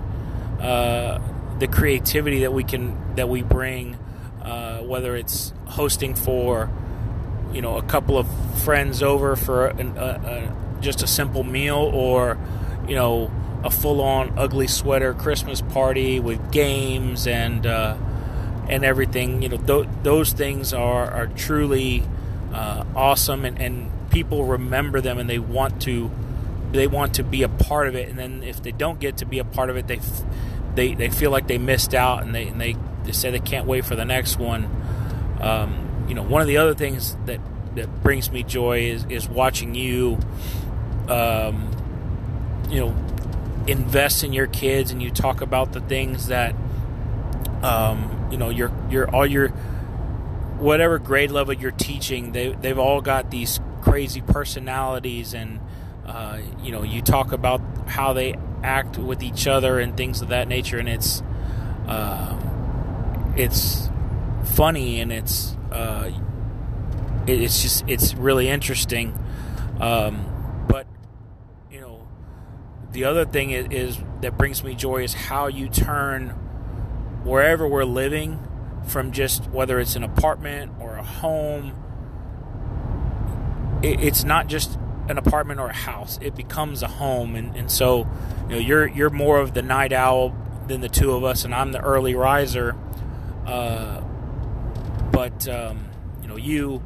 uh, 0.61 1.21
the 1.59 1.67
creativity 1.67 2.41
that 2.41 2.53
we 2.53 2.65
can 2.65 3.15
that 3.17 3.29
we 3.29 3.43
bring 3.43 3.95
uh, 4.43 4.79
whether 4.79 5.17
it's 5.17 5.53
hosting 5.67 6.15
for 6.15 6.71
you 7.53 7.61
know 7.61 7.77
a 7.77 7.83
couple 7.83 8.19
of 8.19 8.27
friends 8.63 9.03
over 9.03 9.37
for 9.37 9.67
an, 9.67 10.81
just 10.81 11.03
a 11.03 11.07
simple 11.07 11.43
meal 11.43 11.91
or 11.95 12.39
you 12.89 12.95
know 12.95 13.31
a 13.65 13.71
full-on 13.71 14.33
ugly 14.37 14.67
sweater 14.67 15.15
Christmas 15.15 15.61
party 15.61 16.21
with 16.21 16.53
games 16.53 17.27
and 17.27 17.67
uh, 17.67 17.97
and 18.69 18.85
everything 18.85 19.43
you 19.43 19.49
know 19.49 19.57
th- 19.57 19.89
those 20.03 20.33
things 20.33 20.73
are 20.73 21.11
are 21.11 21.27
truly 21.29 22.03
uh, 22.53 22.85
awesome 22.95 23.45
and, 23.45 23.61
and 23.61 23.91
people 24.11 24.45
remember 24.45 25.01
them 25.01 25.19
and 25.19 25.29
they 25.29 25.39
want 25.39 25.83
to 25.83 26.11
they 26.73 26.87
want 26.87 27.15
to 27.15 27.23
be 27.23 27.43
a 27.43 27.49
part 27.49 27.89
of 27.89 27.95
it 27.95 28.09
and 28.09 28.19
then 28.19 28.43
if 28.43 28.63
they 28.63 28.73
don't 28.73 29.01
get 29.01 29.17
to 29.17 29.27
be 29.27 29.39
a 29.39 29.45
part 29.45 29.71
of 29.71 29.77
it 29.77 29.87
they 29.87 29.97
f- 29.97 30.25
they, 30.75 30.95
they 30.95 31.09
feel 31.09 31.31
like 31.31 31.47
they 31.47 31.59
missed 31.59 31.95
out 31.95 32.23
and 32.23 32.35
they 32.35 32.49
and 32.49 32.61
they 32.61 32.75
they 33.05 33.13
say 33.13 33.31
they 33.31 33.39
can't 33.39 33.67
wait 33.67 33.85
for 33.85 33.95
the 33.95 34.05
next 34.05 34.39
one. 34.39 34.69
Um, 35.41 36.07
you 36.09 36.15
know, 36.15 36.23
one 36.23 36.41
of 36.41 36.49
the 36.49 36.57
other 36.57 36.75
things 36.75 37.17
that 37.27 37.41
that 37.77 38.03
brings 38.03 38.31
me 38.31 38.43
joy 38.43 38.81
is 38.81 39.05
is 39.09 39.29
watching 39.29 39.75
you, 39.75 40.19
um, 41.09 41.71
you 42.71 42.81
know, 42.81 42.97
invest 43.67 44.25
in 44.25 44.33
your 44.33 44.47
kids, 44.47 44.91
and 44.91 45.03
you 45.03 45.11
talk 45.11 45.41
about 45.41 45.73
the 45.73 45.81
things 45.81 46.29
that, 46.29 46.55
um, 47.63 48.24
you 48.35 48.39
know, 48.39 48.51
your 48.51 48.73
your 48.91 49.09
all 49.15 49.25
your 49.25 49.51
whatever 50.59 50.99
grade 50.99 51.31
level 51.31 51.55
you're 51.55 51.71
teaching, 51.71 52.33
they 52.33 52.49
they've 52.49 52.79
all 52.79 53.01
got 53.01 53.31
these 53.31 53.61
crazy 53.83 54.21
personalities, 54.21 55.35
and 55.35 55.61
uh, 56.05 56.41
you 56.61 56.73
know, 56.73 56.83
you 56.83 57.01
talk 57.01 57.31
about 57.31 57.61
how 57.87 58.13
they 58.13 58.35
act 58.65 58.99
with 58.99 59.23
each 59.23 59.47
other 59.47 59.79
and 59.79 59.97
things 59.97 60.21
of 60.21 60.29
that 60.29 60.49
nature, 60.49 60.79
and 60.79 60.89
it's. 60.89 61.23
Uh, 61.87 62.41
it's 63.37 63.89
funny 64.55 65.01
and 65.01 65.13
it's 65.13 65.57
uh, 65.73 66.11
it's 67.27 67.63
just 67.63 67.85
it's 67.89 68.15
really 68.15 68.49
interesting. 68.49 69.19
Um, 69.81 70.67
but 70.69 70.87
you 71.71 71.81
know, 71.81 72.07
the 72.93 73.05
other 73.05 73.25
thing 73.25 73.51
is, 73.51 73.67
is, 73.71 73.99
that 74.21 74.39
brings 74.39 74.63
me 74.63 74.75
joy 74.75 75.03
is 75.03 75.15
how 75.15 75.49
you 75.49 75.69
turn 75.69 76.39
wherever 77.25 77.67
we're 77.67 77.85
living 77.85 78.47
from 78.87 79.13
just 79.13 79.49
whether 79.51 79.81
it's 79.81 79.97
an 79.97 80.05
apartment 80.05 80.73
or 80.81 80.97
a 80.97 81.03
home. 81.03 81.75
It, 83.83 84.01
it's 84.01 84.25
not 84.25 84.47
just 84.47 84.79
an 85.09 85.19
apartment 85.19 85.61
or 85.61 85.69
a 85.69 85.75
house; 85.75 86.19
it 86.23 86.35
becomes 86.35 86.83
a 86.83 86.89
home, 86.89 87.35
and, 87.37 87.57
and 87.57 87.71
so 87.71 88.07
you 88.49 88.55
know 88.55 88.59
you're 88.59 88.87
you're 88.87 89.11
more 89.11 89.41
of 89.41 89.55
the 89.55 89.63
night 89.63 89.93
owl 89.93 90.35
than 90.69 90.81
the 90.81 90.89
two 90.89 91.13
of 91.13 91.25
us, 91.25 91.45
and 91.45 91.55
I'm 91.55 91.73
the 91.73 91.81
early 91.81 92.15
riser 92.15 92.77
uh, 93.47 94.01
but 95.13 95.47
um, 95.49 95.91
you 96.23 96.29
know, 96.29 96.37
you 96.37 96.83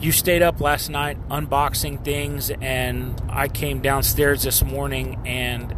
you 0.00 0.12
stayed 0.12 0.42
up 0.42 0.60
last 0.60 0.88
night 0.88 1.18
unboxing 1.28 2.04
things, 2.04 2.50
and 2.50 3.20
I 3.28 3.48
came 3.48 3.80
downstairs 3.80 4.42
this 4.42 4.64
morning, 4.64 5.20
and 5.24 5.74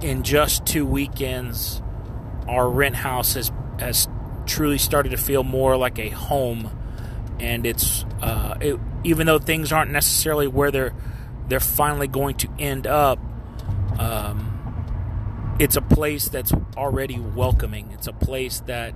in 0.00 0.22
just 0.22 0.66
two 0.66 0.86
weekends, 0.86 1.82
our 2.48 2.68
rent 2.68 2.94
house 2.94 3.34
has 3.34 3.50
has 3.78 4.08
truly 4.46 4.78
started 4.78 5.10
to 5.10 5.16
feel 5.16 5.42
more 5.42 5.76
like 5.76 5.98
a 5.98 6.10
home, 6.10 6.70
and 7.40 7.66
it's 7.66 8.04
uh, 8.20 8.56
it, 8.60 8.78
even 9.04 9.26
though 9.26 9.38
things 9.38 9.72
aren't 9.72 9.90
necessarily 9.90 10.46
where 10.46 10.70
they're 10.70 10.94
they're 11.48 11.60
finally 11.60 12.08
going 12.08 12.36
to 12.36 12.48
end 12.58 12.86
up. 12.86 13.18
um, 13.98 14.50
it's 15.58 15.76
a 15.76 15.82
place 15.82 16.28
that's 16.28 16.52
already 16.76 17.18
welcoming. 17.18 17.90
It's 17.92 18.08
a 18.08 18.12
place 18.12 18.60
that 18.66 18.94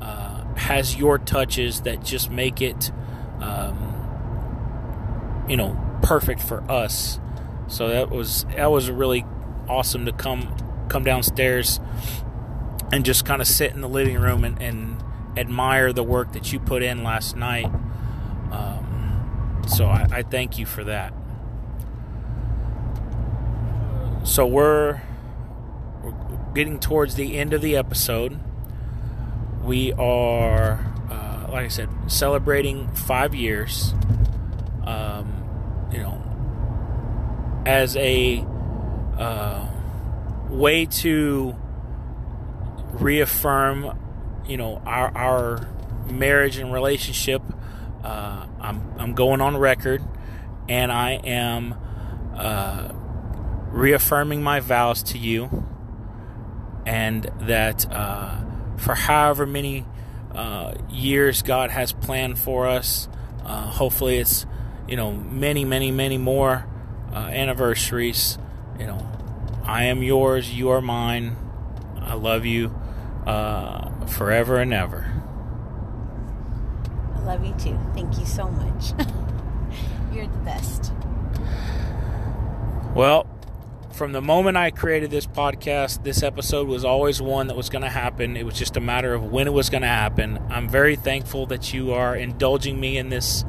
uh, 0.00 0.44
has 0.54 0.96
your 0.96 1.18
touches 1.18 1.82
that 1.82 2.04
just 2.04 2.30
make 2.30 2.60
it, 2.60 2.90
um, 3.40 3.76
you 5.48 5.56
know, 5.56 5.80
perfect 6.02 6.42
for 6.42 6.60
us. 6.70 7.18
So 7.68 7.88
that 7.88 8.10
was 8.10 8.44
that 8.56 8.70
was 8.70 8.90
really 8.90 9.24
awesome 9.68 10.04
to 10.06 10.12
come 10.12 10.54
come 10.88 11.04
downstairs 11.04 11.80
and 12.94 13.04
just 13.04 13.24
kind 13.24 13.42
of 13.42 13.48
sit 13.48 13.72
in 13.72 13.80
the 13.80 13.88
living 13.88 14.16
room 14.16 14.44
and, 14.44 14.62
and 14.62 15.02
admire 15.36 15.92
the 15.92 16.04
work 16.04 16.32
that 16.32 16.52
you 16.52 16.60
put 16.60 16.80
in 16.80 17.02
last 17.02 17.34
night. 17.34 17.66
Um, 18.52 19.62
so 19.66 19.86
I, 19.86 20.06
I 20.12 20.22
thank 20.22 20.58
you 20.58 20.64
for 20.64 20.84
that. 20.84 21.12
So 24.22 24.46
we're, 24.46 25.02
we're 26.04 26.52
getting 26.54 26.78
towards 26.78 27.16
the 27.16 27.36
end 27.36 27.52
of 27.52 27.62
the 27.62 27.76
episode. 27.76 28.38
We 29.64 29.92
are, 29.94 30.86
uh, 31.10 31.48
like 31.50 31.64
I 31.64 31.68
said, 31.68 31.88
celebrating 32.06 32.86
five 32.94 33.34
years. 33.34 33.92
Um, 34.84 35.88
you 35.90 35.98
know, 35.98 37.62
as 37.66 37.96
a 37.96 38.46
uh, 39.18 39.66
way 40.48 40.86
to 40.86 41.56
reaffirm, 43.00 43.98
you 44.46 44.56
know, 44.56 44.82
our 44.86 45.16
our 45.16 45.68
marriage 46.10 46.58
and 46.58 46.72
relationship. 46.72 47.42
Uh, 48.02 48.46
I'm 48.60 48.94
I'm 48.98 49.14
going 49.14 49.40
on 49.40 49.56
record, 49.56 50.02
and 50.68 50.92
I 50.92 51.12
am 51.12 51.74
uh, 52.36 52.92
reaffirming 53.70 54.42
my 54.42 54.60
vows 54.60 55.02
to 55.04 55.18
you, 55.18 55.66
and 56.86 57.30
that 57.40 57.90
uh, 57.90 58.40
for 58.76 58.94
however 58.94 59.46
many 59.46 59.84
uh, 60.34 60.74
years 60.90 61.42
God 61.42 61.70
has 61.70 61.92
planned 61.92 62.38
for 62.38 62.66
us, 62.66 63.08
uh, 63.44 63.62
hopefully 63.70 64.18
it's 64.18 64.46
you 64.88 64.96
know 64.96 65.12
many 65.12 65.64
many 65.64 65.90
many 65.90 66.18
more 66.18 66.66
uh, 67.12 67.16
anniversaries. 67.16 68.38
You 68.78 68.86
know, 68.86 69.08
I 69.64 69.84
am 69.84 70.02
yours, 70.02 70.52
you 70.52 70.70
are 70.70 70.80
mine. 70.80 71.36
I 72.00 72.14
love 72.14 72.44
you 72.44 72.74
uh, 73.26 74.06
forever 74.06 74.58
and 74.58 74.72
ever. 74.72 75.10
I 77.14 77.20
love 77.20 77.44
you 77.44 77.54
too. 77.54 77.78
Thank 77.94 78.18
you 78.18 78.26
so 78.26 78.48
much. 78.48 78.92
You're 80.12 80.26
the 80.26 80.38
best. 80.38 80.92
Well, 82.94 83.26
from 83.94 84.12
the 84.12 84.20
moment 84.20 84.56
I 84.56 84.70
created 84.70 85.10
this 85.10 85.26
podcast, 85.26 86.02
this 86.02 86.22
episode 86.22 86.66
was 86.66 86.84
always 86.84 87.22
one 87.22 87.46
that 87.46 87.56
was 87.56 87.68
going 87.68 87.82
to 87.82 87.88
happen. 87.88 88.36
It 88.36 88.44
was 88.44 88.54
just 88.54 88.76
a 88.76 88.80
matter 88.80 89.14
of 89.14 89.22
when 89.24 89.46
it 89.46 89.52
was 89.52 89.70
going 89.70 89.82
to 89.82 89.88
happen. 89.88 90.40
I'm 90.50 90.68
very 90.68 90.96
thankful 90.96 91.46
that 91.46 91.72
you 91.72 91.92
are 91.92 92.14
indulging 92.16 92.78
me 92.80 92.98
in 92.98 93.08
this 93.08 93.44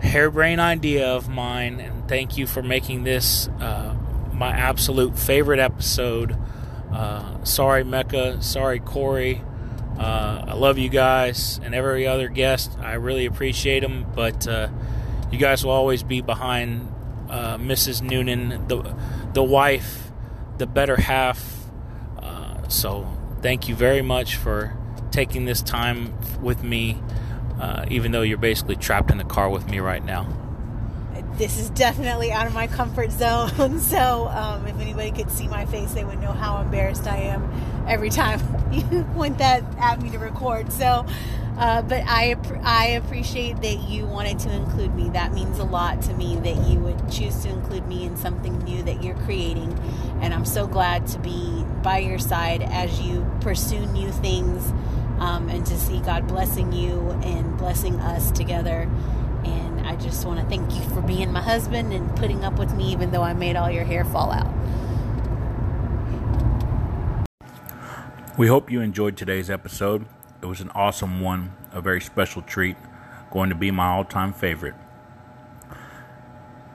harebrained 0.00 0.60
idea 0.60 1.08
of 1.08 1.28
mine, 1.28 1.80
and 1.80 2.08
thank 2.08 2.36
you 2.36 2.46
for 2.46 2.62
making 2.62 3.04
this 3.04 3.48
uh, 3.60 3.94
my 4.32 4.50
absolute 4.50 5.16
favorite 5.16 5.60
episode. 5.60 6.36
Uh, 6.92 7.42
sorry, 7.44 7.84
Mecca. 7.84 8.42
Sorry, 8.42 8.78
Corey. 8.78 9.42
Uh, 9.98 10.44
I 10.48 10.54
love 10.54 10.78
you 10.78 10.88
guys 10.88 11.60
and 11.62 11.74
every 11.74 12.06
other 12.06 12.28
guest. 12.28 12.76
I 12.80 12.94
really 12.94 13.26
appreciate 13.26 13.80
them, 13.80 14.06
but 14.14 14.46
uh, 14.46 14.68
you 15.30 15.38
guys 15.38 15.64
will 15.64 15.72
always 15.72 16.02
be 16.02 16.20
behind 16.20 16.92
uh, 17.30 17.56
Mrs. 17.58 18.02
Noonan, 18.02 18.68
the 18.68 18.94
the 19.32 19.42
wife, 19.42 20.10
the 20.58 20.66
better 20.66 20.96
half. 20.96 21.66
Uh, 22.18 22.68
so 22.68 23.06
thank 23.42 23.68
you 23.68 23.74
very 23.74 24.02
much 24.02 24.36
for 24.36 24.76
taking 25.10 25.44
this 25.44 25.62
time 25.62 26.14
with 26.40 26.62
me, 26.62 27.00
even 27.88 28.12
though 28.12 28.22
you're 28.22 28.38
basically 28.38 28.76
trapped 28.76 29.10
in 29.10 29.18
the 29.18 29.24
car 29.24 29.48
with 29.48 29.68
me 29.68 29.78
right 29.78 30.04
now 30.04 30.41
this 31.36 31.58
is 31.58 31.70
definitely 31.70 32.30
out 32.30 32.46
of 32.46 32.54
my 32.54 32.66
comfort 32.66 33.10
zone. 33.10 33.50
So, 33.82 34.28
um, 34.28 34.66
if 34.66 34.78
anybody 34.78 35.10
could 35.10 35.30
see 35.30 35.48
my 35.48 35.66
face, 35.66 35.92
they 35.92 36.04
would 36.04 36.20
know 36.20 36.32
how 36.32 36.60
embarrassed 36.60 37.06
I 37.06 37.16
am 37.16 37.50
every 37.86 38.10
time 38.10 38.40
you 38.72 39.04
point 39.14 39.38
that 39.38 39.62
at 39.78 40.00
me 40.00 40.10
to 40.10 40.18
record. 40.18 40.72
So, 40.72 41.04
uh, 41.58 41.82
but 41.82 42.02
I 42.06 42.36
I 42.62 42.86
appreciate 42.88 43.60
that 43.62 43.88
you 43.88 44.06
wanted 44.06 44.38
to 44.40 44.52
include 44.52 44.94
me. 44.94 45.10
That 45.10 45.32
means 45.32 45.58
a 45.58 45.64
lot 45.64 46.00
to 46.02 46.14
me 46.14 46.36
that 46.36 46.68
you 46.68 46.78
would 46.80 47.10
choose 47.10 47.42
to 47.42 47.50
include 47.50 47.86
me 47.86 48.04
in 48.04 48.16
something 48.16 48.58
new 48.58 48.82
that 48.84 49.02
you're 49.02 49.18
creating, 49.18 49.72
and 50.20 50.32
I'm 50.32 50.44
so 50.46 50.66
glad 50.66 51.06
to 51.08 51.18
be 51.18 51.64
by 51.82 51.98
your 51.98 52.18
side 52.18 52.62
as 52.62 53.00
you 53.00 53.26
pursue 53.40 53.84
new 53.86 54.10
things, 54.10 54.72
um, 55.18 55.48
and 55.48 55.66
to 55.66 55.78
see 55.78 56.00
God 56.00 56.26
blessing 56.26 56.72
you 56.72 57.10
and 57.22 57.56
blessing 57.58 58.00
us 58.00 58.30
together 58.30 58.88
I 59.92 59.96
just 59.96 60.24
want 60.24 60.40
to 60.40 60.46
thank 60.46 60.74
you 60.74 60.80
for 60.94 61.02
being 61.02 61.30
my 61.32 61.42
husband 61.42 61.92
and 61.92 62.16
putting 62.16 62.46
up 62.46 62.58
with 62.58 62.74
me 62.74 62.90
even 62.90 63.10
though 63.10 63.20
I 63.20 63.34
made 63.34 63.56
all 63.56 63.70
your 63.70 63.84
hair 63.84 64.06
fall 64.06 64.32
out. 64.32 64.50
We 68.38 68.46
hope 68.46 68.72
you 68.72 68.80
enjoyed 68.80 69.18
today's 69.18 69.50
episode. 69.50 70.06
It 70.40 70.46
was 70.46 70.62
an 70.62 70.70
awesome 70.70 71.20
one, 71.20 71.54
a 71.72 71.82
very 71.82 72.00
special 72.00 72.40
treat, 72.40 72.78
going 73.30 73.50
to 73.50 73.54
be 73.54 73.70
my 73.70 73.86
all 73.88 74.06
time 74.06 74.32
favorite. 74.32 74.76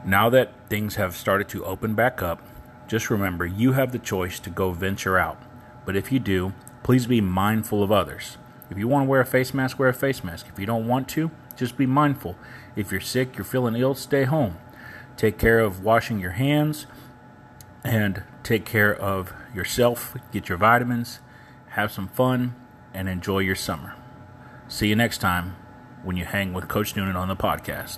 Now 0.05 0.29
that 0.29 0.69
things 0.69 0.97
have 0.97 1.15
started 1.15 1.49
to 1.49 1.65
open 1.65 1.95
back 1.95 2.21
up, 2.21 2.39
just 2.87 3.09
remember 3.09 3.47
you 3.47 3.71
have 3.71 3.93
the 3.93 3.99
choice 3.99 4.39
to 4.41 4.51
go 4.51 4.73
venture 4.73 5.17
out. 5.17 5.41
But 5.87 5.95
if 5.95 6.11
you 6.11 6.19
do, 6.19 6.53
please 6.83 7.07
be 7.07 7.21
mindful 7.21 7.81
of 7.81 7.91
others. 7.91 8.37
If 8.69 8.77
you 8.77 8.87
want 8.87 9.05
to 9.05 9.09
wear 9.09 9.21
a 9.21 9.25
face 9.25 9.55
mask, 9.55 9.79
wear 9.79 9.89
a 9.89 9.93
face 9.93 10.23
mask. 10.23 10.45
If 10.53 10.59
you 10.59 10.67
don't 10.67 10.85
want 10.85 11.09
to, 11.09 11.31
just 11.55 11.77
be 11.77 11.87
mindful. 11.87 12.35
If 12.77 12.91
you're 12.91 13.01
sick, 13.01 13.35
you're 13.35 13.43
feeling 13.43 13.75
ill, 13.75 13.95
stay 13.95 14.25
home. 14.25 14.59
Take 15.17 15.39
care 15.39 15.59
of 15.59 15.83
washing 15.83 16.19
your 16.19 16.33
hands 16.33 16.85
and 17.83 18.21
take 18.43 18.65
care 18.65 18.95
of 18.95 19.33
yourself. 19.53 20.15
Get 20.31 20.47
your 20.47 20.59
vitamins, 20.59 21.19
have 21.69 21.91
some 21.91 22.07
fun, 22.07 22.55
and 22.93 23.09
enjoy 23.09 23.39
your 23.39 23.55
summer. 23.55 23.95
See 24.67 24.89
you 24.89 24.95
next 24.95 25.17
time 25.17 25.55
when 26.03 26.17
you 26.17 26.25
hang 26.25 26.53
with 26.53 26.67
Coach 26.67 26.95
Noonan 26.95 27.15
on 27.15 27.29
the 27.29 27.35
podcast. 27.35 27.97